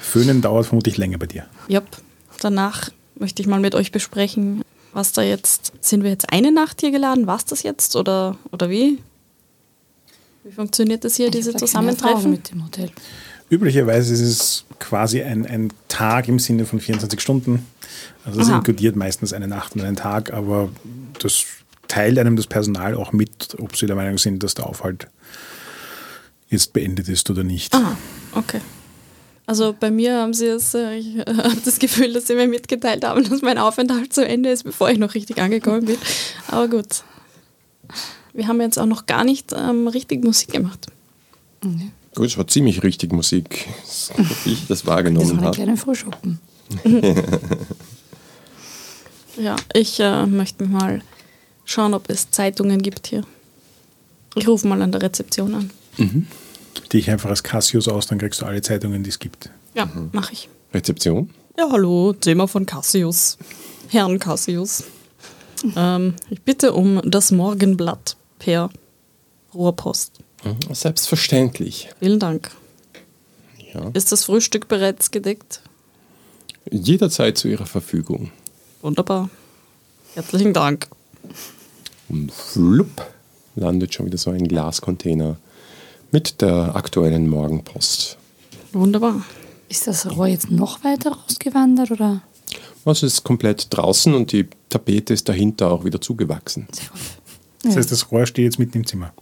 Föhnen 0.00 0.40
dauert 0.40 0.66
vermutlich 0.66 0.96
länger 0.96 1.18
bei 1.18 1.26
dir. 1.26 1.44
Yep. 1.68 1.98
Danach 2.40 2.88
möchte 3.14 3.42
ich 3.42 3.48
mal 3.48 3.60
mit 3.60 3.74
euch 3.74 3.92
besprechen, 3.92 4.62
was 4.94 5.12
da 5.12 5.20
jetzt. 5.20 5.72
Sind 5.80 6.02
wir 6.02 6.10
jetzt 6.10 6.32
eine 6.32 6.50
Nacht 6.50 6.80
hier 6.80 6.92
geladen? 6.92 7.26
War 7.26 7.36
es 7.36 7.44
das 7.44 7.62
jetzt? 7.62 7.94
Oder, 7.94 8.38
oder 8.50 8.70
wie? 8.70 8.98
Wie 10.44 10.52
funktioniert 10.52 11.04
das 11.04 11.16
hier, 11.16 11.26
Ich 11.26 11.32
diese 11.32 11.54
Zusammentreffen? 11.54 12.30
mit 12.30 12.50
dem 12.50 12.64
Hotel. 12.64 12.90
Üblicherweise 13.48 14.14
ist 14.14 14.20
es 14.20 14.64
quasi 14.78 15.22
ein, 15.22 15.46
ein 15.46 15.72
Tag 15.88 16.26
im 16.28 16.38
Sinne 16.38 16.64
von 16.64 16.80
24 16.80 17.20
Stunden. 17.20 17.66
Also 18.24 18.38
das 18.38 18.48
Aha. 18.48 18.56
inkludiert 18.58 18.96
meistens 18.96 19.32
eine 19.32 19.46
Nacht 19.46 19.74
und 19.74 19.82
einen 19.82 19.96
Tag, 19.96 20.32
aber 20.32 20.70
das 21.20 21.44
teilt 21.86 22.18
einem 22.18 22.36
das 22.36 22.46
Personal 22.46 22.94
auch 22.94 23.12
mit, 23.12 23.56
ob 23.60 23.76
sie 23.76 23.86
der 23.86 23.96
Meinung 23.96 24.18
sind, 24.18 24.42
dass 24.42 24.54
der 24.54 24.66
Aufhalt 24.66 25.08
jetzt 26.48 26.72
beendet 26.72 27.08
ist 27.08 27.28
oder 27.30 27.44
nicht. 27.44 27.74
Aha, 27.74 27.96
okay. 28.32 28.60
Also 29.44 29.74
bei 29.78 29.90
mir 29.90 30.16
haben 30.18 30.32
sie 30.34 30.46
es, 30.46 30.72
äh, 30.74 30.96
ich 30.96 31.16
äh, 31.16 31.24
habe 31.26 31.56
das 31.64 31.78
Gefühl, 31.78 32.12
dass 32.12 32.26
sie 32.26 32.34
mir 32.34 32.48
mitgeteilt 32.48 33.04
haben, 33.04 33.28
dass 33.28 33.42
mein 33.42 33.58
Aufenthalt 33.58 34.12
zu 34.12 34.26
Ende 34.26 34.50
ist, 34.50 34.62
bevor 34.64 34.90
ich 34.90 34.98
noch 34.98 35.14
richtig 35.14 35.38
angekommen 35.38 35.84
bin. 35.84 35.98
Aber 36.48 36.68
gut. 36.68 37.02
Wir 38.32 38.48
haben 38.48 38.60
jetzt 38.60 38.78
auch 38.78 38.86
noch 38.86 39.06
gar 39.06 39.24
nicht 39.24 39.52
ähm, 39.52 39.88
richtig 39.88 40.24
Musik 40.24 40.52
gemacht. 40.52 40.86
Gut, 42.14 42.26
es 42.26 42.36
war 42.38 42.46
ziemlich 42.46 42.82
richtig 42.82 43.12
Musik, 43.12 43.68
so 43.84 44.14
wie 44.44 44.52
ich 44.52 44.60
das 44.60 44.68
Das 44.68 44.86
war 44.86 44.96
wahrgenommen 44.96 45.38
ein 45.38 45.44
habe. 45.44 45.54
kleiner 45.56 45.76
Frühschoppen. 45.76 46.38
Ja, 49.36 49.56
ich 49.72 49.98
äh, 50.00 50.26
möchte 50.26 50.66
mal 50.66 51.00
schauen, 51.64 51.94
ob 51.94 52.10
es 52.10 52.30
Zeitungen 52.30 52.82
gibt 52.82 53.06
hier. 53.06 53.22
Ich 54.34 54.46
rufe 54.46 54.66
mal 54.66 54.80
an 54.82 54.92
der 54.92 55.02
Rezeption 55.02 55.54
an. 55.54 55.70
Gib 55.96 56.90
dich 56.90 57.10
einfach 57.10 57.30
als 57.30 57.42
Cassius 57.42 57.88
aus, 57.88 58.06
dann 58.06 58.18
kriegst 58.18 58.40
du 58.42 58.46
alle 58.46 58.62
Zeitungen, 58.62 59.02
die 59.02 59.10
es 59.10 59.18
gibt. 59.18 59.50
Ja, 59.74 59.88
mache 60.12 60.32
ich. 60.34 60.48
Rezeption? 60.74 61.30
Ja, 61.58 61.68
hallo, 61.70 62.12
Thema 62.14 62.46
von 62.46 62.66
Cassius. 62.66 63.38
Herrn 63.88 64.18
Cassius. 64.18 64.84
Ähm, 65.76 66.14
ich 66.28 66.42
bitte 66.42 66.72
um 66.72 67.00
das 67.04 67.30
Morgenblatt 67.30 68.16
per 68.42 68.70
Rohrpost. 69.54 70.18
Mhm, 70.44 70.74
Selbstverständlich. 70.74 71.88
Vielen 72.00 72.18
Dank. 72.18 72.50
Ja. 73.72 73.90
Ist 73.94 74.10
das 74.10 74.24
Frühstück 74.24 74.66
bereits 74.68 75.10
gedeckt? 75.12 75.60
Jederzeit 76.70 77.38
zu 77.38 77.48
Ihrer 77.48 77.66
Verfügung. 77.66 78.32
Wunderbar. 78.82 79.30
Herzlichen 80.14 80.52
Dank. 80.52 80.88
Und 82.08 82.32
flupp 82.32 83.06
landet 83.54 83.94
schon 83.94 84.06
wieder 84.06 84.18
so 84.18 84.30
ein 84.30 84.46
Glascontainer 84.48 85.36
mit 86.10 86.40
der 86.42 86.74
aktuellen 86.74 87.28
Morgenpost. 87.28 88.18
Wunderbar. 88.72 89.24
Ist 89.68 89.86
das 89.86 90.10
Rohr 90.10 90.26
jetzt 90.26 90.50
noch 90.50 90.82
weiter 90.84 91.12
rausgewandert 91.12 91.92
oder? 91.92 92.22
Also 92.84 93.06
es 93.06 93.14
ist 93.14 93.24
komplett 93.24 93.68
draußen 93.70 94.12
und 94.12 94.32
die 94.32 94.48
Tapete 94.68 95.14
ist 95.14 95.28
dahinter 95.28 95.70
auch 95.70 95.84
wieder 95.84 96.00
zugewachsen. 96.00 96.66
Das 97.62 97.74
Ja. 97.74 97.78
heißt, 97.78 97.92
das 97.92 98.10
Rohr 98.10 98.26
steht 98.26 98.44
jetzt 98.44 98.58
mitten 98.58 98.78
im 98.78 98.86
Zimmer. 98.86 99.12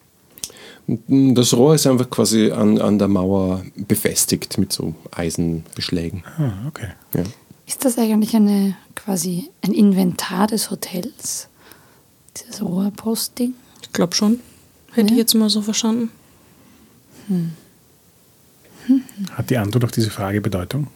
Das 1.09 1.55
Rohr 1.55 1.74
ist 1.74 1.87
einfach 1.87 2.09
quasi 2.11 2.50
an, 2.50 2.81
an 2.81 2.98
der 2.98 3.07
Mauer 3.09 3.62
befestigt 3.76 4.59
mit 4.59 4.72
so 4.72 4.94
Eisenbeschlägen. 5.12 6.24
Ah, 6.38 6.66
okay. 6.66 6.88
Ja. 7.14 7.22
Ist 7.66 7.85
das 7.85 7.96
eigentlich 7.98 8.35
eine 8.35 8.74
quasi 8.96 9.50
ein 9.62 9.72
Inventar 9.72 10.46
des 10.48 10.70
Hotels? 10.70 11.48
Dieses 12.37 12.61
Rohrpostding? 12.62 13.55
Ich 13.83 13.92
glaube 13.92 14.14
schon. 14.16 14.40
Hätte 14.92 15.09
Ja. 15.09 15.12
ich 15.12 15.18
jetzt 15.18 15.35
mal 15.35 15.48
so 15.50 15.62
verstanden. 15.62 16.11
Hat 19.33 19.50
die 19.50 19.57
Antwort 19.59 19.85
auf 19.85 19.90
diese 19.92 20.11
Frage 20.11 20.40
Bedeutung? 20.40 20.88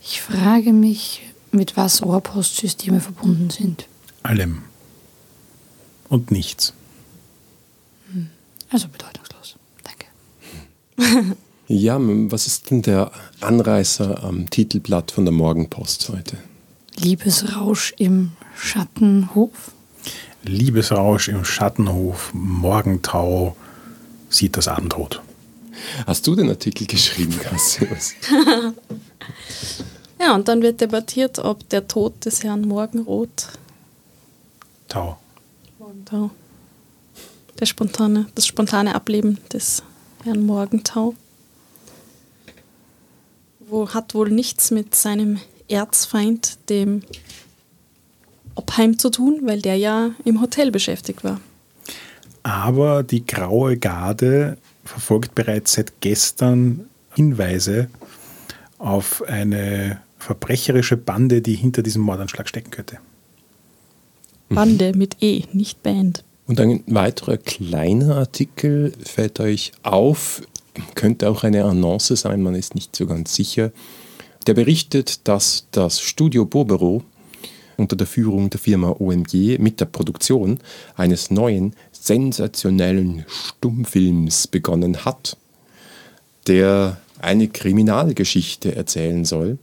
Ich 0.00 0.20
frage 0.22 0.72
mich, 0.72 1.22
mit 1.50 1.76
was 1.76 2.04
Rohrpostsysteme 2.04 3.00
verbunden 3.00 3.50
sind. 3.50 3.88
Allem. 4.22 4.62
Und 6.08 6.30
nichts. 6.30 6.72
Also 8.70 8.88
bedeutungslos. 8.88 9.56
Danke. 9.84 11.36
ja, 11.68 11.96
was 12.00 12.46
ist 12.46 12.70
denn 12.70 12.82
der 12.82 13.10
Anreißer 13.40 14.22
am 14.24 14.50
Titelblatt 14.50 15.10
von 15.10 15.24
der 15.24 15.32
Morgenpost 15.32 16.08
heute? 16.08 16.36
Liebesrausch 16.96 17.94
im 17.98 18.32
Schattenhof? 18.56 19.72
Liebesrausch 20.42 21.28
im 21.28 21.44
Schattenhof, 21.44 22.30
Morgentau, 22.32 23.56
sieht 24.30 24.56
das 24.56 24.68
Abendrot. 24.68 25.20
Hast 26.06 26.26
du 26.26 26.34
den 26.34 26.48
Artikel 26.48 26.86
geschrieben, 26.86 27.38
Cassius? 27.38 28.14
Ja, 30.18 30.34
und 30.34 30.48
dann 30.48 30.62
wird 30.62 30.80
debattiert, 30.80 31.38
ob 31.38 31.68
der 31.68 31.88
Tod 31.88 32.24
des 32.24 32.42
Herrn 32.42 32.62
Morgenroth, 32.62 33.48
Tau. 34.88 35.18
Morgentau, 35.96 36.30
der 37.58 37.64
spontane, 37.64 38.26
das 38.34 38.46
spontane 38.46 38.94
Ableben 38.94 39.38
des 39.50 39.82
Herrn 40.24 40.44
Morgentau, 40.44 41.14
wo 43.60 43.88
hat 43.88 44.14
wohl 44.14 44.30
nichts 44.30 44.70
mit 44.70 44.94
seinem 44.94 45.40
Erzfeind, 45.68 46.58
dem 46.68 47.02
Obheim, 48.54 48.98
zu 48.98 49.08
tun, 49.08 49.40
weil 49.44 49.62
der 49.62 49.76
ja 49.76 50.10
im 50.26 50.42
Hotel 50.42 50.70
beschäftigt 50.70 51.24
war. 51.24 51.40
Aber 52.42 53.02
die 53.02 53.24
graue 53.24 53.78
Garde 53.78 54.58
verfolgt 54.84 55.34
bereits 55.34 55.72
seit 55.72 56.00
gestern 56.00 56.90
Hinweise 57.14 57.88
auf 58.76 59.22
eine 59.22 60.02
verbrecherische 60.18 60.98
Bande, 60.98 61.40
die 61.40 61.54
hinter 61.54 61.82
diesem 61.82 62.02
Mordanschlag 62.02 62.48
stecken 62.48 62.70
könnte. 62.70 62.98
Bande 64.48 64.92
mit 64.94 65.16
E, 65.20 65.44
nicht 65.52 65.82
Band. 65.82 66.24
Und 66.46 66.60
ein 66.60 66.84
weiterer 66.86 67.38
kleiner 67.38 68.16
Artikel 68.16 68.92
fällt 69.04 69.40
euch 69.40 69.72
auf, 69.82 70.42
könnte 70.94 71.28
auch 71.28 71.42
eine 71.42 71.64
Annonce 71.64 72.08
sein, 72.16 72.42
man 72.42 72.54
ist 72.54 72.74
nicht 72.74 72.94
so 72.94 73.06
ganz 73.06 73.34
sicher. 73.34 73.72
Der 74.46 74.54
berichtet, 74.54 75.26
dass 75.26 75.66
das 75.72 76.00
Studio 76.00 76.44
Bobero 76.44 77.02
unter 77.76 77.96
der 77.96 78.06
Führung 78.06 78.48
der 78.50 78.60
Firma 78.60 78.90
OMG 78.90 79.58
mit 79.58 79.80
der 79.80 79.86
Produktion 79.86 80.60
eines 80.94 81.30
neuen, 81.30 81.74
sensationellen 81.92 83.24
Stummfilms 83.28 84.46
begonnen 84.46 85.04
hat, 85.04 85.36
der 86.46 86.98
eine 87.18 87.48
Kriminalgeschichte 87.48 88.76
erzählen 88.76 89.24
soll, 89.24 89.58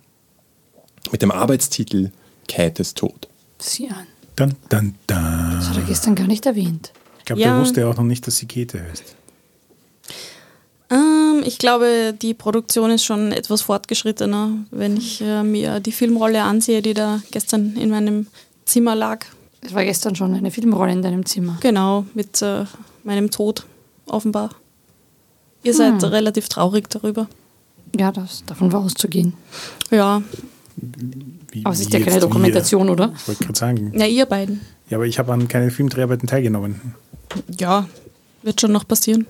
mit 1.12 1.22
dem 1.22 1.32
Arbeitstitel 1.32 2.12
Käthes 2.48 2.94
Tod. 2.94 3.30
Sieh 3.60 3.90
an. 3.90 4.08
Dun, 4.36 4.56
dun, 4.70 4.96
dun. 5.08 5.54
Das 5.58 5.70
hat 5.70 5.78
er 5.78 5.84
gestern 5.84 6.16
gar 6.16 6.28
nicht 6.28 6.46
erwähnt. 6.46 6.92
Ich 7.20 7.26
glaube, 7.26 7.42
Ja. 7.42 7.54
der 7.54 7.62
wusste 7.62 7.82
ja 7.82 7.88
auch 7.88 7.96
noch 7.98 8.04
nicht, 8.04 8.26
dass 8.28 8.38
sie 8.38 8.46
Käthe 8.48 8.82
heißt. 8.82 9.16
Ähm, 10.90 11.44
ich 11.46 11.58
glaube, 11.60 12.14
die 12.20 12.34
Produktion 12.34 12.92
ist 12.92 13.06
schon 13.06 13.32
etwas 13.32 13.62
fortgeschrittener, 13.62 14.52
wenn 14.72 14.98
ich 14.98 15.22
äh, 15.22 15.44
mir 15.44 15.80
die 15.80 15.92
Filmrolle 15.92 16.44
ansehe, 16.44 16.82
die 16.82 16.94
da 16.94 17.22
gestern 17.32 17.76
in 17.78 17.90
meinem 17.90 18.28
Zimmer 18.66 18.96
lag. 18.96 19.26
Es 19.62 19.74
war 19.74 19.84
gestern 19.86 20.16
schon 20.16 20.34
eine 20.34 20.52
Filmrolle 20.52 20.92
in 20.92 21.02
deinem 21.02 21.26
Zimmer. 21.26 21.58
Genau, 21.62 22.06
mit 22.14 22.42
äh, 22.42 22.66
meinem 23.04 23.32
Tod 23.32 23.66
offenbar. 24.08 24.50
Ihr 25.64 25.74
seid 25.74 26.04
relativ 26.04 26.50
traurig 26.50 26.90
darüber. 26.90 27.28
Ja, 27.98 28.12
das, 28.12 28.44
davon 28.46 28.74
war 28.74 28.82
auszugehen. 28.82 29.34
Ja, 29.92 30.22
Wie, 30.76 31.66
Aber 31.66 31.74
es 31.74 31.82
ist 31.82 31.94
ja 31.94 32.00
keine 32.00 32.20
Dokumentation, 32.20 32.90
oder? 32.90 33.10
Wir. 33.10 33.16
Ich 33.16 33.28
wollte 33.28 33.44
gerade 33.44 33.60
sagen. 33.60 33.92
ja, 33.98 34.06
ihr 34.06 34.26
beiden. 34.26 34.62
Ja, 34.90 34.98
aber 34.98 35.06
ich 35.06 35.20
habe 35.20 35.32
an 35.34 35.48
keinen 35.48 35.72
Filmdreharbeiten 35.72 36.28
teilgenommen. 36.28 36.96
Ja, 37.60 37.88
wird 38.42 38.62
schon 38.62 38.72
noch 38.72 38.88
passieren. 38.88 39.26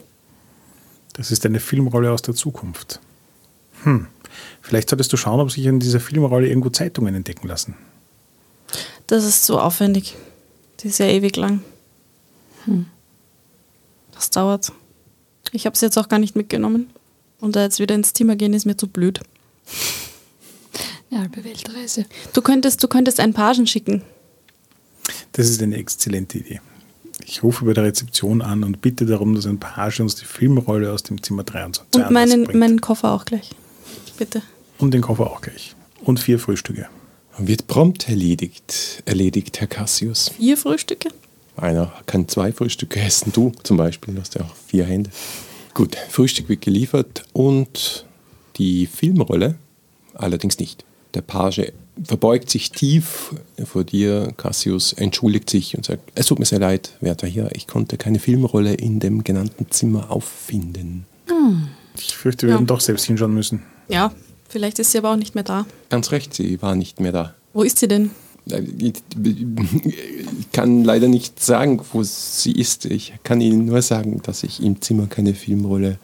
Das 1.13 1.32
ist 1.32 1.45
eine 1.45 1.60
Filmrolle 1.60 2.12
aus 2.12 2.21
der 2.21 2.34
Zukunft. 2.34 2.99
Hm. 3.84 4.08
Vielleicht 4.62 4.89
solltest 4.89 5.13
du 5.13 5.17
schauen, 5.17 5.39
ob 5.39 5.51
sich 5.51 5.65
in 5.65 5.79
dieser 5.79 5.99
Filmrolle 5.99 6.47
irgendwo 6.47 6.69
Zeitungen 6.69 7.13
entdecken 7.13 7.47
lassen. 7.47 7.75
Das 9.08 9.25
ist 9.25 9.45
so 9.45 9.60
aufwendig. 9.60 10.15
Die 10.79 10.88
ist 10.88 10.99
ja 10.99 11.06
ewig 11.06 11.36
lang. 11.36 11.62
Das 14.13 14.29
dauert. 14.29 14.71
Ich 15.51 15.65
habe 15.65 15.77
sie 15.77 15.86
jetzt 15.86 15.97
auch 15.97 16.10
gar 16.10 16.19
nicht 16.19 16.36
mitgenommen. 16.36 16.89
Und 17.39 17.56
da 17.56 17.63
jetzt 17.63 17.79
wieder 17.79 17.93
ins 17.93 18.13
Zimmer 18.13 18.36
gehen, 18.36 18.53
ist 18.53 18.65
mir 18.65 18.77
zu 18.77 18.88
blöd. 18.88 19.19
Ja, 21.13 21.19
halbe 21.19 21.43
Weltreise. 21.43 22.06
Du 22.34 22.41
könntest, 22.41 22.82
du 22.84 22.88
könntest 22.88 23.19
einen 23.19 23.34
Pagen 23.34 23.67
schicken. 23.67 24.02
Das 25.34 25.47
ist 25.49 25.62
eine 25.62 25.76
exzellente 25.78 26.39
Idee. 26.39 26.60
Ich 27.26 27.43
rufe 27.43 27.65
bei 27.65 27.73
der 27.73 27.84
Rezeption 27.84 28.41
an 28.41 28.63
und 28.63 28.82
bitte 28.82 29.06
darum, 29.06 29.36
dass 29.36 29.45
ein 29.45 29.60
Page 29.60 29.99
uns 29.99 30.15
die 30.15 30.26
Filmrolle 30.26 30.91
aus 30.91 31.04
dem 31.04 31.21
Zimmer 31.21 31.43
23 31.43 32.02
Und 32.04 32.12
meinen, 32.12 32.45
bringt. 32.45 32.60
meinen 32.60 32.82
Koffer 32.82 33.12
auch 33.12 33.26
gleich. 33.26 33.52
Bitte. 34.17 34.41
Und 34.80 34.93
den 34.93 35.02
Koffer 35.02 35.28
auch 35.30 35.41
gleich. 35.41 35.76
Und 36.04 36.19
vier 36.19 36.39
Frühstücke. 36.39 36.88
Wird 37.38 37.67
prompt 37.67 38.10
erledigt, 38.10 39.04
erledigt, 39.06 39.60
Herr 39.60 39.67
Cassius. 39.67 40.30
Vier 40.30 40.58
Frühstücke? 40.58 41.10
Einer 41.56 41.93
kann 42.08 42.28
zwei 42.28 42.52
Frühstücke 42.52 42.99
essen, 42.99 43.32
du 43.32 43.52
zum 43.63 43.78
Beispiel, 43.78 44.15
du 44.15 44.21
hast 44.21 44.34
ja 44.36 44.41
auch 44.41 44.56
vier 44.67 44.86
Hände. 44.86 45.12
Gut, 45.76 45.95
Frühstück 46.10 46.49
wird 46.49 46.62
geliefert 46.62 47.23
und 47.34 48.06
die 48.58 48.88
Filmrolle 48.88 49.56
allerdings 50.15 50.58
nicht. 50.58 50.84
Der 51.13 51.21
Page 51.21 51.71
verbeugt 52.04 52.49
sich 52.49 52.71
tief 52.71 53.36
vor 53.63 53.84
dir, 53.84 54.34
Cassius, 54.36 54.93
entschuldigt 54.93 55.49
sich 55.49 55.78
und 55.78 55.86
sagt, 55.86 56.02
es 56.15 56.26
tut 56.26 56.39
mir 56.39 56.45
sehr 56.45 56.60
leid, 56.60 56.91
werter 57.02 57.28
Herr, 57.28 57.56
ich 57.56 57.67
konnte 57.67 57.97
keine 57.97 58.17
Filmrolle 58.19 58.73
in 58.73 58.99
dem 58.99 59.23
genannten 59.23 59.67
Zimmer 59.69 60.10
auffinden. 60.10 61.06
Ich 61.97 62.15
fürchte, 62.15 62.47
wir 62.47 62.54
Ja. 62.54 62.60
werden 62.60 62.67
doch 62.67 62.80
selbst 62.82 63.06
hinschauen 63.06 63.34
müssen. 63.34 63.62
Ja, 63.89 64.12
vielleicht 64.49 64.80
ist 64.80 64.91
sie 64.91 64.97
aber 64.97 65.12
auch 65.12 65.15
nicht 65.17 65.36
mehr 65.36 65.43
da. 65.43 65.67
Ganz 65.89 66.12
recht, 66.12 66.34
sie 66.34 66.60
war 66.63 66.73
nicht 66.76 66.99
mehr 66.99 67.12
da. 67.12 67.36
Wo 67.54 67.62
ist 67.62 67.78
sie 67.78 67.88
denn? 67.88 68.10
Ich 68.45 68.93
kann 70.52 70.84
leider 70.84 71.08
nicht 71.08 71.39
sagen, 71.39 71.80
wo 71.93 72.04
sie 72.04 72.52
ist. 72.54 72.86
Ich 72.86 73.13
kann 73.23 73.39
Ihnen 73.39 73.65
nur 73.65 73.82
sagen, 73.82 74.21
dass 74.23 74.43
ich 74.43 74.62
im 74.62 74.82
Zimmer 74.82 75.08
keine 75.08 75.34
Filmrolle 75.34 75.97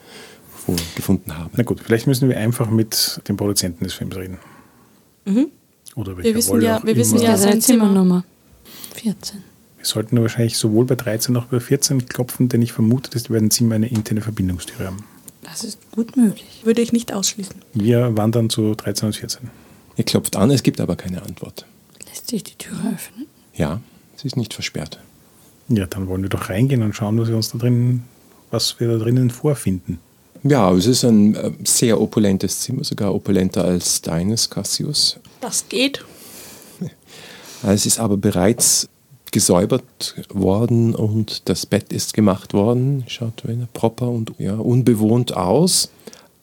vorgefunden 0.55 1.37
habe. 1.37 1.49
Na 1.57 1.63
gut, 1.63 1.81
vielleicht 1.83 2.07
müssen 2.07 2.29
wir 2.29 2.37
einfach 2.37 2.69
mit 2.69 3.21
dem 3.27 3.35
Produzenten 3.37 3.83
des 3.83 3.93
Films 3.93 4.15
reden. 4.15 4.37
Oder 5.95 6.17
welcher 6.17 6.23
Wir 6.29 6.35
wissen 6.35 6.49
Rolle 6.51 6.65
ja- 6.65 6.77
auch 6.79 6.85
wir 6.85 6.95
wissen 6.95 7.15
immer. 7.17 7.23
ja- 7.25 7.37
seine 7.37 7.51
sein 7.53 7.61
Zimmer. 7.61 7.83
Zimmernummer. 7.85 8.23
14. 8.95 9.43
Wir 9.77 9.85
sollten 9.85 10.21
wahrscheinlich 10.21 10.57
sowohl 10.57 10.85
bei 10.85 10.95
13 10.95 11.33
noch 11.33 11.45
bei 11.45 11.59
14 11.59 12.05
klopfen, 12.07 12.49
denn 12.49 12.61
ich 12.61 12.73
vermute, 12.73 13.09
dass 13.11 13.23
die 13.23 13.29
beiden 13.33 13.49
Zimmer 13.51 13.75
eine 13.75 13.87
interne 13.87 14.21
Verbindungstür 14.21 14.85
haben. 14.87 15.03
Das 15.43 15.63
ist 15.63 15.79
gut 15.91 16.17
möglich. 16.17 16.61
Würde 16.63 16.81
ich 16.81 16.91
nicht 16.91 17.13
ausschließen. 17.13 17.55
Wir 17.73 18.15
wandern 18.17 18.49
zu 18.49 18.75
13 18.75 19.07
und 19.07 19.13
14. 19.15 19.49
Er 19.95 20.03
klopft 20.03 20.35
an, 20.35 20.51
es 20.51 20.63
gibt 20.63 20.79
aber 20.81 20.95
keine 20.95 21.21
Antwort. 21.23 21.65
Lässt 22.07 22.27
sich 22.27 22.43
die 22.43 22.55
Tür 22.55 22.75
öffnen? 22.93 23.25
Ja, 23.55 23.79
sie 24.15 24.27
ist 24.27 24.35
nicht 24.37 24.53
versperrt. 24.53 24.99
Ja, 25.69 25.85
dann 25.85 26.07
wollen 26.07 26.23
wir 26.23 26.29
doch 26.29 26.49
reingehen 26.49 26.81
und 26.83 26.95
schauen, 26.95 27.19
was 27.19 27.29
wir 27.29 27.35
uns 27.35 27.51
da 27.51 27.57
drin, 27.57 28.03
was 28.51 28.79
wir 28.79 28.87
da 28.89 28.97
drinnen 28.97 29.29
vorfinden. 29.29 29.99
Ja, 30.43 30.71
es 30.71 30.85
ist 30.85 31.03
ein 31.03 31.35
äh, 31.35 31.51
sehr 31.63 31.99
opulentes 31.99 32.61
Zimmer, 32.61 32.83
sogar 32.83 33.13
opulenter 33.13 33.65
als 33.65 34.01
deines, 34.01 34.49
Cassius. 34.49 35.17
Das 35.41 35.67
geht. 35.69 36.03
Es 37.61 37.85
ist 37.85 37.99
aber 37.99 38.15
bereits 38.15 38.87
gesäubert 39.31 40.15
worden 40.33 40.95
und 40.95 41.49
das 41.49 41.65
Bett 41.65 41.91
ist 41.91 42.13
gemacht 42.13 42.53
worden. 42.53 43.03
Schaut 43.07 43.43
proper 43.73 44.07
und 44.07 44.31
ja, 44.37 44.55
unbewohnt 44.55 45.35
aus. 45.35 45.89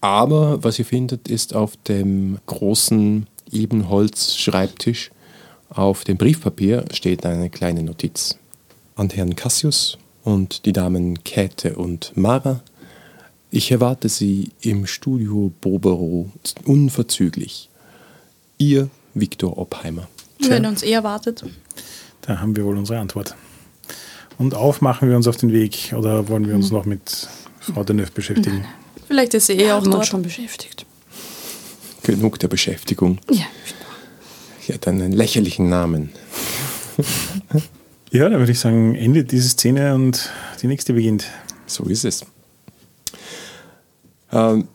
Aber 0.03 0.63
was 0.63 0.79
ihr 0.79 0.85
findet, 0.85 1.29
ist 1.29 1.55
auf 1.55 1.73
dem 1.89 2.37
großen 2.45 3.27
Ebenholz-Schreibtisch 3.51 5.11
auf 5.69 6.05
dem 6.05 6.17
Briefpapier 6.17 6.85
steht 6.93 7.27
eine 7.27 7.51
kleine 7.51 7.83
Notiz. 7.83 8.39
An 8.95 9.11
Herrn 9.11 9.37
Cassius 9.37 9.99
und 10.25 10.65
die 10.65 10.73
Damen 10.73 11.23
Käthe 11.25 11.77
und 11.77 12.17
Mara. 12.17 12.63
Ich 13.51 13.71
erwarte 13.71 14.09
Sie 14.09 14.51
im 14.61 14.87
Studio 14.87 15.53
Bobero 15.61 16.31
unverzüglich. 16.65 17.71
Ihr 18.59 18.91
Viktor 19.15 19.57
Oppheimer. 19.57 20.09
Wenn 20.41 20.65
er 20.65 20.71
uns 20.71 20.83
eher 20.83 21.05
wartet. 21.05 21.45
Da 22.23 22.41
haben 22.41 22.57
wir 22.57 22.65
wohl 22.65 22.77
unsere 22.77 22.99
Antwort. 22.99 23.35
Und 24.39 24.55
auf 24.55 24.81
machen 24.81 25.09
wir 25.09 25.17
uns 25.17 25.27
auf 25.27 25.37
den 25.37 25.53
Weg 25.53 25.95
oder 25.97 26.29
wollen 26.29 26.47
wir 26.47 26.55
uns 26.55 26.71
noch 26.71 26.85
mit 26.85 27.29
Frau 27.61 27.85
Deneuve 27.85 28.11
beschäftigen? 28.11 28.67
Vielleicht 29.07 29.35
ist 29.35 29.47
sie 29.47 29.55
eh 29.55 29.73
auch 29.73 29.83
dort. 29.83 30.07
schon 30.07 30.23
beschäftigt. 30.23 30.85
Genug 32.03 32.39
der 32.39 32.49
Beschäftigung. 32.49 33.19
Ja. 33.31 33.47
Sie 34.61 34.75
hat 34.75 34.87
einen 34.89 35.13
lächerlichen 35.13 35.69
Namen. 35.69 36.11
Ja, 38.11 38.29
dann 38.29 38.39
würde 38.39 38.53
ich 38.53 38.59
sagen, 38.61 38.95
endet 38.95 39.33
diese 39.33 39.49
Szene 39.49 39.95
und 39.95 40.31
die 40.63 40.67
nächste 40.67 40.93
beginnt. 40.93 41.27
So 41.67 41.85
ist 41.85 42.05
es. 42.05 42.25
Ähm, 44.33 44.69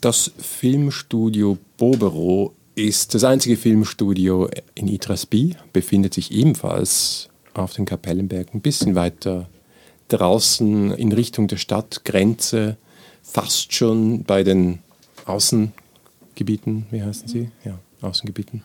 Das 0.00 0.32
Filmstudio 0.36 1.56
Bobero 1.78 2.52
ist 2.74 3.14
das 3.14 3.24
einzige 3.24 3.56
Filmstudio 3.56 4.50
in 4.74 4.88
Itrasby, 4.88 5.56
befindet 5.72 6.12
sich 6.12 6.30
ebenfalls 6.30 7.30
auf 7.54 7.72
den 7.72 7.86
Kapellenberg, 7.86 8.52
ein 8.52 8.60
bisschen 8.60 8.96
weiter 8.96 9.48
draußen 10.08 10.90
in 10.92 11.12
Richtung 11.12 11.48
der 11.48 11.56
Stadtgrenze, 11.56 12.76
fast 13.22 13.72
schon 13.72 14.24
bei 14.24 14.42
den 14.42 14.80
Außengebieten, 15.24 16.86
wie 16.90 17.02
heißen 17.02 17.26
sie? 17.28 17.50
Ja, 17.64 17.78
Außengebieten. 18.02 18.62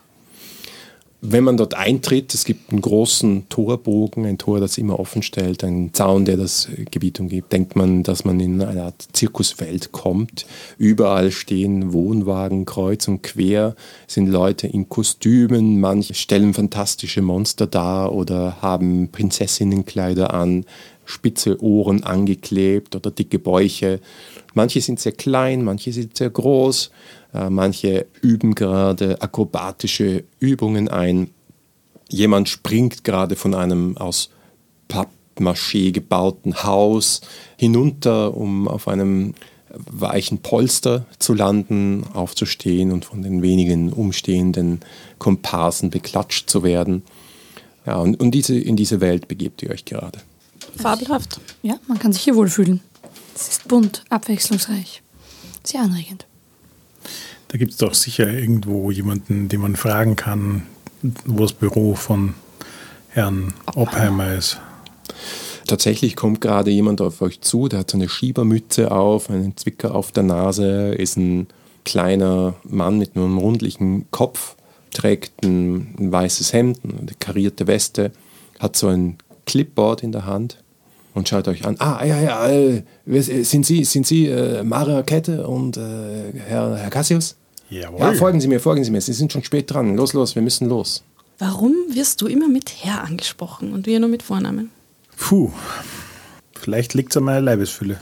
Wenn 1.21 1.43
man 1.43 1.57
dort 1.57 1.73
eintritt, 1.73 2.33
es 2.33 2.45
gibt 2.45 2.71
einen 2.71 2.79
großen 2.79 3.49
Torbogen, 3.49 4.25
ein 4.25 4.37
Tor, 4.37 4.61
das 4.61 4.77
immer 4.77 5.01
offen 5.01 5.21
stellt, 5.21 5.65
einen 5.65 5.93
Zaun, 5.93 6.23
der 6.23 6.37
das 6.37 6.69
Gebiet 6.91 7.19
umgibt, 7.19 7.51
denkt 7.51 7.75
man, 7.75 8.03
dass 8.03 8.23
man 8.23 8.39
in 8.39 8.61
eine 8.61 8.83
Art 8.83 9.05
Zirkuswelt 9.11 9.91
kommt. 9.91 10.45
Überall 10.77 11.31
stehen 11.31 11.91
Wohnwagen 11.91 12.63
kreuz 12.63 13.09
und 13.09 13.21
quer, 13.21 13.75
sind 14.07 14.27
Leute 14.27 14.67
in 14.67 14.87
Kostümen, 14.87 15.81
manche 15.81 16.13
stellen 16.13 16.53
fantastische 16.53 17.21
Monster 17.21 17.67
dar 17.67 18.13
oder 18.13 18.61
haben 18.61 19.09
Prinzessinnenkleider 19.11 20.33
an, 20.33 20.63
spitze 21.03 21.61
Ohren 21.61 22.03
angeklebt 22.03 22.95
oder 22.95 23.11
dicke 23.11 23.39
Bäuche. 23.39 23.99
Manche 24.53 24.79
sind 24.79 25.01
sehr 25.01 25.11
klein, 25.11 25.65
manche 25.65 25.91
sind 25.91 26.15
sehr 26.15 26.29
groß, 26.29 26.91
manche 27.33 28.07
üben 28.21 28.55
gerade 28.55 29.21
akrobatische 29.21 30.23
Übungen 30.39 30.87
ein. 30.87 31.29
Jemand 32.09 32.49
springt 32.49 33.03
gerade 33.03 33.35
von 33.35 33.53
einem 33.53 33.97
aus 33.97 34.29
Pappmaché 34.87 35.91
gebauten 35.91 36.63
Haus 36.63 37.21
hinunter, 37.57 38.35
um 38.35 38.67
auf 38.67 38.87
einem 38.87 39.35
weichen 39.69 40.39
Polster 40.39 41.05
zu 41.19 41.33
landen, 41.33 42.03
aufzustehen 42.13 42.91
und 42.91 43.05
von 43.05 43.21
den 43.21 43.41
wenigen 43.41 43.93
umstehenden 43.93 44.79
Komparsen 45.19 45.89
beklatscht 45.89 46.49
zu 46.49 46.63
werden. 46.63 47.03
Ja, 47.85 47.97
und, 47.97 48.19
und 48.19 48.31
diese, 48.31 48.57
in 48.57 48.75
diese 48.75 49.01
Welt 49.01 49.27
begebt 49.27 49.61
ihr 49.61 49.69
euch 49.69 49.85
gerade. 49.85 50.19
Fabelhaft. 50.75 51.39
Ja, 51.61 51.75
man 51.87 51.99
kann 51.99 52.13
sich 52.13 52.23
hier 52.23 52.35
wohlfühlen. 52.35 52.81
Es 53.35 53.47
ist 53.49 53.67
bunt, 53.67 54.03
abwechslungsreich. 54.09 55.01
Sehr 55.63 55.81
anregend. 55.81 56.25
Da 57.49 57.57
gibt 57.57 57.71
es 57.71 57.77
doch 57.77 57.95
sicher 57.95 58.31
irgendwo 58.31 58.91
jemanden, 58.91 59.49
den 59.49 59.61
man 59.61 59.75
fragen 59.75 60.15
kann, 60.15 60.67
wo 61.25 61.41
das 61.41 61.53
Büro 61.53 61.95
von 61.95 62.35
Herrn 63.09 63.53
Oppheimer 63.75 64.35
ist. 64.35 64.59
Tatsächlich 65.65 66.15
kommt 66.15 66.41
gerade 66.41 66.69
jemand 66.69 67.01
auf 67.01 67.21
euch 67.21 67.41
zu, 67.41 67.67
der 67.67 67.79
hat 67.79 67.91
so 67.91 67.97
eine 67.97 68.07
Schiebermütze 68.07 68.91
auf, 68.91 69.31
einen 69.31 69.57
Zwicker 69.57 69.95
auf 69.95 70.11
der 70.11 70.23
Nase, 70.23 70.93
ist 70.93 71.17
ein 71.17 71.47
kleiner 71.85 72.53
Mann 72.63 72.99
mit 72.99 73.15
einem 73.15 73.39
rundlichen 73.39 74.05
Kopf, 74.11 74.55
trägt 74.91 75.43
ein, 75.43 75.95
ein 75.99 76.11
weißes 76.11 76.53
Hemd, 76.53 76.79
eine 76.83 77.11
karierte 77.19 77.65
Weste, 77.65 78.11
hat 78.59 78.75
so 78.75 78.87
ein 78.87 79.17
Clipboard 79.47 80.03
in 80.03 80.11
der 80.11 80.27
Hand 80.27 80.63
und 81.15 81.27
schaut 81.27 81.47
euch 81.47 81.65
an. 81.65 81.77
Ah, 81.79 82.05
ja, 82.05 82.21
ja, 82.21 82.47
äh, 82.47 82.83
sind 83.07 83.65
Sie, 83.65 83.85
sind 83.85 84.05
Sie 84.05 84.27
äh, 84.27 84.63
Mara 84.63 85.01
Kette 85.01 85.47
und 85.47 85.77
äh, 85.77 86.33
Herr, 86.47 86.77
Herr 86.77 86.89
Cassius? 86.91 87.38
Jawohl. 87.69 87.99
Ja, 87.99 88.13
folgen 88.13 88.41
Sie 88.41 88.47
mir, 88.47 88.59
folgen 88.59 88.83
Sie 88.83 88.91
mir, 88.91 89.01
Sie 89.01 89.13
sind 89.13 89.31
schon 89.31 89.43
spät 89.43 89.71
dran. 89.71 89.95
Los, 89.95 90.13
los, 90.13 90.35
wir 90.35 90.41
müssen 90.41 90.67
los. 90.67 91.03
Warum 91.37 91.73
wirst 91.89 92.21
du 92.21 92.27
immer 92.27 92.49
mit 92.49 92.83
Herr 92.83 93.03
angesprochen 93.03 93.73
und 93.73 93.85
wir 93.85 93.99
nur 93.99 94.09
mit 94.09 94.23
Vornamen? 94.23 94.71
Puh. 95.17 95.51
Vielleicht 96.59 96.93
liegt 96.93 97.11
es 97.11 97.17
an 97.17 97.23
meiner 97.23 97.41
Leibesfülle. 97.41 97.99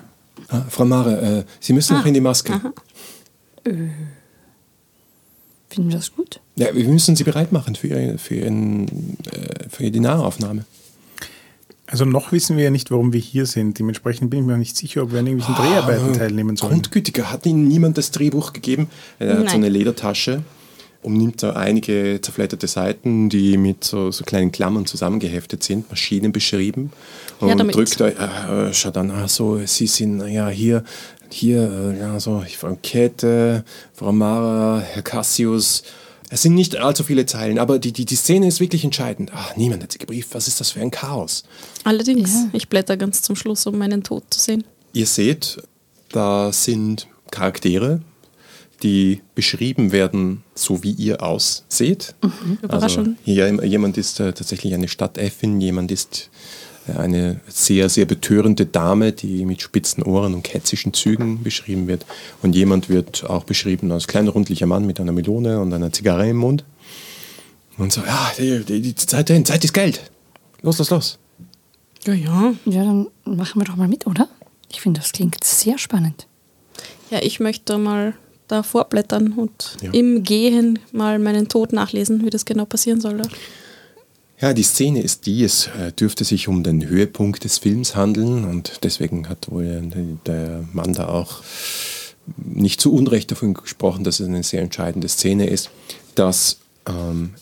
Ah, 0.49 0.61
Frau 0.69 0.85
Mara, 0.85 1.39
äh, 1.39 1.43
Sie 1.59 1.73
müssen 1.73 1.97
noch 1.97 2.05
in 2.05 2.13
die 2.13 2.21
Maske. 2.21 2.59
Finden 3.63 3.91
wir 5.89 5.97
das 5.97 6.15
gut? 6.15 6.39
Ja, 6.55 6.73
wir 6.73 6.87
müssen 6.87 7.15
sie 7.15 7.23
bereit 7.23 7.51
machen 7.51 7.75
für, 7.75 7.87
ihre, 7.87 8.17
für, 8.17 8.35
ihren, 8.35 9.17
äh, 9.25 9.69
für 9.69 9.91
die 9.91 9.99
Nahaufnahme. 9.99 10.65
Also 11.87 12.03
noch 12.05 12.31
wissen 12.33 12.57
wir 12.57 12.65
ja 12.65 12.69
nicht, 12.69 12.91
warum 12.91 13.13
wir 13.13 13.19
hier 13.19 13.45
sind. 13.45 13.79
Dementsprechend 13.79 14.29
bin 14.29 14.41
ich 14.41 14.45
mir 14.45 14.53
auch 14.53 14.57
nicht 14.57 14.75
sicher, 14.75 15.03
ob 15.03 15.13
wir 15.13 15.19
an 15.19 15.27
irgendwelchen 15.27 15.55
Dreharbeiten 15.55 16.13
teilnehmen 16.13 16.57
sollen. 16.57 16.73
Grundgütiger, 16.73 17.31
hat 17.31 17.45
Ihnen 17.45 17.67
niemand 17.67 17.97
das 17.97 18.11
Drehbuch 18.11 18.51
gegeben? 18.53 18.89
Er 19.19 19.29
hat 19.29 19.37
so 19.37 19.43
Nein. 19.45 19.55
eine 19.55 19.69
Ledertasche 19.69 20.43
umnimmt 21.07 21.41
er 21.43 21.55
einige 21.55 22.19
zerfledderte 22.21 22.67
Seiten, 22.67 23.29
die 23.29 23.57
mit 23.57 23.83
so, 23.83 24.11
so 24.11 24.23
kleinen 24.25 24.51
Klammern 24.51 24.85
zusammengeheftet 24.85 25.63
sind, 25.63 25.89
Maschinen 25.89 26.31
beschrieben. 26.31 26.91
Und 27.39 27.49
Ja, 27.49 27.55
damit- 27.55 27.75
drückt 27.75 27.99
äh, 28.01 28.73
schaut 28.73 28.95
dann, 28.95 29.11
ah, 29.11 29.27
so, 29.27 29.59
Sie 29.65 29.87
sind, 29.87 30.27
ja, 30.27 30.49
hier, 30.49 30.83
hier, 31.29 31.93
äh, 31.95 31.99
ja, 31.99 32.19
so, 32.19 32.43
Frau 32.57 32.77
Käthe, 32.81 33.63
Frau 33.93 34.11
Mara, 34.11 34.79
Herr 34.81 35.01
Cassius. 35.01 35.83
Es 36.29 36.41
sind 36.41 36.55
nicht 36.55 36.75
allzu 36.75 37.03
viele 37.03 37.25
Zeilen, 37.25 37.57
aber 37.57 37.79
die, 37.79 37.93
die, 37.93 38.05
die 38.05 38.15
Szene 38.15 38.47
ist 38.47 38.59
wirklich 38.59 38.83
entscheidend. 38.83 39.31
Ach, 39.33 39.55
niemand 39.55 39.83
hat 39.83 39.91
sie 39.93 39.97
gebrieft. 39.97 40.33
Was 40.33 40.47
ist 40.47 40.59
das 40.59 40.71
für 40.71 40.81
ein 40.81 40.91
Chaos? 40.91 41.43
Allerdings, 41.85 42.31
Ja. 42.33 42.49
ich 42.53 42.67
blätter 42.67 42.97
ganz 42.97 43.21
zum 43.21 43.35
Schluss, 43.35 43.65
um 43.65 43.77
meinen 43.77 44.03
Tod 44.03 44.23
zu 44.29 44.39
sehen. 44.39 44.63
Ihr 44.93 45.05
seht, 45.05 45.57
da 46.09 46.51
sind 46.51 47.07
Charaktere, 47.31 48.01
die 48.83 49.21
beschrieben 49.35 49.91
werden, 49.91 50.43
so 50.53 50.83
wie 50.83 50.91
ihr 50.91 51.23
ausseht. 51.23 52.13
Also 52.21 52.35
Überraschend. 52.61 53.17
hier, 53.23 53.63
jemand 53.65 53.97
ist 53.97 54.19
äh, 54.19 54.33
tatsächlich 54.33 54.73
eine 54.73 54.87
Stadtäffin, 54.87 55.59
jemand 55.61 55.91
ist 55.91 56.29
eine 56.95 57.39
sehr, 57.47 57.89
sehr 57.89 58.05
betörende 58.05 58.65
Dame, 58.65 59.11
die 59.11 59.45
mit 59.45 59.61
spitzen 59.61 60.03
Ohren 60.03 60.33
und 60.33 60.43
ketzischen 60.43 60.93
Zügen 60.93 61.43
beschrieben 61.43 61.87
wird. 61.87 62.05
Und 62.41 62.55
jemand 62.55 62.89
wird 62.89 63.25
auch 63.29 63.43
beschrieben 63.43 63.91
als 63.91 64.07
kleiner, 64.07 64.31
rundlicher 64.31 64.65
Mann 64.67 64.85
mit 64.85 64.99
einer 64.99 65.11
Melone 65.11 65.59
und 65.59 65.73
einer 65.73 65.91
Zigarre 65.91 66.27
im 66.29 66.37
Mund. 66.37 66.63
Und 67.77 67.91
so, 67.93 68.01
ja, 68.01 68.31
die, 68.37 68.63
die, 68.63 68.81
die 68.81 68.95
Zeit, 68.95 69.29
dahin, 69.29 69.45
Zeit 69.45 69.63
ist 69.63 69.73
Geld. 69.73 70.09
Los, 70.61 70.79
los, 70.79 70.89
los. 70.89 71.19
Ja, 72.05 72.13
ja. 72.13 72.53
Ja, 72.65 72.83
dann 72.83 73.07
machen 73.25 73.61
wir 73.61 73.65
doch 73.65 73.75
mal 73.75 73.87
mit, 73.87 74.07
oder? 74.07 74.27
Ich 74.71 74.81
finde, 74.81 74.99
das 74.99 75.11
klingt 75.11 75.43
sehr 75.43 75.77
spannend. 75.77 76.27
Ja, 77.09 77.19
ich 77.21 77.39
möchte 77.39 77.77
mal 77.77 78.13
da 78.47 78.63
vorblättern 78.63 79.33
und 79.33 79.77
Ja. 79.81 79.91
im 79.91 80.23
Gehen 80.23 80.79
mal 80.91 81.19
meinen 81.19 81.47
Tod 81.49 81.73
nachlesen, 81.73 82.25
wie 82.25 82.29
das 82.29 82.45
genau 82.45 82.65
passieren 82.65 83.01
soll. 83.01 83.17
Da. 83.17 83.27
Ja, 84.39 84.53
die 84.53 84.63
Szene 84.63 85.01
ist 85.01 85.25
die, 85.25 85.43
es 85.43 85.67
äh, 85.67 85.91
dürfte 85.91 86.23
sich 86.23 86.47
um 86.47 86.61
den 86.61 86.87
Höhepunkt 86.87 87.43
des 87.43 87.57
Films 87.57 87.95
handeln 87.95 88.45
und 88.45 88.83
deswegen 88.83 89.29
hat 89.29 89.49
wohl 89.49 89.89
der 90.27 90.63
Mann 90.73 90.93
da 90.93 91.07
auch 91.07 91.41
nicht 92.37 92.79
zu 92.79 92.93
Unrecht 92.93 93.31
davon 93.31 93.55
gesprochen, 93.55 94.03
dass 94.03 94.19
es 94.19 94.27
eine 94.27 94.43
sehr 94.43 94.61
entscheidende 94.61 95.07
Szene 95.07 95.47
ist, 95.47 95.71
dass 96.13 96.59
ähm, 96.87 97.33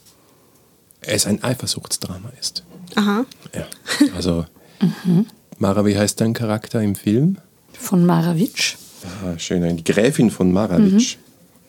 es 1.02 1.26
ein 1.26 1.44
Eifersuchtsdrama 1.44 2.32
ist. 2.40 2.64
Aha. 2.96 3.26
Ja. 3.54 3.68
Also, 4.16 4.46
Mara, 5.58 5.86
wie 5.86 5.98
heißt 5.98 6.22
dein 6.22 6.34
Charakter 6.34 6.82
im 6.82 6.96
Film? 6.96 7.38
Von 7.74 8.06
Maravitsch. 8.06 8.76
Ah, 9.24 9.38
schön, 9.38 9.76
die 9.76 9.84
Gräfin 9.84 10.32
von 10.32 10.52
Maravitsch. 10.52 11.18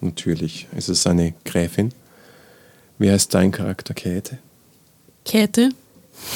Natürlich 0.01 0.69
ist 0.77 0.89
es 0.89 1.07
eine 1.07 1.35
Gräfin. 1.45 1.93
Wie 2.99 3.11
heißt 3.11 3.35
dein 3.35 3.51
Charakter, 3.51 3.93
Käthe? 3.93 4.39
Käthe. 5.27 5.71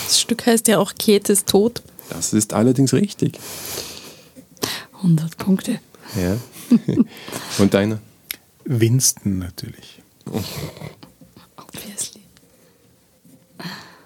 Das 0.05 0.21
Stück 0.21 0.45
heißt 0.47 0.69
ja 0.69 0.79
auch 0.79 0.95
Käthes 0.99 1.47
Tod. 1.47 1.83
Das 2.11 2.33
ist 2.33 2.53
allerdings 2.53 2.93
richtig. 2.93 3.39
100 4.97 5.39
Punkte. 5.39 5.81
Ja. 6.21 6.37
Und 7.59 7.73
deiner? 7.73 8.01
Winston 8.65 9.39
natürlich. 9.39 10.03
Obviously. 11.57 12.21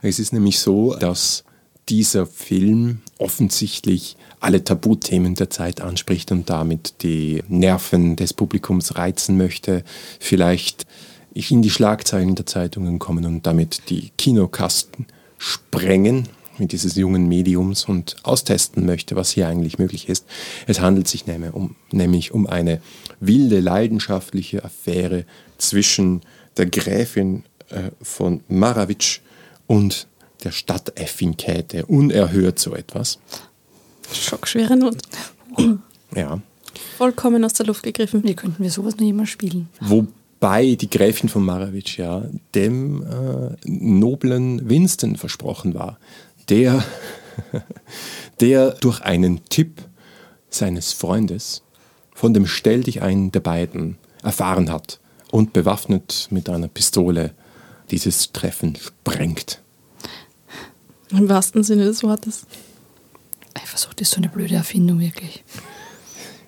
Es 0.03 0.19
ist 0.19 0.33
nämlich 0.33 0.61
so, 0.61 0.95
dass 0.95 1.45
dieser 1.89 2.27
Film 2.27 3.01
offensichtlich 3.19 4.17
alle 4.41 4.63
Tabuthemen 4.63 5.35
der 5.35 5.51
Zeit 5.51 5.81
anspricht 5.81 6.31
und 6.31 6.51
damit 6.51 7.03
die 7.03 7.43
Nerven 7.49 8.17
des 8.17 8.35
Publikums 8.35 8.97
reizen 8.97 9.39
möchte, 9.39 9.85
vielleicht 10.21 10.87
in 11.35 11.63
die 11.63 11.71
Schlagzeilen 11.71 12.35
der 12.35 12.47
Zeitungen 12.47 12.99
kommen 12.99 13.27
und 13.27 13.47
damit 13.47 13.91
die 13.91 14.11
Kinokasten 14.17 15.07
sprengen 15.39 16.29
mit 16.59 16.73
dieses 16.73 16.95
jungen 16.95 17.29
Mediums 17.29 17.85
und 17.85 18.17
austesten 18.23 18.87
möchte, 18.87 19.17
was 19.17 19.31
hier 19.31 19.49
eigentlich 19.49 19.79
möglich 19.79 20.09
ist. 20.09 20.25
Es 20.67 20.81
handelt 20.81 21.09
sich 21.09 21.27
nämlich 21.27 21.53
um, 21.53 21.75
nämlich 21.91 22.33
um 22.33 22.47
eine 22.47 22.81
wilde, 23.21 23.61
leidenschaftliche 23.61 24.65
Affäre 24.65 25.25
zwischen 25.59 26.23
der 26.57 26.67
Gräfin 26.67 27.45
äh, 27.71 27.91
von 28.01 28.43
Maravitsch 28.49 29.21
und 29.67 30.07
der 30.45 30.53
Stadtäffin 30.53 31.37
Käthe. 31.37 31.87
Unerhört 31.87 32.59
so 32.59 32.75
etwas. 32.75 33.19
Schockschwere 34.13 34.77
Not. 34.77 34.99
Ja. 36.15 36.41
Vollkommen 36.99 37.45
aus 37.45 37.55
der 37.55 37.67
Luft 37.67 37.83
gegriffen. 37.83 38.23
Wie 38.25 38.35
könnten 38.35 38.63
wir 38.63 38.71
sowas 38.71 38.97
noch 38.97 39.05
jemals 39.05 39.31
spielen? 39.31 39.69
Wobei 40.45 40.75
die 40.75 40.91
Gräfin 40.91 41.31
von 41.31 41.43
Maravitsch 41.43 41.97
ja 41.97 42.23
dem 42.55 43.03
äh, 43.03 43.57
noblen 43.65 44.69
Winston 44.69 45.17
versprochen 45.17 45.73
war, 45.73 45.99
der, 46.51 46.85
der 48.41 48.73
durch 48.73 49.01
einen 49.01 49.43
Tipp 49.49 49.81
seines 50.51 50.93
Freundes 50.93 51.63
von 52.13 52.35
dem 52.35 52.47
Stell 52.47 52.83
dich 52.83 53.01
ein 53.01 53.33
der 53.33 53.41
beiden 53.41 53.97
erfahren 54.23 54.71
hat 54.71 55.01
und 55.31 55.55
bewaffnet 55.55 56.29
mit 56.31 56.51
einer 56.51 56.69
Pistole 56.69 57.33
dieses 57.91 58.33
Treffen 58.33 58.77
sprengt. 58.77 59.63
Im 61.09 61.27
wahrsten 61.27 61.65
Sinne 61.65 61.87
des 61.87 62.03
Wortes. 62.03 62.45
Eifersucht 63.55 63.99
ist 64.03 64.11
so 64.11 64.19
eine 64.19 64.29
blöde 64.29 64.57
Erfindung, 64.57 65.01
wirklich. 65.01 65.43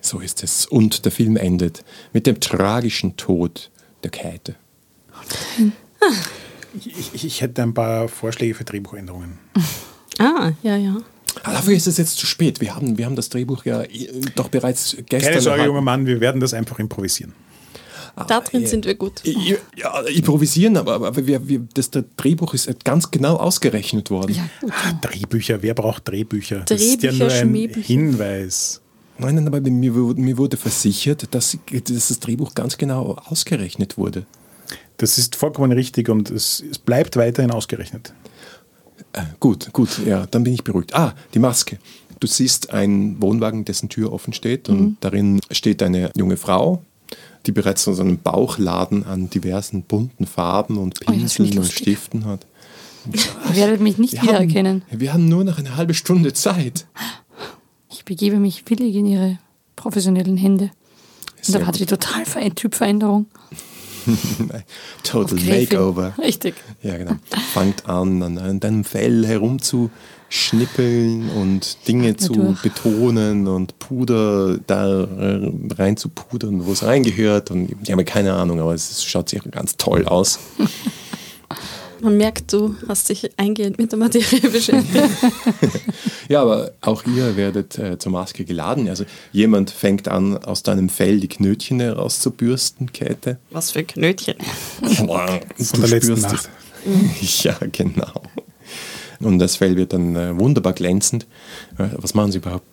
So 0.01 0.19
ist 0.19 0.43
es. 0.43 0.67
Und 0.67 1.03
der 1.03 1.11
Film 1.11 1.35
endet 1.35 1.83
mit 2.13 2.27
dem 2.27 2.39
tragischen 2.39 3.17
Tod 3.17 3.71
der 4.03 4.11
Käthe. 4.11 4.55
Ich, 6.79 7.13
ich, 7.13 7.25
ich 7.25 7.41
hätte 7.41 7.63
ein 7.63 7.73
paar 7.73 8.07
Vorschläge 8.07 8.53
für 8.55 8.63
Drehbuchänderungen. 8.63 9.37
Ah, 10.19 10.51
ja, 10.63 10.75
ja. 10.75 10.97
Aber 11.43 11.53
dafür 11.53 11.75
ist 11.75 11.85
es 11.85 11.97
jetzt 11.97 12.17
zu 12.17 12.25
spät. 12.25 12.59
Wir 12.59 12.73
haben, 12.75 12.97
wir 12.97 13.05
haben 13.05 13.15
das 13.15 13.29
Drehbuch 13.29 13.65
ja 13.65 13.83
äh, 13.83 14.09
doch 14.33 14.47
bereits 14.49 14.97
gestern. 15.07 15.29
Keine 15.29 15.41
Sorge, 15.41 15.63
junger 15.65 15.81
Mann, 15.81 16.07
wir 16.07 16.19
werden 16.19 16.41
das 16.41 16.55
einfach 16.55 16.79
improvisieren. 16.79 17.33
Da 18.27 18.39
drin 18.39 18.63
ja. 18.63 18.67
sind 18.67 18.85
wir 18.87 18.95
gut. 18.95 19.23
I- 19.27 19.57
Ja, 19.75 19.99
improvisieren, 20.01 20.75
aber, 20.75 20.95
aber 20.95 21.27
wir, 21.27 21.47
wir, 21.47 21.59
das, 21.75 21.91
das 21.91 22.03
Drehbuch 22.17 22.55
ist 22.55 22.83
ganz 22.83 23.11
genau 23.11 23.35
ausgerechnet 23.35 24.09
worden. 24.09 24.33
Ja, 24.33 24.49
gut. 24.59 24.71
Ah, 24.73 24.93
Drehbücher, 25.03 25.61
wer 25.61 25.75
braucht 25.75 26.07
Drehbücher? 26.07 26.61
das 26.65 26.81
ist 26.81 27.03
ja 27.03 27.11
Drehbücher, 27.11 27.25
nur 27.25 27.31
ein 27.31 27.47
Schmähbücher. 27.47 27.85
Hinweis. 27.87 28.81
Nein, 29.19 29.35
nein, 29.35 29.47
aber 29.47 29.59
mir, 29.61 29.95
wurde- 29.95 30.21
mir 30.21 30.37
wurde 30.37 30.57
versichert, 30.57 31.33
dass, 31.33 31.57
dass 31.71 32.07
das 32.09 32.19
Drehbuch 32.19 32.53
ganz 32.53 32.77
genau 32.77 33.17
ausgerechnet 33.25 33.97
wurde. 33.97 34.25
Das 34.97 35.17
ist 35.17 35.35
vollkommen 35.35 35.71
richtig 35.71 36.09
und 36.09 36.29
es, 36.31 36.63
es 36.69 36.77
bleibt 36.79 37.15
weiterhin 37.17 37.51
ausgerechnet. 37.51 38.13
Äh, 39.13 39.21
gut, 39.39 39.71
gut, 39.73 39.99
ja, 40.05 40.25
dann 40.27 40.43
bin 40.43 40.53
ich 40.53 40.63
beruhigt. 40.63 40.95
Ah, 40.95 41.13
die 41.33 41.39
Maske. 41.39 41.77
Du 42.19 42.25
siehst 42.27 42.71
einen 42.71 43.21
Wohnwagen, 43.21 43.63
dessen 43.63 43.89
Tür 43.89 44.11
offen 44.11 44.33
steht 44.33 44.69
und 44.69 44.97
darin 45.01 45.39
steht 45.51 45.83
eine 45.83 46.09
junge 46.15 46.35
Frau, 46.35 46.81
die 47.45 47.51
bereits 47.51 47.83
so 47.83 47.91
einen 48.01 48.17
Bauchladen 48.19 49.05
an 49.05 49.29
diversen 49.29 49.83
bunten 49.83 50.25
Farben 50.25 50.77
und 50.77 50.99
Oh, 51.05 51.11
Pinseln 51.11 51.49
und 51.49 51.55
lustig. 51.57 51.77
Stiften 51.77 52.25
hat. 52.25 52.45
Ihr 53.13 53.55
werdet 53.55 53.81
mich 53.81 53.99
nicht 53.99 54.13
Wir 54.13 54.23
wiedererkennen. 54.23 54.81
haben, 54.89 54.99
wir 54.99 55.13
haben 55.13 55.29
nur 55.29 55.43
noch 55.43 55.59
eine 55.59 55.75
halbe 55.75 55.93
Stunde 55.93 56.33
Zeit. 56.33 56.85
Ich 58.07 58.15
begebe 58.15 58.37
mich 58.37 58.63
willig 58.69 58.95
in 58.95 59.05
ihre 59.05 59.37
professionellen 59.75 60.37
Hände. 60.37 60.71
Und 61.45 61.53
dann 61.53 61.67
hatte 61.67 61.79
die 61.79 61.85
total 61.85 62.25
Ver 62.25 62.55
Typveränderung. 62.55 63.25
Total. 65.03 65.37
Makeover. 65.37 66.13
Richtig. 66.17 66.55
Ja, 66.83 66.95
genau. 66.95 67.17
Fangt 67.51 67.89
an, 67.89 68.37
an, 68.37 68.61
deinem 68.61 68.85
Fell 68.85 69.27
herumzuschnippeln 69.27 71.31
und 71.31 71.85
Dinge 71.89 72.15
zu 72.15 72.31
durch. 72.31 72.61
betonen 72.61 73.45
und 73.45 73.77
Puder 73.77 74.57
da 74.65 75.03
äh, 75.03 75.51
rein 75.77 75.97
zu 75.97 76.07
pudern, 76.07 76.65
wo 76.65 76.71
es 76.71 76.83
reingehört. 76.83 77.51
Und 77.51 77.75
ich 77.83 77.91
habe 77.91 78.05
keine 78.05 78.35
Ahnung, 78.35 78.61
aber 78.61 78.73
es 78.73 79.03
schaut 79.03 79.27
sich 79.27 79.41
ganz 79.51 79.75
toll 79.75 80.05
aus. 80.05 80.39
Man 82.01 82.17
merkt, 82.17 82.53
du 82.53 82.75
hast 82.87 83.09
dich 83.09 83.29
eingehend 83.37 83.77
mit 83.77 83.91
der 83.91 83.99
Materie 83.99 84.49
beschäftigt. 84.49 85.09
Ja, 86.29 86.41
aber 86.41 86.73
auch 86.81 87.05
ihr 87.05 87.37
werdet 87.37 87.77
äh, 87.77 87.97
zur 87.97 88.11
Maske 88.11 88.43
geladen. 88.43 88.89
Also 88.89 89.05
jemand 89.31 89.71
fängt 89.71 90.09
an, 90.09 90.37
aus 90.37 90.61
deinem 90.61 90.89
Fell 90.89 91.21
die 91.21 91.29
Knötchen 91.29 91.79
herauszubürsten, 91.79 92.91
Käthe. 92.91 93.37
Was 93.49 93.71
für 93.71 93.85
Knötchen. 93.85 94.35
Von 94.81 95.07
der 95.07 95.87
letzten 95.87 96.19
Nacht. 96.19 96.49
Ja, 97.43 97.57
genau. 97.71 98.21
Und 99.19 99.39
das 99.39 99.55
Fell 99.55 99.77
wird 99.77 99.93
dann 99.93 100.15
äh, 100.17 100.37
wunderbar 100.37 100.73
glänzend. 100.73 101.25
Äh, 101.77 101.87
Was 101.97 102.13
machen 102.13 102.31
sie 102.33 102.39
überhaupt 102.39 102.65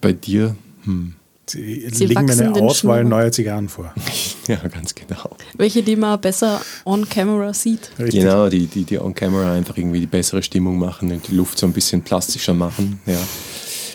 bei 0.00 0.12
dir? 0.12 0.56
Hm. 0.84 1.14
Sie, 1.48 1.88
Sie 1.92 2.06
legen 2.06 2.24
mir 2.24 2.28
wachsen 2.28 2.42
eine 2.42 2.52
den 2.54 2.62
Auswahl 2.64 3.00
Schnurr. 3.00 3.10
neuer 3.10 3.32
Zigarren 3.32 3.68
vor. 3.68 3.92
Ja, 4.48 4.56
ganz 4.68 4.94
genau. 4.94 5.36
Welche, 5.56 5.82
die 5.82 5.96
man 5.96 6.20
besser 6.20 6.60
on 6.84 7.08
camera 7.08 7.52
sieht. 7.52 7.90
Richtig. 7.98 8.20
Genau, 8.20 8.48
die, 8.48 8.66
die, 8.66 8.84
die 8.84 9.00
on 9.00 9.12
camera 9.12 9.52
einfach 9.54 9.76
irgendwie 9.76 9.98
die 9.98 10.06
bessere 10.06 10.40
Stimmung 10.40 10.78
machen 10.78 11.10
und 11.10 11.26
die 11.26 11.34
Luft 11.34 11.58
so 11.58 11.66
ein 11.66 11.72
bisschen 11.72 12.02
plastischer 12.02 12.54
machen. 12.54 13.00
Ja. 13.06 13.18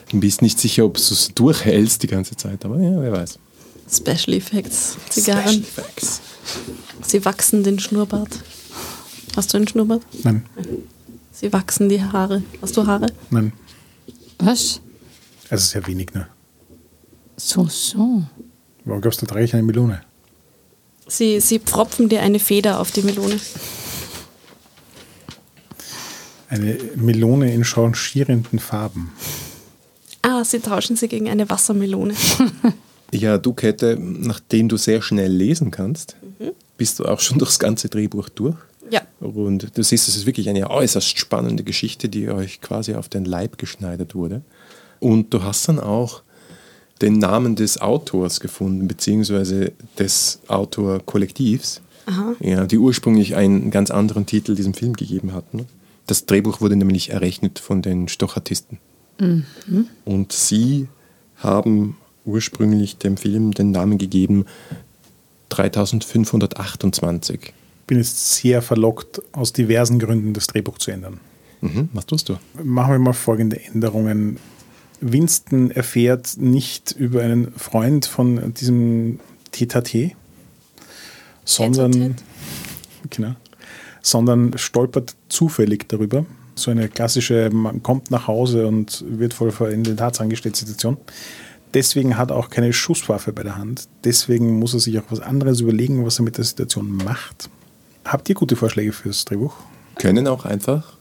Du 0.10 0.20
bist 0.20 0.42
nicht 0.42 0.60
sicher, 0.60 0.84
ob 0.84 0.96
du 0.96 1.02
es 1.02 1.32
durchhältst 1.34 2.04
die 2.04 2.08
ganze 2.08 2.36
Zeit, 2.36 2.66
aber 2.66 2.78
ja, 2.82 3.02
wer 3.02 3.14
weiß. 3.14 3.40
Special 3.90 4.34
Effects, 4.36 4.98
Zigarren. 5.10 5.48
Special 5.48 5.62
Effects. 5.62 6.20
Sie 7.08 7.24
wachsen 7.24 7.64
den 7.64 7.80
Schnurrbart. 7.80 8.40
Hast 9.38 9.54
du 9.54 9.58
einen 9.58 9.70
Schnurrbart? 9.70 10.02
Nein, 10.24 10.44
Sie 11.32 11.54
wachsen 11.54 11.88
die 11.88 12.02
Haare. 12.04 12.44
Hast 12.62 12.76
du 12.76 12.86
Haare? 12.86 13.08
nein. 13.30 13.54
Was? 14.40 14.82
Also 15.50 15.66
sehr 15.66 15.88
wenig 15.88 16.14
nur. 16.14 16.28
So, 17.44 17.66
so. 17.68 18.24
Warum 18.86 19.02
glaubst 19.02 19.22
du, 19.22 19.26
trage 19.26 19.44
ich 19.44 19.54
eine 19.54 19.64
Melone? 19.64 20.02
Sie, 21.08 21.40
sie 21.40 21.60
pfropfen 21.60 22.08
dir 22.08 22.22
eine 22.22 22.40
Feder 22.40 22.80
auf 22.80 22.92
die 22.92 23.02
Melone. 23.02 23.40
Eine 26.50 26.78
Melone 26.96 27.52
in 27.52 27.64
changierenden 27.64 28.60
Farben. 28.60 29.12
Ah, 30.22 30.44
sie 30.44 30.60
tauschen 30.60 30.96
sie 30.96 31.08
gegen 31.08 31.30
eine 31.30 31.50
Wassermelone. 31.50 32.14
Ja, 33.14 33.38
du 33.38 33.52
Kette, 33.52 33.98
nachdem 34.00 34.70
du 34.70 34.78
sehr 34.78 35.02
schnell 35.02 35.30
lesen 35.30 35.70
kannst, 35.70 36.16
bist 36.78 36.98
du 36.98 37.04
auch 37.04 37.20
schon 37.20 37.40
durchs 37.40 37.60
ganze 37.60 37.90
Drehbuch 37.90 38.30
durch. 38.30 38.56
Ja. 38.90 39.02
Und 39.20 39.78
du 39.78 39.84
siehst, 39.84 40.08
es 40.08 40.16
ist 40.16 40.26
wirklich 40.26 40.48
eine 40.48 40.70
äußerst 40.70 41.18
spannende 41.18 41.66
Geschichte, 41.66 42.08
die 42.08 42.30
euch 42.30 42.62
quasi 42.62 42.96
auf 42.96 43.10
den 43.10 43.26
Leib 43.26 43.58
geschneidert 43.58 44.16
wurde. 44.16 44.44
Und 45.02 45.34
du 45.34 45.44
hast 45.44 45.68
dann 45.68 45.82
auch 45.82 46.22
den 47.02 47.14
Namen 47.14 47.56
des 47.56 47.82
Autors 47.82 48.40
gefunden, 48.40 48.88
beziehungsweise 48.88 49.72
des 49.98 50.40
Autorkollektivs, 50.48 51.82
ja, 52.40 52.66
die 52.66 52.78
ursprünglich 52.78 53.36
einen 53.36 53.72
ganz 53.72 53.92
anderen 53.92 54.26
Titel 54.26 54.56
diesem 54.56 54.74
Film 54.74 54.94
gegeben 54.94 55.34
hatten. 55.34 55.66
Das 56.08 56.26
Drehbuch 56.26 56.62
wurde 56.62 56.76
nämlich 56.76 57.10
errechnet 57.10 57.60
von 57.60 57.82
den 57.82 58.08
Stochartisten. 58.08 58.80
Und 60.06 60.32
sie 60.32 60.88
haben 61.38 61.98
ursprünglich 62.26 62.98
dem 62.98 63.18
Film 63.18 63.54
den 63.54 63.72
Namen 63.72 63.98
gegeben 63.98 64.46
3528. 65.50 67.54
Bin 67.88 67.98
jetzt 67.98 68.36
sehr 68.36 68.62
verlockt, 68.62 69.22
aus 69.32 69.54
diversen 69.54 70.00
Gründen 70.00 70.34
das 70.34 70.48
Drehbuch 70.48 70.78
zu 70.78 70.92
ändern. 70.92 71.20
Mhm. 71.62 71.90
Was 71.94 72.06
tust 72.06 72.30
du? 72.30 72.38
Machen 72.64 72.94
wir 72.94 73.00
mal 73.00 73.14
folgende 73.14 73.64
Änderungen. 73.64 74.38
Winston 75.02 75.72
erfährt 75.72 76.38
nicht 76.38 76.92
über 76.92 77.22
einen 77.22 77.52
Freund 77.54 78.06
von 78.06 78.54
diesem 78.54 79.20
Tete, 79.52 80.12
sondern, 81.44 81.92
Tete-a-tete. 81.92 82.24
genau, 83.10 83.36
sondern 84.02 84.58
stolpert 84.58 85.16
zufällig 85.28 85.90
darüber. 85.90 86.26
So 86.56 86.72
eine 86.72 86.88
klassische, 86.90 87.50
man 87.52 87.82
kommt 87.82 88.12
nach 88.12 88.28
Hause 88.28 88.68
und 88.68 89.04
wird 89.08 89.34
voll 89.34 89.52
vor 89.52 89.70
in 89.70 89.84
den 89.84 89.98
Tatsachen 89.98 90.30
gestellt 90.30 90.56
Situation. 90.56 90.98
Deswegen 91.74 92.18
hat 92.18 92.32
er 92.32 92.38
auch 92.38 92.50
keine 92.50 92.74
Schusswaffe 92.74 93.32
bei 93.32 93.44
der 93.44 93.58
Hand. 93.58 93.88
Deswegen 94.04 94.60
muss 94.60 94.74
er 94.74 94.82
sich 94.82 95.00
auch 95.00 95.06
was 95.10 95.22
anderes 95.22 95.62
überlegen, 95.62 96.06
was 96.06 96.20
er 96.20 96.24
mit 96.24 96.38
der 96.38 96.44
Situation 96.44 96.92
macht. 96.92 97.50
Habt 98.04 98.28
ihr 98.30 98.36
gute 98.36 98.56
Vorschläge 98.56 98.92
fürs 98.92 99.26
Drehbuch? 99.26 99.56
Können 99.96 100.28
auch 100.28 100.46
einfach 100.46 100.98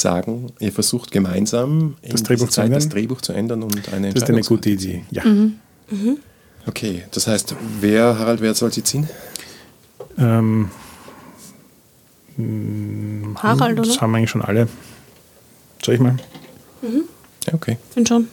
sagen, 0.00 0.52
ihr 0.58 0.72
versucht 0.72 1.10
gemeinsam 1.12 1.96
in 2.02 2.12
Das 2.12 2.22
Drehbuch 2.22 2.48
Zeit 2.48 2.72
das 2.72 2.84
ändern? 2.84 2.90
Drehbuch 2.90 3.20
zu 3.20 3.32
ändern 3.32 3.62
und 3.62 3.92
eine 3.92 4.12
Das 4.12 4.22
ist 4.24 4.28
eine 4.28 4.42
gute 4.42 4.70
Idee. 4.70 5.04
Ja. 5.10 5.22
Okay, 6.66 7.04
das 7.12 7.26
heißt, 7.26 7.54
wer, 7.80 8.18
Harald, 8.18 8.40
wer 8.40 8.54
soll 8.54 8.72
sie 8.72 8.82
ziehen? 8.84 9.08
Ähm, 10.18 10.70
Harald, 13.36 13.78
das 13.78 13.90
oder? 13.90 14.00
haben 14.00 14.10
wir 14.12 14.18
eigentlich 14.18 14.30
schon 14.30 14.42
alle. 14.42 14.68
Soll 15.84 15.94
ich 15.94 16.00
mal? 16.00 16.16
Ja, 17.46 17.54
okay. 17.54 17.76
Bin 17.94 18.06
schon. 18.06 18.28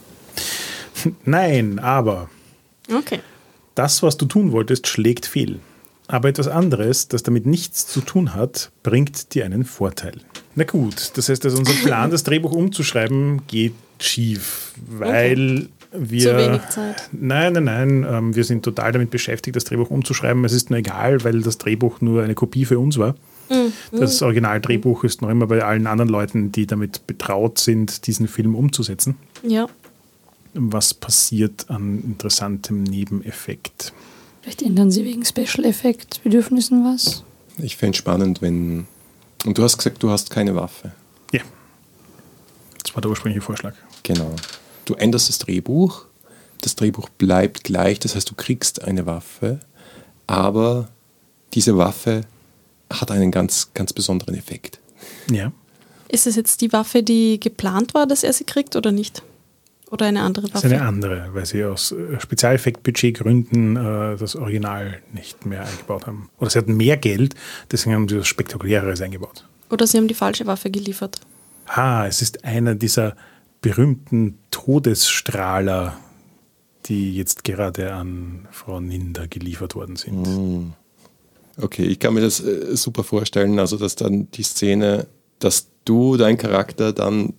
Nein, 1.25 1.79
aber 1.79 2.29
Okay. 2.93 3.19
das, 3.75 4.03
was 4.03 4.17
du 4.17 4.25
tun 4.25 4.51
wolltest, 4.51 4.87
schlägt 4.87 5.25
fehl. 5.25 5.59
Aber 6.07 6.29
etwas 6.29 6.47
anderes, 6.47 7.09
das 7.09 7.23
damit 7.23 7.45
nichts 7.45 7.85
zu 7.87 7.99
tun 8.01 8.33
hat, 8.33 8.71
bringt 8.83 9.33
dir 9.33 9.43
einen 9.45 9.65
Vorteil. 9.65 10.21
Na 10.57 10.63
gut, 10.63 11.11
das 11.13 11.29
heißt, 11.29 11.45
dass 11.45 11.53
unser 11.53 11.73
Plan, 11.83 12.09
das 12.09 12.23
Drehbuch 12.23 12.51
umzuschreiben, 12.51 13.43
geht 13.45 13.75
schief, 13.99 14.73
weil 14.87 15.69
wir. 15.91 16.21
Zu 16.21 16.37
wenig 16.37 16.69
Zeit. 16.69 17.09
Nein, 17.11 17.53
nein, 17.53 17.63
nein. 17.63 18.07
Ähm, 18.09 18.35
wir 18.35 18.43
sind 18.43 18.63
total 18.63 18.91
damit 18.91 19.11
beschäftigt, 19.11 19.55
das 19.55 19.65
Drehbuch 19.65 19.91
umzuschreiben. 19.91 20.43
Es 20.45 20.53
ist 20.53 20.71
nur 20.71 20.79
egal, 20.79 21.23
weil 21.23 21.41
das 21.41 21.59
Drehbuch 21.59 22.01
nur 22.01 22.23
eine 22.23 22.33
Kopie 22.33 22.65
für 22.65 22.79
uns 22.79 22.97
war. 22.97 23.13
Das 23.91 24.21
Originaldrehbuch 24.21 25.03
ist 25.03 25.21
noch 25.21 25.29
immer 25.29 25.47
bei 25.47 25.63
allen 25.63 25.87
anderen 25.87 26.09
Leuten, 26.09 26.51
die 26.51 26.65
damit 26.65 27.05
betraut 27.07 27.59
sind, 27.59 28.07
diesen 28.07 28.27
Film 28.27 28.55
umzusetzen. 28.55 29.15
Ja. 29.43 29.67
Was 30.53 30.93
passiert 30.93 31.69
an 31.69 32.01
interessantem 32.03 32.83
Nebeneffekt? 32.83 33.93
Vielleicht 34.41 34.63
ändern 34.63 34.89
sie 34.89 35.05
wegen 35.05 35.23
Special 35.23 35.65
Effect 35.65 36.23
Bedürfnissen 36.23 36.83
was? 36.83 37.23
Ich 37.59 37.77
fände 37.77 37.91
es 37.91 37.97
spannend, 37.97 38.41
wenn. 38.41 38.87
Und 39.45 39.57
du 39.57 39.63
hast 39.63 39.77
gesagt, 39.77 40.01
du 40.01 40.09
hast 40.09 40.29
keine 40.29 40.55
Waffe. 40.55 40.91
Ja. 41.31 41.41
Das 42.83 42.95
war 42.95 43.01
der 43.01 43.09
ursprüngliche 43.11 43.41
Vorschlag. 43.41 43.73
Genau. 44.03 44.35
Du 44.85 44.93
änderst 44.95 45.29
das 45.29 45.39
Drehbuch. 45.39 46.05
Das 46.61 46.75
Drehbuch 46.75 47.09
bleibt 47.09 47.63
gleich, 47.63 47.99
das 47.99 48.15
heißt, 48.15 48.29
du 48.29 48.35
kriegst 48.35 48.83
eine 48.83 49.05
Waffe, 49.05 49.59
aber 50.25 50.89
diese 51.53 51.77
Waffe 51.77 52.21
hat 52.91 53.11
einen 53.11 53.31
ganz, 53.31 53.69
ganz 53.73 53.93
besonderen 53.93 54.33
Effekt. 54.35 54.79
Ja. 55.29 55.51
Ist 56.09 56.25
es 56.25 56.35
jetzt 56.35 56.61
die 56.61 56.73
Waffe, 56.73 57.03
die 57.03 57.39
geplant 57.39 57.93
war, 57.93 58.07
dass 58.07 58.23
er 58.23 58.33
sie 58.33 58.45
kriegt 58.45 58.75
oder 58.75 58.91
nicht? 58.91 59.21
Oder 59.89 60.07
eine 60.07 60.21
andere 60.21 60.47
Das 60.47 60.63
ist 60.63 60.69
Waffe? 60.71 60.75
eine 60.75 60.85
andere, 60.87 61.29
weil 61.33 61.45
sie 61.45 61.63
aus 61.63 61.91
äh, 61.93 62.19
Spezialeffektbudgetgründen 62.19 63.75
äh, 63.77 64.17
das 64.17 64.35
Original 64.35 65.01
nicht 65.13 65.45
mehr 65.45 65.65
eingebaut 65.65 66.07
haben. 66.07 66.29
Oder 66.39 66.49
sie 66.49 66.59
hatten 66.59 66.75
mehr 66.75 66.97
Geld, 66.97 67.35
deswegen 67.71 67.95
haben 67.95 68.07
sie 68.09 68.17
das 68.17 68.27
Spektakuläres 68.27 69.01
eingebaut. 69.01 69.47
Oder 69.69 69.87
sie 69.87 69.97
haben 69.97 70.07
die 70.07 70.13
falsche 70.13 70.45
Waffe 70.45 70.69
geliefert. 70.71 71.19
Ah, 71.67 72.05
es 72.07 72.21
ist 72.21 72.43
einer 72.45 72.75
dieser 72.75 73.15
berühmten 73.61 74.37
Todesstrahler, 74.51 75.97
die 76.85 77.15
jetzt 77.15 77.43
gerade 77.43 77.93
an 77.93 78.47
Frau 78.51 78.79
Ninder 78.79 79.27
geliefert 79.27 79.75
worden 79.75 79.95
sind. 79.95 80.73
Okay, 81.59 81.83
ich 81.85 81.99
kann 81.99 82.13
mir 82.13 82.21
das 82.21 82.39
äh, 82.39 82.75
super 82.75 83.03
vorstellen, 83.03 83.57
also 83.59 83.77
dass 83.77 83.95
dann 83.95 84.29
die 84.31 84.43
Szene, 84.43 85.07
dass 85.39 85.67
du, 85.85 86.15
dein 86.17 86.37
Charakter, 86.37 86.93
dann 86.93 87.33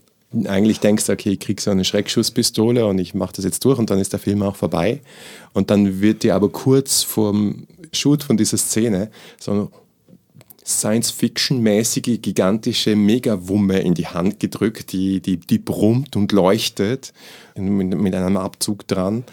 eigentlich 0.47 0.81
denkst, 0.81 1.09
okay, 1.09 1.31
ich 1.31 1.41
krieg 1.41 1.61
so 1.61 1.71
eine 1.71 1.85
Schreckschusspistole 1.85 2.87
und 2.87 2.99
ich 2.99 3.15
mache 3.15 3.33
das 3.37 3.45
jetzt 3.45 3.65
durch 3.65 3.79
und 3.79 3.91
dann 3.91 3.99
ist 3.99 4.13
der 4.13 4.21
Film 4.21 4.43
auch 4.43 4.57
vorbei. 4.57 5.01
Und 5.55 5.71
dann 5.71 6.01
wird 6.01 6.23
dir 6.23 6.35
aber 6.35 6.51
kurz 6.51 7.03
vorm 7.03 7.67
Shoot 7.93 8.23
von 8.23 8.37
dieser 8.37 8.59
Szene 8.59 9.11
so 9.41 9.53
eine 9.53 9.69
Science-Fiction-mäßige, 10.67 12.21
gigantische 12.21 12.95
Megawumme 12.95 13.81
in 13.81 13.95
die 13.95 14.07
Hand 14.07 14.39
gedrückt, 14.39 14.93
die, 14.93 15.21
die, 15.21 15.39
die 15.39 15.59
brummt 15.59 16.15
und 16.15 16.31
leuchtet 16.33 17.15
mit, 17.57 17.99
mit 17.99 18.15
einem 18.15 18.37
Abzug 18.37 18.87
dran. 18.87 19.25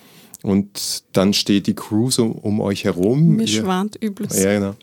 Und 0.43 1.03
dann 1.11 1.33
steht 1.33 1.67
die 1.67 1.73
Crew 1.73 2.09
so 2.09 2.27
um 2.27 2.61
euch 2.61 2.85
herum. 2.85 3.35
Mir 3.35 3.47
schwant 3.47 4.01
Übles. 4.01 4.41
ja, 4.41 4.53
genau. 4.53 4.75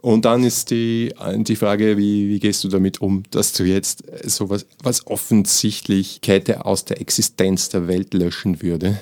Und 0.00 0.24
dann 0.24 0.44
ist 0.44 0.70
die, 0.70 1.12
die 1.38 1.56
Frage, 1.56 1.96
wie, 1.96 2.28
wie 2.28 2.38
gehst 2.38 2.62
du 2.62 2.68
damit 2.68 3.00
um, 3.00 3.24
dass 3.30 3.52
du 3.52 3.64
jetzt 3.64 4.04
sowas, 4.24 4.64
was 4.82 5.06
offensichtlich 5.06 6.20
Kette 6.20 6.64
aus 6.64 6.84
der 6.84 7.00
Existenz 7.00 7.68
der 7.68 7.88
Welt 7.88 8.14
löschen 8.14 8.62
würde? 8.62 9.00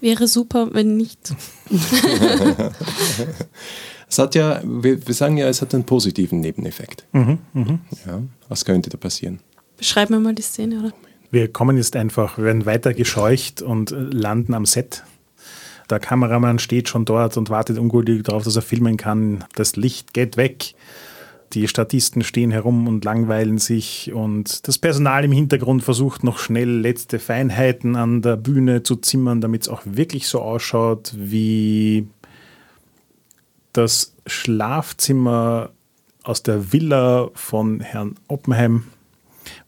Wäre 0.00 0.26
super, 0.26 0.70
wenn 0.72 0.96
nicht. 0.96 1.34
Es 4.14 4.18
hat 4.20 4.36
ja, 4.36 4.60
wir, 4.64 5.04
wir 5.04 5.14
sagen 5.14 5.38
ja, 5.38 5.48
es 5.48 5.60
hat 5.60 5.74
einen 5.74 5.82
positiven 5.82 6.38
Nebeneffekt. 6.38 7.04
Ja, 8.06 8.22
was 8.48 8.64
könnte 8.64 8.88
da 8.88 8.96
passieren? 8.96 9.40
Beschreib 9.76 10.08
mir 10.08 10.20
mal 10.20 10.36
die 10.36 10.42
Szene, 10.42 10.78
oder? 10.78 10.92
Wir 11.32 11.52
kommen 11.52 11.76
jetzt 11.76 11.96
einfach, 11.96 12.38
wir 12.38 12.44
werden 12.44 12.64
weiter 12.64 12.94
gescheucht 12.94 13.60
und 13.60 13.90
landen 13.90 14.54
am 14.54 14.66
Set. 14.66 15.02
Der 15.90 16.00
Kameramann 16.00 16.58
steht 16.58 16.88
schon 16.88 17.04
dort 17.04 17.36
und 17.36 17.50
wartet 17.50 17.78
ungeduldig 17.78 18.22
darauf, 18.24 18.44
dass 18.44 18.56
er 18.56 18.62
filmen 18.62 18.96
kann. 18.96 19.44
Das 19.54 19.76
Licht 19.76 20.14
geht 20.14 20.36
weg. 20.36 20.74
Die 21.52 21.68
Statisten 21.68 22.24
stehen 22.24 22.50
herum 22.50 22.88
und 22.88 23.04
langweilen 23.04 23.58
sich 23.58 24.12
und 24.12 24.66
das 24.66 24.78
Personal 24.78 25.24
im 25.24 25.30
Hintergrund 25.30 25.84
versucht 25.84 26.24
noch 26.24 26.38
schnell 26.38 26.80
letzte 26.80 27.20
Feinheiten 27.20 27.94
an 27.94 28.22
der 28.22 28.36
Bühne 28.36 28.82
zu 28.82 28.96
zimmern, 28.96 29.40
damit 29.40 29.62
es 29.62 29.68
auch 29.68 29.82
wirklich 29.84 30.26
so 30.26 30.40
ausschaut 30.40 31.12
wie 31.16 32.08
das 33.72 34.14
Schlafzimmer 34.26 35.70
aus 36.24 36.42
der 36.42 36.72
Villa 36.72 37.30
von 37.34 37.80
Herrn 37.80 38.16
Oppenheim, 38.26 38.84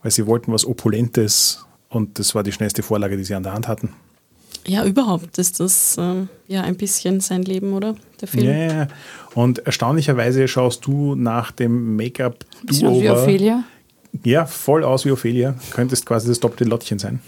weil 0.02 0.10
sie 0.10 0.26
wollten 0.26 0.52
was 0.52 0.64
Opulentes 0.64 1.66
und 1.88 2.18
das 2.18 2.34
war 2.34 2.42
die 2.42 2.52
schnellste 2.52 2.82
Vorlage, 2.82 3.16
die 3.16 3.24
sie 3.24 3.34
an 3.34 3.42
der 3.44 3.52
Hand 3.52 3.68
hatten. 3.68 3.90
Ja, 4.66 4.84
überhaupt 4.84 5.38
ist 5.38 5.60
das 5.60 5.96
ähm, 5.98 6.28
ja 6.48 6.62
ein 6.62 6.76
bisschen 6.76 7.20
sein 7.20 7.42
Leben, 7.42 7.72
oder? 7.72 7.94
Der 8.20 8.28
Film. 8.28 8.46
Ja, 8.46 8.52
ja, 8.52 8.72
ja. 8.72 8.88
Und 9.34 9.60
erstaunlicherweise 9.60 10.48
schaust 10.48 10.86
du 10.86 11.14
nach 11.14 11.52
dem 11.52 11.96
Make-up 11.96 12.44
Bisschen 12.64 13.00
wie 13.00 13.10
Ophelia. 13.10 13.64
ja, 14.24 14.46
voll 14.46 14.82
aus 14.82 15.04
wie 15.04 15.10
Ophelia. 15.10 15.54
Könntest 15.70 16.06
quasi 16.06 16.28
das 16.28 16.40
doppelte 16.40 16.64
Lottchen 16.64 16.98
sein. 16.98 17.20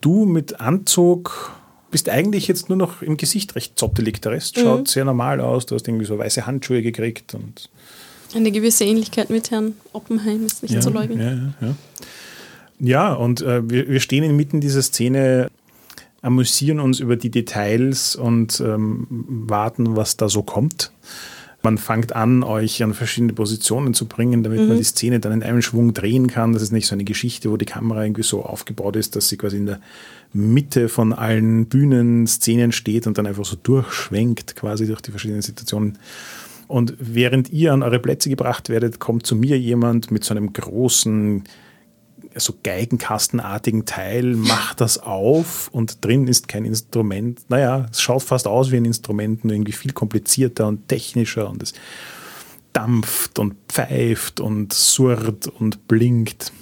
Du 0.00 0.24
mit 0.26 0.60
Anzug, 0.60 1.52
bist 1.90 2.08
eigentlich 2.08 2.48
jetzt 2.48 2.68
nur 2.68 2.78
noch 2.78 3.02
im 3.02 3.16
Gesicht 3.16 3.54
recht 3.54 3.78
zottelig. 3.78 4.20
Der 4.20 4.32
Rest 4.32 4.58
schaut 4.58 4.88
sehr 4.88 5.04
normal 5.04 5.40
aus. 5.40 5.66
Du 5.66 5.74
hast 5.74 5.86
irgendwie 5.88 6.06
so 6.06 6.18
weiße 6.18 6.46
Handschuhe 6.46 6.82
gekriegt 6.82 7.34
und 7.34 7.68
Eine 8.34 8.50
gewisse 8.50 8.84
Ähnlichkeit 8.84 9.30
mit 9.30 9.50
Herrn 9.50 9.74
Oppenheim 9.92 10.44
ist 10.44 10.62
nicht 10.62 10.74
ja, 10.74 10.80
zu 10.80 10.90
leugnen. 10.90 11.20
Ja, 11.20 11.32
ja, 11.32 11.68
ja. 11.68 11.74
Ja 12.80 13.12
und 13.12 13.42
äh, 13.42 13.68
wir, 13.68 13.88
wir 13.88 14.00
stehen 14.00 14.24
inmitten 14.24 14.60
dieser 14.60 14.82
Szene, 14.82 15.50
amüsieren 16.22 16.80
uns 16.80 17.00
über 17.00 17.16
die 17.16 17.30
Details 17.30 18.16
und 18.16 18.60
ähm, 18.60 19.06
warten, 19.08 19.96
was 19.96 20.16
da 20.16 20.28
so 20.28 20.42
kommt. 20.42 20.92
Man 21.62 21.76
fängt 21.76 22.16
an, 22.16 22.42
euch 22.42 22.82
an 22.82 22.94
verschiedene 22.94 23.34
Positionen 23.34 23.92
zu 23.92 24.06
bringen, 24.06 24.42
damit 24.42 24.66
man 24.66 24.78
die 24.78 24.84
Szene 24.84 25.20
dann 25.20 25.32
in 25.32 25.42
einem 25.42 25.60
Schwung 25.60 25.92
drehen 25.92 26.26
kann. 26.26 26.54
Das 26.54 26.62
ist 26.62 26.72
nicht 26.72 26.86
so 26.86 26.94
eine 26.94 27.04
Geschichte, 27.04 27.50
wo 27.50 27.58
die 27.58 27.66
Kamera 27.66 28.02
irgendwie 28.02 28.22
so 28.22 28.42
aufgebaut 28.42 28.96
ist, 28.96 29.14
dass 29.14 29.28
sie 29.28 29.36
quasi 29.36 29.58
in 29.58 29.66
der 29.66 29.80
Mitte 30.32 30.88
von 30.88 31.12
allen 31.12 31.66
Bühnenszenen 31.66 32.72
steht 32.72 33.06
und 33.06 33.18
dann 33.18 33.26
einfach 33.26 33.44
so 33.44 33.56
durchschwenkt, 33.62 34.56
quasi 34.56 34.86
durch 34.86 35.02
die 35.02 35.10
verschiedenen 35.10 35.42
Situationen. 35.42 35.98
Und 36.66 36.94
während 36.98 37.50
ihr 37.50 37.74
an 37.74 37.82
eure 37.82 37.98
Plätze 37.98 38.30
gebracht 38.30 38.70
werdet, 38.70 38.98
kommt 38.98 39.26
zu 39.26 39.36
mir 39.36 39.58
jemand 39.58 40.10
mit 40.10 40.24
so 40.24 40.32
einem 40.32 40.54
großen, 40.54 41.44
so 42.36 42.54
Geigenkastenartigen 42.62 43.86
Teil, 43.86 44.36
macht 44.36 44.80
das 44.80 44.98
auf 44.98 45.68
und 45.72 46.04
drin 46.04 46.28
ist 46.28 46.48
kein 46.48 46.64
Instrument. 46.64 47.40
Naja, 47.48 47.86
es 47.90 48.00
schaut 48.00 48.22
fast 48.22 48.46
aus 48.46 48.70
wie 48.70 48.76
ein 48.76 48.84
Instrument, 48.84 49.44
nur 49.44 49.54
irgendwie 49.54 49.72
viel 49.72 49.92
komplizierter 49.92 50.68
und 50.68 50.88
technischer 50.88 51.48
und 51.50 51.62
es 51.62 51.72
dampft 52.72 53.38
und 53.38 53.56
pfeift 53.68 54.40
und 54.40 54.72
surrt 54.72 55.48
und 55.48 55.88
blinkt. 55.88 56.52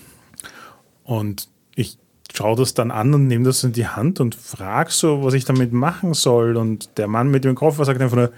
Und 1.05 1.49
ich 1.75 1.99
schaue 2.35 2.57
das 2.57 2.75
dann 2.75 2.91
an 2.91 3.15
und 3.15 3.27
nehme 3.27 3.45
das 3.45 3.65
in 3.65 3.73
die 3.73 3.87
Hand 3.87 4.21
und 4.21 4.35
frage 4.35 4.91
so, 4.91 5.23
was 5.23 5.35
ich 5.35 5.45
damit 5.45 5.73
machen 5.73 6.15
soll. 6.15 6.57
Und 6.57 6.99
der 6.99 7.09
Mann 7.09 7.31
mit 7.31 7.45
dem 7.45 7.55
Koffer 7.55 7.85
sagt 7.85 8.01
einfach 8.01 8.17
nur, 8.17 8.33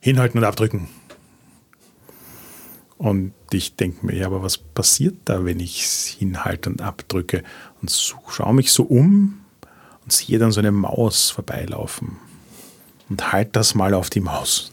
hinhalten 0.00 0.38
und 0.38 0.44
abdrücken. 0.44 0.88
Und 2.98 3.32
ich 3.52 3.74
denke 3.74 4.06
mir, 4.06 4.16
ja, 4.16 4.26
aber 4.26 4.42
was 4.42 4.58
passiert 4.58 5.16
da, 5.24 5.44
wenn 5.44 5.60
ich 5.60 5.84
es 5.84 6.06
hinhalte 6.06 6.70
und 6.70 6.80
abdrücke? 6.80 7.42
Und 7.82 7.90
so, 7.90 8.16
schaue 8.28 8.54
mich 8.54 8.72
so 8.72 8.84
um 8.84 9.40
und 10.04 10.12
sehe 10.12 10.38
dann 10.38 10.52
so 10.52 10.60
eine 10.60 10.72
Maus 10.72 11.30
vorbeilaufen. 11.30 12.16
Und 13.08 13.32
halt 13.32 13.56
das 13.56 13.74
mal 13.74 13.94
auf 13.94 14.10
die 14.10 14.20
Maus. 14.20 14.72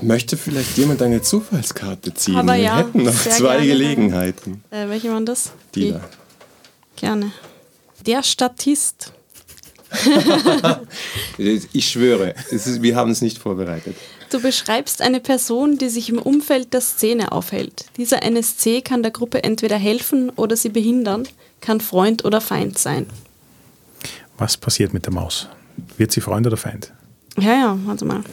Möchte 0.00 0.36
vielleicht 0.36 0.76
jemand 0.76 1.02
eine 1.02 1.22
Zufallskarte 1.22 2.14
ziehen? 2.14 2.36
Aber 2.36 2.54
Wir 2.54 2.62
ja, 2.62 2.76
hätten 2.78 3.04
noch 3.04 3.12
sehr 3.12 3.32
zwei 3.32 3.56
gerne. 3.58 3.66
Gelegenheiten. 3.66 4.64
Äh, 4.70 4.88
welche 4.88 5.10
waren 5.12 5.24
das? 5.24 5.52
Die 5.74 5.92
da. 5.92 6.00
Gerne. 6.96 7.32
Der 8.06 8.22
Statist. 8.22 9.12
Ich 11.38 11.88
schwöre, 11.88 12.34
es 12.50 12.66
ist, 12.66 12.82
wir 12.82 12.96
haben 12.96 13.10
es 13.10 13.20
nicht 13.20 13.38
vorbereitet. 13.38 13.96
Du 14.34 14.40
beschreibst 14.40 15.00
eine 15.00 15.20
Person, 15.20 15.78
die 15.78 15.88
sich 15.88 16.08
im 16.08 16.18
Umfeld 16.18 16.74
der 16.74 16.80
Szene 16.80 17.30
aufhält. 17.30 17.86
Dieser 17.96 18.24
NSC 18.24 18.82
kann 18.82 19.04
der 19.04 19.12
Gruppe 19.12 19.44
entweder 19.44 19.76
helfen 19.76 20.28
oder 20.30 20.56
sie 20.56 20.70
behindern, 20.70 21.28
kann 21.60 21.80
Freund 21.80 22.24
oder 22.24 22.40
Feind 22.40 22.76
sein. 22.76 23.06
Was 24.36 24.56
passiert 24.56 24.92
mit 24.92 25.06
der 25.06 25.12
Maus? 25.12 25.46
Wird 25.98 26.10
sie 26.10 26.20
Freund 26.20 26.48
oder 26.48 26.56
Feind? 26.56 26.92
Ja, 27.38 27.52
ja, 27.52 27.78
warte 27.84 28.04
mal. 28.06 28.24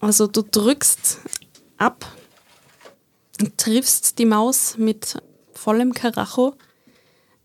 Also 0.00 0.26
du 0.26 0.42
drückst 0.42 1.20
ab 1.78 2.04
und 3.40 3.56
triffst 3.56 4.18
die 4.18 4.26
Maus 4.26 4.76
mit 4.76 5.16
vollem 5.54 5.94
Karacho. 5.94 6.56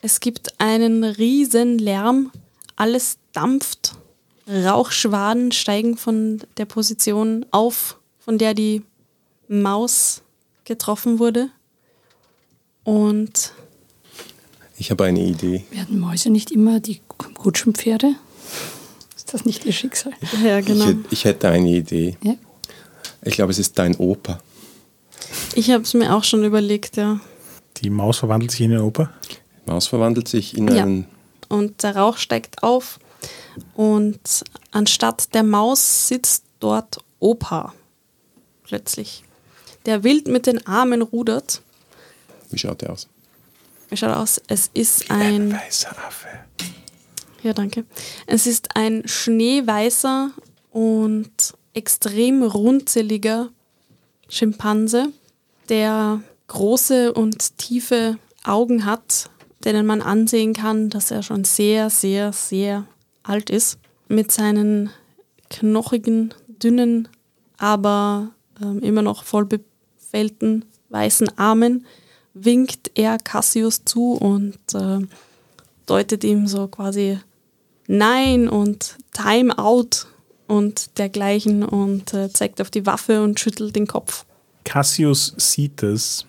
Es 0.01 0.19
gibt 0.19 0.59
einen 0.59 1.05
riesen 1.05 1.79
Lärm, 1.79 2.33
alles 2.75 3.17
dampft, 3.31 3.82
Rauchschwaden 4.47 5.51
steigen 5.51 5.95
von 5.97 6.41
der 6.57 6.65
Position 6.65 7.45
auf, 7.51 7.97
von 8.19 8.37
der 8.37 8.53
die 8.53 8.81
Maus 9.47 10.21
getroffen 10.65 11.19
wurde. 11.19 11.49
Und 12.83 13.53
Ich 14.77 14.91
habe 14.91 15.05
eine 15.05 15.21
Idee. 15.21 15.63
Werden 15.71 15.99
Mäuse 15.99 16.29
nicht 16.29 16.51
immer 16.51 16.79
die 16.79 17.01
Kutschenpferde? 17.35 18.15
Ist 19.15 19.33
das 19.33 19.45
nicht 19.45 19.65
ihr 19.65 19.71
Schicksal? 19.73 20.13
ja, 20.43 20.59
Ich, 20.59 20.65
genau. 20.65 20.85
hätt- 20.85 21.05
ich 21.11 21.25
hätte 21.25 21.47
eine 21.49 21.69
Idee. 21.69 22.17
Ja. 22.21 22.35
Ich 23.23 23.35
glaube, 23.35 23.51
es 23.51 23.59
ist 23.59 23.77
dein 23.79 23.95
Opa. 23.95 24.39
Ich 25.55 25.71
habe 25.71 25.83
es 25.83 25.93
mir 25.93 26.13
auch 26.13 26.23
schon 26.25 26.43
überlegt, 26.43 26.97
ja. 26.97 27.19
Die 27.77 27.89
Maus 27.89 28.17
verwandelt 28.17 28.51
sich 28.51 28.61
in 28.61 28.71
eine 28.73 28.83
Oper. 28.83 29.09
Maus 29.65 29.87
verwandelt 29.87 30.27
sich 30.27 30.57
in 30.57 30.67
Ja. 30.67 30.83
einen. 30.83 31.07
und 31.49 31.83
der 31.83 31.95
Rauch 31.95 32.17
steigt 32.17 32.63
auf 32.63 32.99
und 33.75 34.43
anstatt 34.71 35.33
der 35.33 35.43
Maus 35.43 36.07
sitzt 36.07 36.45
dort 36.59 36.97
Opa 37.19 37.73
plötzlich, 38.63 39.23
der 39.85 40.03
wild 40.03 40.27
mit 40.27 40.47
den 40.47 40.65
Armen 40.65 41.01
rudert. 41.01 41.61
Wie 42.49 42.57
schaut 42.57 42.81
der 42.81 42.91
aus? 42.91 43.07
Wie 43.89 43.97
schaut 43.97 44.09
er 44.09 44.19
aus? 44.19 44.41
Es 44.47 44.69
ist 44.73 45.09
Ein 45.11 45.21
ein, 45.21 45.53
weißer 45.53 45.91
Affe. 46.05 46.27
ja 47.43 47.53
danke, 47.53 47.85
es 48.25 48.47
ist 48.47 48.75
ein 48.75 49.03
schneeweißer 49.05 50.31
und 50.71 51.53
extrem 51.73 52.43
runzeliger 52.43 53.49
Schimpanse, 54.29 55.09
der 55.69 56.21
große 56.47 57.13
und 57.13 57.57
tiefe 57.57 58.17
Augen 58.43 58.85
hat, 58.85 59.29
denen 59.63 59.85
man 59.85 60.01
ansehen 60.01 60.53
kann, 60.53 60.89
dass 60.89 61.11
er 61.11 61.23
schon 61.23 61.43
sehr, 61.43 61.89
sehr, 61.89 62.33
sehr 62.33 62.85
alt 63.23 63.49
ist. 63.49 63.79
Mit 64.07 64.31
seinen 64.31 64.89
knochigen, 65.49 66.33
dünnen, 66.47 67.07
aber 67.57 68.31
ähm, 68.61 68.79
immer 68.79 69.01
noch 69.01 69.23
voll 69.23 69.45
befällten 69.45 70.65
weißen 70.89 71.37
Armen 71.37 71.85
winkt 72.33 72.91
er 72.95 73.17
Cassius 73.17 73.83
zu 73.85 74.13
und 74.13 74.57
äh, 74.73 74.99
deutet 75.85 76.23
ihm 76.23 76.47
so 76.47 76.67
quasi 76.67 77.19
Nein 77.87 78.47
und 78.47 78.97
Time 79.11 79.57
out 79.57 80.07
und 80.47 80.97
dergleichen 80.97 81.63
und 81.63 82.13
äh, 82.13 82.31
zeigt 82.31 82.61
auf 82.61 82.69
die 82.69 82.85
Waffe 82.85 83.23
und 83.23 83.39
schüttelt 83.39 83.75
den 83.75 83.87
Kopf. 83.87 84.25
Cassius 84.63 85.33
sieht 85.37 85.83
es, 85.83 86.25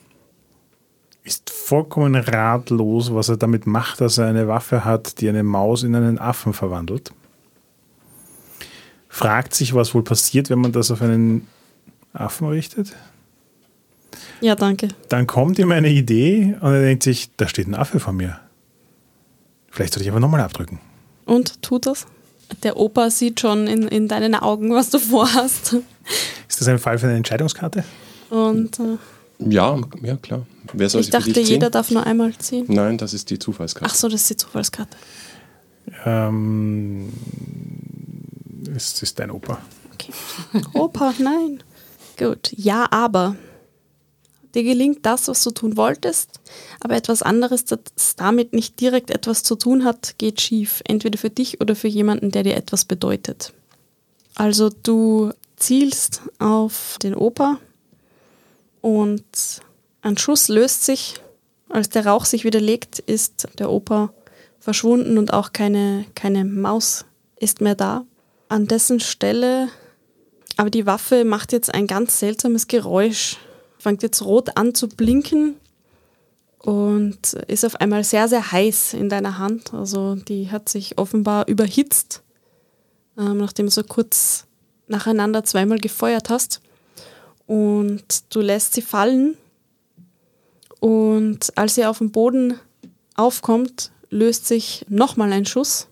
ist 1.24 1.48
vollkommen 1.48 2.14
ratlos, 2.14 3.12
was 3.12 3.30
er 3.30 3.38
damit 3.38 3.66
macht, 3.66 4.00
dass 4.02 4.18
er 4.18 4.26
eine 4.26 4.46
Waffe 4.46 4.84
hat, 4.84 5.20
die 5.20 5.28
eine 5.28 5.42
Maus 5.42 5.82
in 5.82 5.94
einen 5.94 6.18
Affen 6.18 6.52
verwandelt. 6.52 7.12
Fragt 9.08 9.54
sich, 9.54 9.74
was 9.74 9.94
wohl 9.94 10.04
passiert, 10.04 10.50
wenn 10.50 10.58
man 10.58 10.72
das 10.72 10.90
auf 10.90 11.00
einen 11.00 11.48
Affen 12.12 12.48
richtet. 12.48 12.94
Ja, 14.40 14.54
danke. 14.54 14.88
Dann 15.08 15.26
kommt 15.26 15.58
ihm 15.58 15.72
eine 15.72 15.88
Idee 15.88 16.56
und 16.60 16.72
er 16.74 16.82
denkt 16.82 17.02
sich, 17.02 17.30
da 17.36 17.48
steht 17.48 17.68
ein 17.68 17.74
Affe 17.74 18.00
vor 18.00 18.12
mir. 18.12 18.38
Vielleicht 19.70 19.94
sollte 19.94 20.04
ich 20.04 20.10
aber 20.10 20.20
nochmal 20.20 20.40
abdrücken. 20.40 20.78
Und 21.24 21.62
tut 21.62 21.86
das? 21.86 22.06
Der 22.62 22.76
Opa 22.76 23.08
sieht 23.08 23.40
schon 23.40 23.66
in, 23.66 23.88
in 23.88 24.08
deinen 24.08 24.34
Augen, 24.34 24.74
was 24.74 24.90
du 24.90 24.98
vorhast. 24.98 25.76
Ist 26.48 26.60
das 26.60 26.68
ein 26.68 26.78
Fall 26.78 26.98
für 26.98 27.06
eine 27.06 27.16
Entscheidungskarte? 27.16 27.82
Und 28.28 28.78
äh, 28.78 28.98
Ja, 29.38 29.80
ja, 30.02 30.16
klar. 30.16 30.46
Wer 30.72 30.88
soll 30.88 31.00
ich 31.00 31.06
sie 31.06 31.12
für 31.12 31.18
dachte, 31.18 31.40
jeder 31.40 31.70
darf 31.70 31.90
nur 31.90 32.04
einmal 32.04 32.36
ziehen. 32.38 32.66
Nein, 32.68 32.98
das 32.98 33.14
ist 33.14 33.30
die 33.30 33.38
Zufallskarte. 33.38 33.90
Ach 33.90 33.94
so, 33.94 34.08
das 34.08 34.22
ist 34.22 34.30
die 34.30 34.36
Zufallskarte. 34.36 34.96
Ähm, 36.04 37.12
es 38.74 39.02
ist 39.02 39.18
dein 39.18 39.30
Opa. 39.30 39.58
Okay. 39.92 40.12
Opa, 40.72 41.14
nein. 41.18 41.62
Gut. 42.16 42.52
Ja, 42.56 42.86
aber. 42.90 43.36
Dir 44.54 44.62
gelingt 44.62 45.04
das, 45.04 45.26
was 45.26 45.42
du 45.42 45.50
tun 45.50 45.76
wolltest, 45.76 46.40
aber 46.78 46.94
etwas 46.94 47.22
anderes, 47.22 47.64
das 47.64 47.80
damit 48.16 48.52
nicht 48.52 48.80
direkt 48.80 49.10
etwas 49.10 49.42
zu 49.42 49.56
tun 49.56 49.84
hat, 49.84 50.14
geht 50.18 50.40
schief. 50.40 50.80
Entweder 50.86 51.18
für 51.18 51.30
dich 51.30 51.60
oder 51.60 51.74
für 51.74 51.88
jemanden, 51.88 52.30
der 52.30 52.44
dir 52.44 52.54
etwas 52.54 52.84
bedeutet. 52.84 53.52
Also 54.36 54.70
du 54.70 55.32
zielst 55.56 56.22
auf 56.38 56.98
den 57.02 57.16
Opa 57.16 57.58
und 58.84 59.62
ein 60.02 60.18
Schuss 60.18 60.48
löst 60.48 60.84
sich. 60.84 61.14
Als 61.70 61.88
der 61.88 62.04
Rauch 62.04 62.26
sich 62.26 62.44
wieder 62.44 62.60
legt, 62.60 62.98
ist 62.98 63.48
der 63.58 63.70
Opa 63.70 64.12
verschwunden 64.60 65.16
und 65.16 65.32
auch 65.32 65.52
keine, 65.52 66.04
keine 66.14 66.44
Maus 66.44 67.06
ist 67.40 67.62
mehr 67.62 67.74
da. 67.74 68.04
An 68.50 68.66
dessen 68.66 69.00
Stelle, 69.00 69.68
aber 70.58 70.68
die 70.68 70.84
Waffe 70.84 71.24
macht 71.24 71.52
jetzt 71.52 71.72
ein 71.72 71.86
ganz 71.86 72.18
seltsames 72.18 72.68
Geräusch, 72.68 73.38
fängt 73.78 74.02
jetzt 74.02 74.22
rot 74.22 74.54
an 74.58 74.74
zu 74.74 74.86
blinken 74.86 75.56
und 76.58 77.32
ist 77.32 77.64
auf 77.64 77.76
einmal 77.76 78.04
sehr, 78.04 78.28
sehr 78.28 78.52
heiß 78.52 78.92
in 78.92 79.08
deiner 79.08 79.38
Hand. 79.38 79.72
Also 79.72 80.14
die 80.14 80.50
hat 80.50 80.68
sich 80.68 80.98
offenbar 80.98 81.48
überhitzt, 81.48 82.22
ähm, 83.16 83.38
nachdem 83.38 83.64
du 83.64 83.72
so 83.72 83.82
kurz 83.82 84.44
nacheinander 84.88 85.42
zweimal 85.42 85.78
gefeuert 85.78 86.28
hast. 86.28 86.60
Und 87.46 88.34
du 88.34 88.40
lässt 88.40 88.74
sie 88.74 88.82
fallen 88.82 89.36
und 90.80 91.56
als 91.56 91.74
sie 91.74 91.84
auf 91.84 91.98
dem 91.98 92.10
Boden 92.10 92.58
aufkommt, 93.16 93.90
löst 94.10 94.46
sich 94.46 94.84
nochmal 94.88 95.32
ein 95.32 95.46
Schuss. 95.46 95.88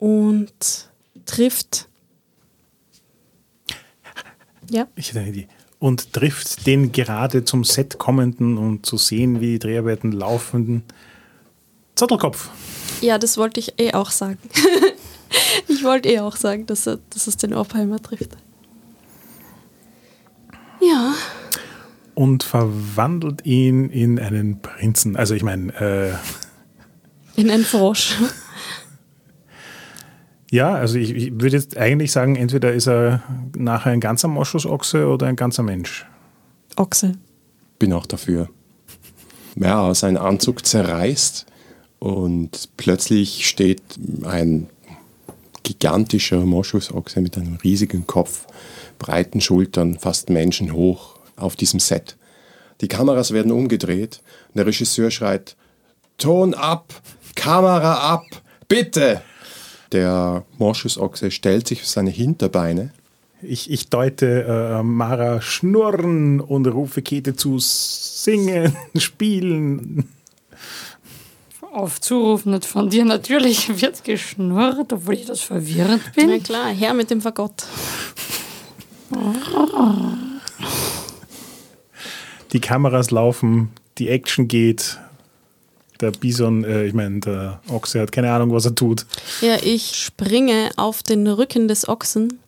und 0.00 0.88
trifft. 1.26 1.88
Ja. 4.68 4.88
Ich 4.96 5.10
hätte 5.10 5.20
eine 5.20 5.28
Idee. 5.28 5.48
Und 5.78 6.12
trifft 6.12 6.66
den 6.66 6.92
gerade 6.92 7.44
zum 7.44 7.64
Set 7.64 7.98
kommenden 7.98 8.58
und 8.58 8.84
zu 8.84 8.96
sehen, 8.96 9.40
wie 9.40 9.52
die 9.52 9.58
Dreharbeiten 9.58 10.12
laufen. 10.12 10.82
Zottelkopf. 11.94 12.50
Ja, 13.00 13.18
das 13.18 13.36
wollte 13.36 13.60
ich 13.60 13.78
eh 13.78 13.94
auch 13.94 14.10
sagen. 14.10 14.38
ich 15.68 15.84
wollte 15.84 16.08
eh 16.08 16.20
auch 16.20 16.36
sagen, 16.36 16.66
dass, 16.66 16.86
er, 16.86 16.98
dass 17.10 17.26
es 17.26 17.36
den 17.36 17.54
Oppenheimer 17.54 18.00
trifft. 18.02 18.36
Ja. 20.80 21.14
Und 22.20 22.42
verwandelt 22.42 23.46
ihn 23.46 23.88
in 23.88 24.18
einen 24.18 24.60
Prinzen. 24.60 25.16
Also 25.16 25.34
ich 25.34 25.42
meine, 25.42 25.72
äh, 25.80 26.12
In 27.40 27.50
einen 27.50 27.64
Frosch. 27.64 28.18
ja, 30.50 30.74
also 30.74 30.98
ich, 30.98 31.14
ich 31.14 31.32
würde 31.32 31.56
jetzt 31.56 31.78
eigentlich 31.78 32.12
sagen, 32.12 32.36
entweder 32.36 32.74
ist 32.74 32.88
er 32.88 33.22
nachher 33.56 33.92
ein 33.92 34.00
ganzer 34.00 34.28
Moschusochse 34.28 35.08
oder 35.08 35.28
ein 35.28 35.36
ganzer 35.36 35.62
Mensch. 35.62 36.04
Ochse. 36.76 37.12
Bin 37.78 37.90
auch 37.94 38.04
dafür. 38.04 38.50
Ja, 39.56 39.94
sein 39.94 40.18
Anzug 40.18 40.66
zerreißt 40.66 41.46
und 42.00 42.68
plötzlich 42.76 43.48
steht 43.48 43.80
ein 44.24 44.68
gigantischer 45.62 46.44
Moschusochse 46.44 47.22
mit 47.22 47.38
einem 47.38 47.54
riesigen 47.64 48.06
Kopf, 48.06 48.44
breiten 48.98 49.40
Schultern, 49.40 49.98
fast 49.98 50.28
menschenhoch 50.28 51.19
auf 51.40 51.56
diesem 51.56 51.80
Set. 51.80 52.16
Die 52.80 52.88
Kameras 52.88 53.32
werden 53.32 53.52
umgedreht. 53.52 54.22
Der 54.54 54.66
Regisseur 54.66 55.10
schreit: 55.10 55.56
Ton 56.18 56.54
ab, 56.54 56.92
Kamera 57.34 57.94
ab, 58.12 58.24
bitte! 58.68 59.22
Der 59.92 60.44
Moschusochse 60.58 61.30
stellt 61.30 61.66
sich 61.66 61.80
auf 61.80 61.86
seine 61.86 62.10
Hinterbeine 62.10 62.92
Ich, 63.42 63.70
ich 63.70 63.88
deute 63.88 64.44
äh, 64.48 64.82
Mara 64.82 65.40
schnurren 65.40 66.40
und 66.40 66.66
rufe 66.66 67.02
Käthe 67.02 67.34
zu 67.34 67.56
singen, 67.58 68.76
spielen. 68.96 70.08
Auf 71.72 72.00
Zuruf 72.00 72.46
nicht 72.46 72.66
von 72.66 72.90
dir 72.90 73.04
natürlich 73.04 73.80
wird 73.80 74.04
geschnurrt, 74.04 74.92
obwohl 74.92 75.14
ich 75.14 75.26
das 75.26 75.40
verwirrt 75.40 76.00
Na 76.16 76.26
bin. 76.26 76.42
klar, 76.42 76.68
her 76.68 76.94
mit 76.94 77.10
dem 77.10 77.20
Fagott. 77.20 77.64
Die 82.52 82.60
Kameras 82.60 83.10
laufen, 83.10 83.70
die 83.98 84.08
Action 84.08 84.48
geht. 84.48 84.98
Der 86.00 86.10
Bison, 86.10 86.64
äh, 86.64 86.86
ich 86.86 86.94
meine, 86.94 87.20
der 87.20 87.60
Ochse 87.68 88.00
hat 88.00 88.10
keine 88.10 88.32
Ahnung, 88.32 88.52
was 88.52 88.64
er 88.64 88.74
tut. 88.74 89.06
Ja, 89.40 89.56
ich 89.62 89.96
springe 89.96 90.70
auf 90.76 91.02
den 91.02 91.26
Rücken 91.26 91.68
des 91.68 91.88
Ochsen, 91.88 92.40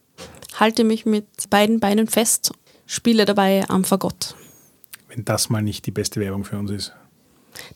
halte 0.58 0.84
mich 0.84 1.04
mit 1.04 1.26
beiden 1.50 1.78
Beinen 1.78 2.08
fest, 2.08 2.52
spiele 2.86 3.26
dabei 3.26 3.64
am 3.68 3.84
Fagott. 3.84 4.34
Wenn 5.08 5.24
das 5.24 5.50
mal 5.50 5.62
nicht 5.62 5.84
die 5.86 5.90
beste 5.90 6.18
Werbung 6.20 6.44
für 6.44 6.58
uns 6.58 6.70
ist. 6.70 6.92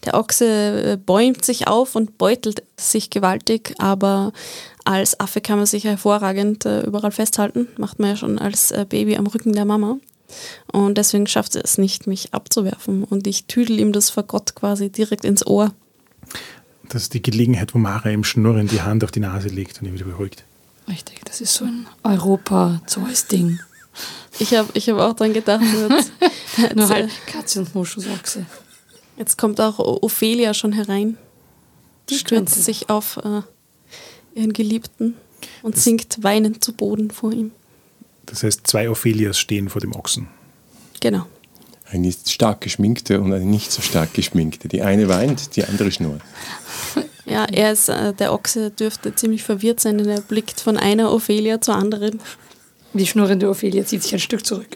Der 0.04 0.14
Ochse 0.14 0.92
äh, 0.92 0.96
bäumt 0.96 1.44
sich 1.44 1.68
auf 1.68 1.94
und 1.94 2.16
beutelt 2.16 2.62
sich 2.78 3.10
gewaltig, 3.10 3.74
aber 3.78 4.32
als 4.84 5.20
Affe 5.20 5.42
kann 5.42 5.58
man 5.58 5.66
sich 5.66 5.84
hervorragend 5.84 6.64
äh, 6.64 6.80
überall 6.80 7.10
festhalten. 7.10 7.68
Macht 7.76 7.98
man 7.98 8.10
ja 8.10 8.16
schon 8.16 8.38
als 8.38 8.70
äh, 8.70 8.86
Baby 8.88 9.16
am 9.16 9.26
Rücken 9.26 9.52
der 9.52 9.66
Mama. 9.66 9.98
Und 10.72 10.98
deswegen 10.98 11.26
schafft 11.26 11.54
er 11.56 11.64
es 11.64 11.78
nicht, 11.78 12.06
mich 12.06 12.34
abzuwerfen. 12.34 13.04
Und 13.04 13.26
ich 13.26 13.46
tüdel 13.46 13.78
ihm 13.78 13.92
das 13.92 14.10
Fagott 14.10 14.54
quasi 14.54 14.90
direkt 14.90 15.24
ins 15.24 15.46
Ohr. 15.46 15.72
Das 16.88 17.02
ist 17.02 17.14
die 17.14 17.22
Gelegenheit, 17.22 17.74
wo 17.74 17.78
Mara 17.78 18.10
im 18.10 18.24
Schnurren 18.24 18.68
die 18.68 18.82
Hand 18.82 19.02
auf 19.04 19.10
die 19.10 19.20
Nase 19.20 19.48
legt 19.48 19.80
und 19.80 19.88
ihn 19.88 19.94
wieder 19.94 20.04
beruhigt. 20.04 20.44
Richtig, 20.88 21.24
das 21.24 21.40
ist 21.40 21.54
so 21.54 21.64
ein 21.64 21.86
Europa-Zeus-Ding. 22.04 23.58
Ich 24.38 24.54
habe 24.54 24.68
ich 24.74 24.88
hab 24.88 24.98
auch 24.98 25.14
dran 25.14 25.32
gedacht, 25.32 25.62
jetzt, 25.90 26.12
Nur 26.76 26.84
jetzt, 26.84 26.90
äh, 26.90 26.94
halt 26.94 27.10
Katze 27.26 27.60
und 27.60 27.74
Moschusochse. 27.74 28.46
jetzt 29.16 29.38
kommt 29.38 29.60
auch 29.60 29.78
Ophelia 29.78 30.54
schon 30.54 30.72
herein, 30.72 31.16
Die 32.08 32.16
stürzt 32.18 32.62
sich 32.62 32.88
auf 32.90 33.16
äh, 33.18 33.42
ihren 34.34 34.52
Geliebten 34.52 35.14
und 35.62 35.76
sinkt 35.76 36.22
weinend 36.22 36.62
zu 36.62 36.72
Boden 36.72 37.10
vor 37.10 37.32
ihm. 37.32 37.50
Das 38.26 38.42
heißt, 38.42 38.66
zwei 38.66 38.90
Ophelias 38.90 39.38
stehen 39.38 39.68
vor 39.68 39.80
dem 39.80 39.94
Ochsen. 39.94 40.28
Genau. 41.00 41.26
Eine 41.88 42.08
ist 42.08 42.32
stark 42.32 42.60
geschminkte 42.60 43.20
und 43.20 43.32
eine 43.32 43.44
nicht 43.44 43.70
so 43.70 43.80
stark 43.80 44.12
geschminkte. 44.14 44.68
Die 44.68 44.82
eine 44.82 45.08
weint, 45.08 45.56
die 45.56 45.64
andere 45.64 45.90
schnurrt. 45.90 46.22
Ja, 47.28 47.44
er 47.44 47.72
ist, 47.72 47.88
äh, 47.88 48.12
der 48.12 48.32
Ochse 48.32 48.70
dürfte 48.70 49.12
ziemlich 49.12 49.42
verwirrt 49.42 49.80
sein, 49.80 49.98
denn 49.98 50.08
er 50.08 50.20
blickt 50.20 50.60
von 50.60 50.76
einer 50.76 51.12
Ophelia 51.12 51.60
zur 51.60 51.74
anderen. 51.74 52.20
Die 52.92 53.04
schnurrende 53.04 53.50
Ophelia 53.50 53.84
zieht 53.84 54.04
sich 54.04 54.14
ein 54.14 54.20
Stück 54.20 54.46
zurück. 54.46 54.68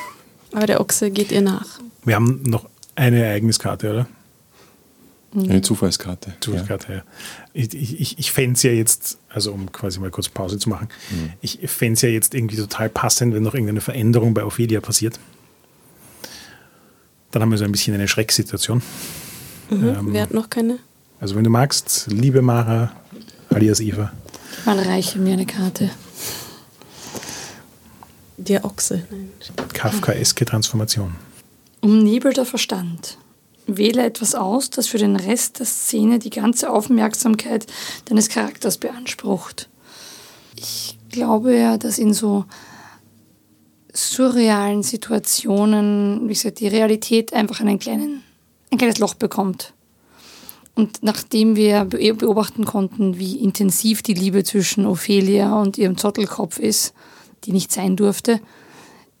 Aber 0.52 0.66
der 0.66 0.80
Ochse 0.80 1.10
geht 1.10 1.30
ihr 1.30 1.42
nach. 1.42 1.78
Wir 2.04 2.14
haben 2.14 2.42
noch 2.44 2.70
eine 2.94 3.22
Ereigniskarte, 3.22 3.90
oder? 3.90 4.08
Eine 5.34 5.62
Zufallskarte. 5.62 6.30
Ja. 6.30 6.36
Zufallskarte, 6.40 6.92
ja. 6.92 7.02
Ich, 7.52 7.72
ich, 7.74 8.00
ich, 8.00 8.18
ich 8.18 8.32
fände 8.32 8.54
es 8.54 8.62
ja 8.62 8.72
jetzt, 8.72 9.18
also 9.28 9.52
um 9.52 9.70
quasi 9.70 10.00
mal 10.00 10.10
kurz 10.10 10.28
Pause 10.28 10.58
zu 10.58 10.68
machen, 10.68 10.88
ich 11.40 11.58
fände 11.66 11.94
es 11.94 12.02
ja 12.02 12.08
jetzt 12.08 12.34
irgendwie 12.34 12.56
total 12.56 12.88
passend, 12.88 13.34
wenn 13.34 13.42
noch 13.42 13.54
irgendeine 13.54 13.80
Veränderung 13.80 14.34
bei 14.34 14.44
Ophelia 14.44 14.80
passiert. 14.80 15.20
Dann 17.30 17.42
haben 17.42 17.50
wir 17.50 17.58
so 17.58 17.64
ein 17.64 17.70
bisschen 17.70 17.94
eine 17.94 18.08
Schrecksituation. 18.08 18.82
Mhm. 19.70 20.12
Wer 20.12 20.22
hat 20.22 20.34
noch 20.34 20.50
keine? 20.50 20.78
Also 21.20 21.36
wenn 21.36 21.44
du 21.44 21.50
magst, 21.50 22.08
liebe 22.10 22.42
Mara, 22.42 22.92
alias 23.50 23.78
Eva, 23.78 24.10
Mal 24.64 24.78
reiche 24.78 25.18
mir 25.18 25.32
eine 25.34 25.46
Karte. 25.46 25.90
Der 28.36 28.64
Ochse. 28.64 29.02
Nein. 29.10 29.30
Kafkaeske 29.72 30.44
Transformation. 30.44 31.14
Umnebelter 31.80 32.44
Verstand. 32.44 33.18
Wähle 33.66 34.04
etwas 34.04 34.34
aus, 34.34 34.70
das 34.70 34.88
für 34.88 34.98
den 34.98 35.16
Rest 35.16 35.58
der 35.58 35.66
Szene 35.66 36.18
die 36.18 36.30
ganze 36.30 36.70
Aufmerksamkeit 36.70 37.66
deines 38.06 38.28
Charakters 38.28 38.78
beansprucht. 38.78 39.68
Ich 40.56 40.98
glaube 41.10 41.56
ja, 41.56 41.78
dass 41.78 41.98
in 41.98 42.12
so 42.12 42.44
surrealen 43.92 44.82
Situationen, 44.82 46.28
wie 46.28 46.34
gesagt, 46.34 46.60
die 46.60 46.68
Realität 46.68 47.32
einfach 47.32 47.60
einen 47.60 47.78
kleinen, 47.78 48.22
ein 48.70 48.78
kleines 48.78 48.98
Loch 48.98 49.14
bekommt. 49.14 49.74
Und 50.74 51.02
nachdem 51.02 51.56
wir 51.56 51.84
be- 51.84 52.14
beobachten 52.14 52.64
konnten, 52.64 53.18
wie 53.18 53.36
intensiv 53.36 54.02
die 54.02 54.14
Liebe 54.14 54.44
zwischen 54.44 54.86
Ophelia 54.86 55.60
und 55.60 55.78
ihrem 55.78 55.96
Zottelkopf 55.96 56.58
ist, 56.58 56.94
die 57.44 57.52
nicht 57.52 57.72
sein 57.72 57.96
durfte, 57.96 58.40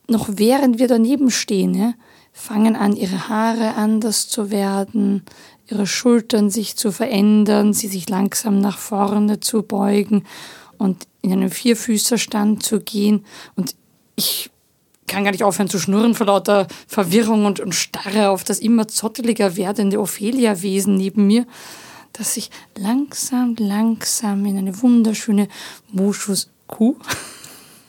noch 0.08 0.28
während 0.32 0.78
wir 0.78 0.88
daneben 0.88 1.30
stehen, 1.30 1.74
ja, 1.74 1.94
fangen 2.32 2.76
an, 2.76 2.96
ihre 2.96 3.28
Haare 3.28 3.74
anders 3.74 4.28
zu 4.28 4.50
werden, 4.50 5.22
ihre 5.68 5.86
Schultern 5.86 6.50
sich 6.50 6.76
zu 6.76 6.92
verändern, 6.92 7.72
sie 7.72 7.88
sich 7.88 8.08
langsam 8.08 8.60
nach 8.60 8.78
vorne 8.78 9.40
zu 9.40 9.62
beugen 9.62 10.24
und 10.78 11.06
in 11.22 11.32
einen 11.32 11.50
Vierfüßerstand 11.50 12.62
zu 12.62 12.80
gehen. 12.80 13.24
Und 13.56 13.74
ich 14.16 14.50
kann 15.06 15.24
gar 15.24 15.32
nicht 15.32 15.44
aufhören 15.44 15.68
zu 15.68 15.78
schnurren 15.78 16.14
vor 16.14 16.26
lauter 16.26 16.66
Verwirrung 16.86 17.44
und, 17.44 17.60
und 17.60 17.74
starre 17.74 18.30
auf 18.30 18.44
das 18.44 18.60
immer 18.60 18.88
zotteliger 18.88 19.56
werdende 19.56 20.00
Ophelia-Wesen 20.00 20.96
neben 20.96 21.26
mir, 21.26 21.46
das 22.12 22.34
sich 22.34 22.50
langsam, 22.76 23.54
langsam 23.58 24.44
in 24.46 24.58
eine 24.58 24.82
wunderschöne 24.82 25.48
Moschus-Kuh 25.92 26.96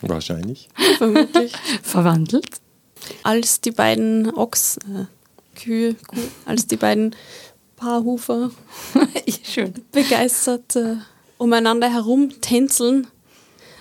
Wahrscheinlich. 0.01 0.67
Vermutlich. 0.97 1.53
verwandelt. 1.83 2.60
Als 3.23 3.61
die 3.61 3.71
beiden 3.71 4.33
Ochs, 4.35 4.77
äh, 4.77 5.05
Kühe, 5.59 5.95
Kuh, 6.07 6.17
als 6.45 6.67
die 6.67 6.77
beiden 6.77 7.15
Paarhufer 7.75 8.51
Schön. 9.43 9.73
begeistert 9.91 10.75
äh, 10.75 10.97
umeinander 11.37 11.91
herum 11.91 12.41
tänzeln, 12.41 13.07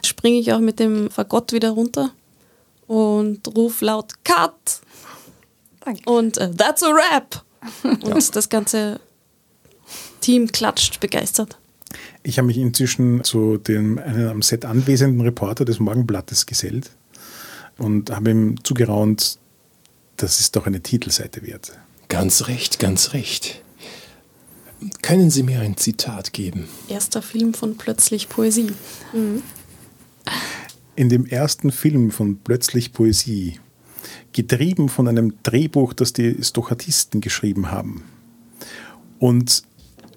springe 0.05 0.39
ich 0.39 0.53
auch 0.53 0.61
mit 0.61 0.79
dem 0.79 1.11
Fagott 1.11 1.53
wieder 1.53 1.71
runter 1.71 2.11
und 2.87 3.47
ruf 3.57 3.83
laut 3.83 4.13
Cut 4.25 4.81
Danke. 5.81 6.11
und 6.11 6.39
äh, 6.39 6.51
That's 6.51 6.83
a 6.83 6.91
Rap. 6.91 7.45
Und 7.83 8.37
das 8.37 8.49
ganze 8.49 9.01
Team 10.23 10.51
klatscht 10.51 10.99
begeistert. 11.01 11.59
Ich 12.23 12.39
habe 12.39 12.47
mich 12.47 12.57
inzwischen 12.57 13.23
zu 13.23 13.59
dem 13.59 13.99
einen 13.99 14.29
am 14.29 14.43
Set 14.43 14.65
anwesenden 14.65 15.21
Reporter 15.21 15.65
des 15.65 15.79
Morgenblattes 15.79 16.47
gesellt 16.47 16.91
und 17.81 18.11
habe 18.11 18.31
ihm 18.31 18.63
zugeraunt, 18.63 19.39
das 20.17 20.41
ist 20.41 20.55
doch 20.55 20.67
eine 20.67 20.81
Titelseite 20.81 21.47
wert. 21.47 21.73
Ganz 22.09 22.47
recht, 22.47 22.79
ganz 22.79 23.15
recht. 23.15 23.63
Können 25.03 25.31
Sie 25.31 25.43
mir 25.43 25.61
ein 25.61 25.77
Zitat 25.77 26.33
geben? 26.33 26.69
Erster 26.89 27.23
Film 27.23 27.55
von 27.55 27.77
Plötzlich 27.77 28.29
Poesie. 28.29 28.73
In 30.97 31.09
dem 31.09 31.27
ersten 31.27 31.71
Film 31.73 32.11
von 32.11 32.39
Plötzlich 32.39 32.93
Poesie, 32.93 33.61
getrieben 34.33 34.89
von 34.89 35.09
einem 35.09 35.35
Drehbuch, 35.43 35.93
das 35.93 36.13
die 36.13 36.37
Stochastisten 36.43 37.21
geschrieben 37.21 37.71
haben 37.71 38.05
und 39.19 39.63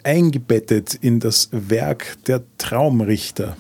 eingebettet 0.04 0.96
in 0.96 1.20
das 1.20 1.50
Werk 1.52 2.18
der 2.26 2.44
Traumrichter 2.58 3.56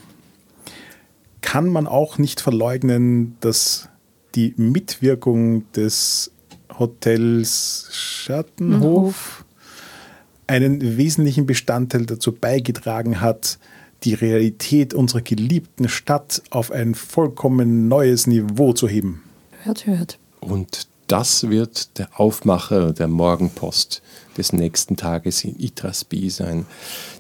kann 1.41 1.68
man 1.70 1.88
auch 1.88 2.18
nicht 2.18 2.41
verleugnen, 2.41 3.36
dass 3.41 3.89
die 4.36 4.54
Mitwirkung 4.58 5.72
des 5.74 6.32
Hotels 6.80 7.88
Schattenhof 7.92 9.46
einen 10.48 10.98
wesentlichen 10.98 11.46
Bestandteil 11.46 12.06
dazu 12.06 12.32
beigetragen 12.32 13.22
hat, 13.22 13.60
die 14.04 14.14
Realität 14.14 14.94
unserer 14.94 15.22
geliebten 15.22 15.88
Stadt 15.88 16.42
auf 16.50 16.72
ein 16.72 16.96
vollkommen 16.96 17.88
neues 17.88 18.28
Niveau 18.28 18.74
zu 18.74 18.88
heben. 18.88 19.24
Hört, 19.64 19.88
hört. 19.88 20.20
Und 20.42 20.88
das 21.08 21.50
wird 21.50 21.98
der 22.00 22.10
Aufmacher 22.20 22.92
der 22.92 23.08
Morgenpost 23.08 24.02
des 24.38 24.52
nächsten 24.52 24.98
Tages 24.98 25.44
in 25.44 25.60
Itrasby 25.60 26.30
sein. 26.30 26.66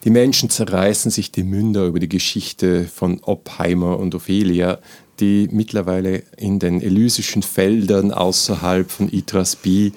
Die 0.03 0.09
Menschen 0.09 0.49
zerreißen 0.49 1.11
sich 1.11 1.31
die 1.31 1.43
Münder 1.43 1.85
über 1.85 1.99
die 1.99 2.09
Geschichte 2.09 2.85
von 2.85 3.19
Oppheimer 3.23 3.99
und 3.99 4.15
Ophelia, 4.15 4.79
die 5.19 5.47
mittlerweile 5.51 6.23
in 6.37 6.59
den 6.59 6.81
elysischen 6.81 7.43
Feldern 7.43 8.11
außerhalb 8.11 8.89
von 8.89 9.11
Itrasby 9.11 9.93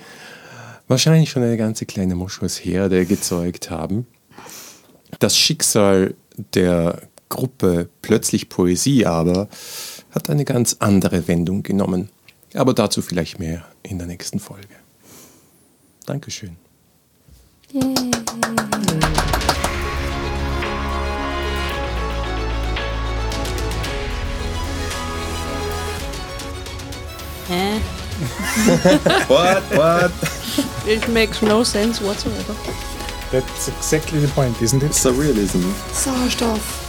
wahrscheinlich 0.89 1.31
schon 1.31 1.43
eine 1.43 1.57
ganze 1.57 1.87
kleine 1.87 2.15
Moschusherde 2.15 3.07
gezeugt 3.07 3.71
haben. 3.71 4.07
Das 5.19 5.37
Schicksal 5.37 6.15
der 6.55 7.03
Gruppe 7.29 7.89
Plötzlich 8.03 8.49
Poesie 8.49 9.05
aber 9.07 9.49
hat 10.11 10.31
eine 10.31 10.45
ganz 10.45 10.77
andere 10.79 11.27
Wendung 11.29 11.63
genommen. 11.63 12.11
Aber 12.55 12.73
dazu 12.73 13.03
vielleicht 13.03 13.39
mehr 13.39 13.67
in 13.83 13.99
der 13.99 14.07
nächsten 14.07 14.39
Folge. 14.39 14.69
Dankeschön. 16.07 16.57
Yay. 17.73 18.76
Hä? 27.49 27.77
Eh? 27.77 27.83
what? 29.29 29.63
What? 29.71 30.13
It 30.87 31.09
makes 31.09 31.43
no 31.43 31.65
sense 31.65 32.05
whatsoever. 32.05 32.55
That's 33.33 33.69
exactly 33.69 34.21
the 34.21 34.33
point, 34.35 34.63
isn't 34.63 34.83
it? 34.83 34.93
Surrealism. 34.93 35.63
Sauerstoff. 35.93 36.86